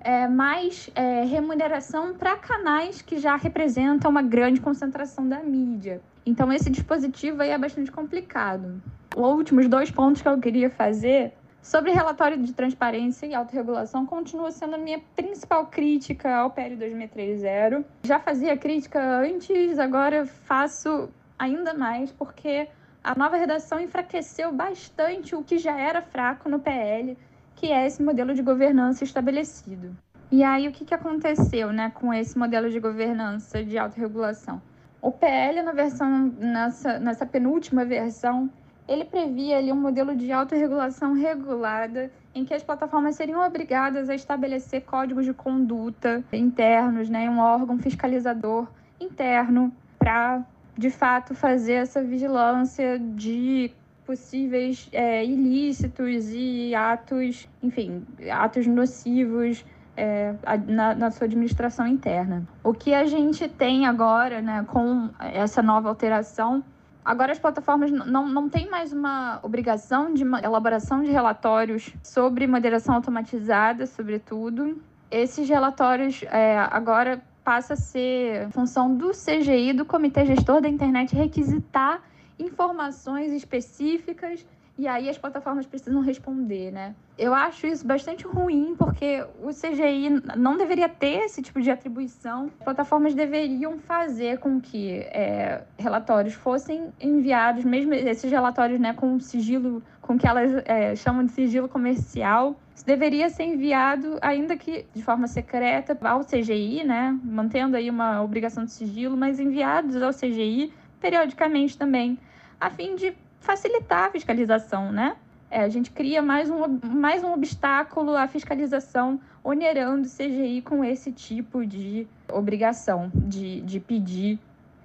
[0.07, 6.01] é, mais é, remuneração para canais que já representam uma grande concentração da mídia.
[6.25, 8.81] Então esse dispositivo aí é bastante complicado.
[9.17, 14.53] Os últimos dois pontos que eu queria fazer Sobre relatório de transparência e autorregulação, continua
[14.53, 17.85] sendo a minha principal crítica ao PL 2630.
[18.05, 22.69] Já fazia crítica antes, agora faço ainda mais, porque
[23.03, 27.19] a nova redação enfraqueceu bastante o que já era fraco no PL,
[27.57, 29.97] que é esse modelo de governança estabelecido.
[30.31, 34.61] E aí, o que, que aconteceu né, com esse modelo de governança de autorregulação?
[35.01, 38.51] O PL, na versão, nessa, nessa penúltima versão,
[38.89, 44.15] ele previa ali um modelo de autorregulação regulada em que as plataformas seriam obrigadas a
[44.15, 48.69] estabelecer códigos de conduta internos, né, um órgão fiscalizador
[49.01, 50.45] interno para,
[50.77, 53.73] de fato, fazer essa vigilância de
[54.07, 59.65] possíveis é, ilícitos e atos, enfim, atos nocivos
[59.97, 60.35] é,
[60.67, 62.47] na, na, sua administração interna.
[62.63, 66.63] O que a gente tem agora, né, com essa nova alteração
[67.07, 72.49] Agora as plataformas não, não têm mais uma obrigação de uma elaboração de relatórios sobre
[72.49, 74.83] moderação automatizada, sobretudo.
[75.09, 81.15] esses relatórios é, agora passa a ser função do CGI, do Comitê Gestor da Internet,
[81.15, 82.03] requisitar
[82.39, 84.45] informações específicas
[84.79, 86.95] e aí as plataformas precisam responder, né?
[87.17, 92.51] Eu acho isso bastante ruim, porque o CGI não deveria ter esse tipo de atribuição.
[92.59, 99.19] As plataformas deveriam fazer com que é, relatórios fossem enviados, mesmo esses relatórios né, com
[99.19, 102.55] sigilo, com que elas é, chamam de sigilo comercial.
[102.75, 107.19] Isso deveria ser enviado, ainda que de forma secreta, ao CGI, né?
[107.25, 112.19] Mantendo aí uma obrigação de sigilo, mas enviados ao CGI periodicamente também,
[112.61, 115.17] a fim de facilitar a fiscalização, né?
[115.51, 120.85] É, a gente cria mais um, mais um obstáculo à fiscalização, onerando o CGI com
[120.85, 124.41] esse tipo de obrigação de, de pedir,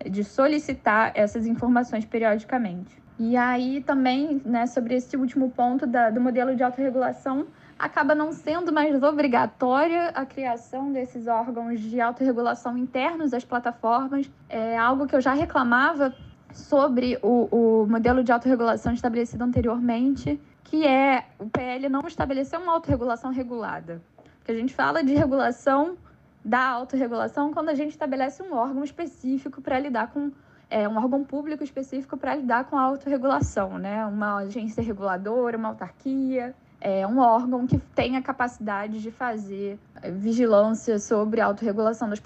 [0.06, 3.02] de solicitar essas informações periodicamente.
[3.18, 8.31] E aí também, né, sobre esse último ponto da, do modelo de autorregulação, acaba não
[8.31, 14.30] sendo mais obrigatória a criação desses órgãos de autorregulação internos às plataformas.
[14.48, 16.14] É algo que eu já reclamava
[16.53, 22.73] sobre o, o modelo de autorregulação estabelecido anteriormente, que é o PL não estabeleceu uma
[22.73, 24.01] autorregulação regulada.
[24.37, 25.97] Porque a gente fala de regulação
[26.43, 30.31] da autorregulação quando a gente estabelece um órgão específico para lidar com
[30.69, 34.05] é, um órgão público específico para lidar com a autorregulação, né?
[34.05, 39.77] Uma agência reguladora, uma autarquia, é um órgão que tem a capacidade de fazer
[40.13, 42.19] vigilância sobre a autorregulação das,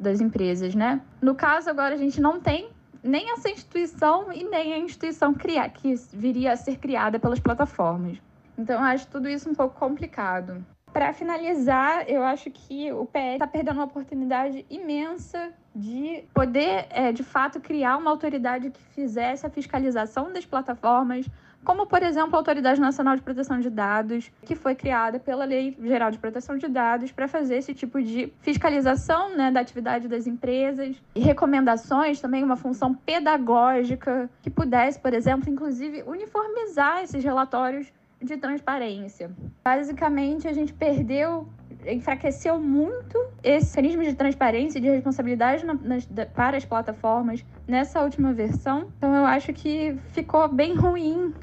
[0.00, 1.00] das empresas, né?
[1.22, 2.70] No caso, agora a gente não tem
[3.04, 8.16] nem essa instituição e nem a instituição criar, que viria a ser criada pelas plataformas.
[8.56, 10.64] Então, eu acho tudo isso um pouco complicado.
[10.90, 17.12] Para finalizar, eu acho que o PL está perdendo uma oportunidade imensa de poder, é,
[17.12, 21.26] de fato, criar uma autoridade que fizesse a fiscalização das plataformas,
[21.64, 25.76] como, por exemplo, a Autoridade Nacional de Proteção de Dados, que foi criada pela Lei
[25.82, 30.26] Geral de Proteção de Dados para fazer esse tipo de fiscalização né, da atividade das
[30.26, 37.92] empresas e recomendações, também uma função pedagógica que pudesse, por exemplo, inclusive uniformizar esses relatórios
[38.22, 39.30] de transparência.
[39.62, 41.48] Basicamente, a gente perdeu
[41.86, 48.02] enfraqueceu muito esse mecanismo de transparência e de responsabilidade na, nas, para as plataformas nessa
[48.02, 48.88] última versão.
[48.96, 51.34] Então eu acho que ficou bem ruim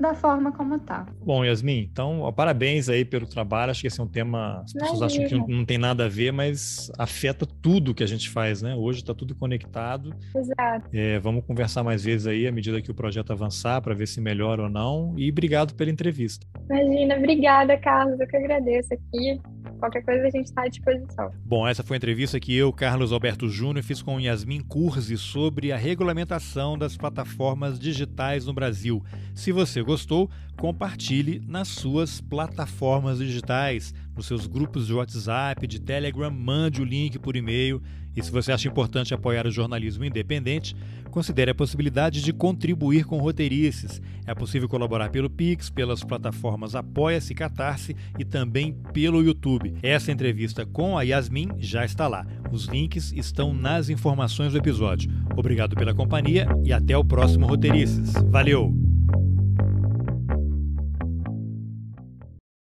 [0.00, 1.06] da forma como tá.
[1.24, 3.70] Bom, Yasmin, então, ó, parabéns aí pelo trabalho.
[3.70, 6.08] Acho que esse é um tema, as pessoas acham que não, não, tem nada a
[6.08, 8.74] ver, mas afeta tudo que a gente faz, né?
[8.74, 10.14] Hoje está tudo conectado.
[10.34, 10.88] Exato.
[10.92, 14.20] É, vamos conversar mais vezes aí à medida que o projeto avançar para ver se
[14.20, 15.14] melhora ou não.
[15.16, 16.46] E obrigado pela entrevista.
[16.70, 18.18] Imagina, obrigada, Carlos.
[18.18, 19.40] Eu que agradeço aqui.
[19.78, 21.30] Qualquer coisa a gente está à disposição.
[21.44, 25.72] Bom, essa foi a entrevista que eu, Carlos Alberto Júnior, fiz com Yasmin Curzi sobre
[25.72, 29.02] a regulamentação das plataformas digitais no Brasil.
[29.34, 36.30] Se você gostou, compartilhe nas suas plataformas digitais, nos seus grupos de WhatsApp, de Telegram,
[36.30, 37.82] mande o link por e-mail.
[38.14, 40.76] E se você acha importante apoiar o jornalismo independente,
[41.10, 44.00] considere a possibilidade de contribuir com roteirices.
[44.26, 49.74] É possível colaborar pelo Pix, pelas plataformas Apoia-se, Catarse e também pelo YouTube.
[49.82, 52.24] Essa entrevista com a Yasmin já está lá.
[52.52, 55.10] Os links estão nas informações do episódio.
[55.36, 58.12] Obrigado pela companhia e até o próximo Roteirices.
[58.28, 58.89] Valeu!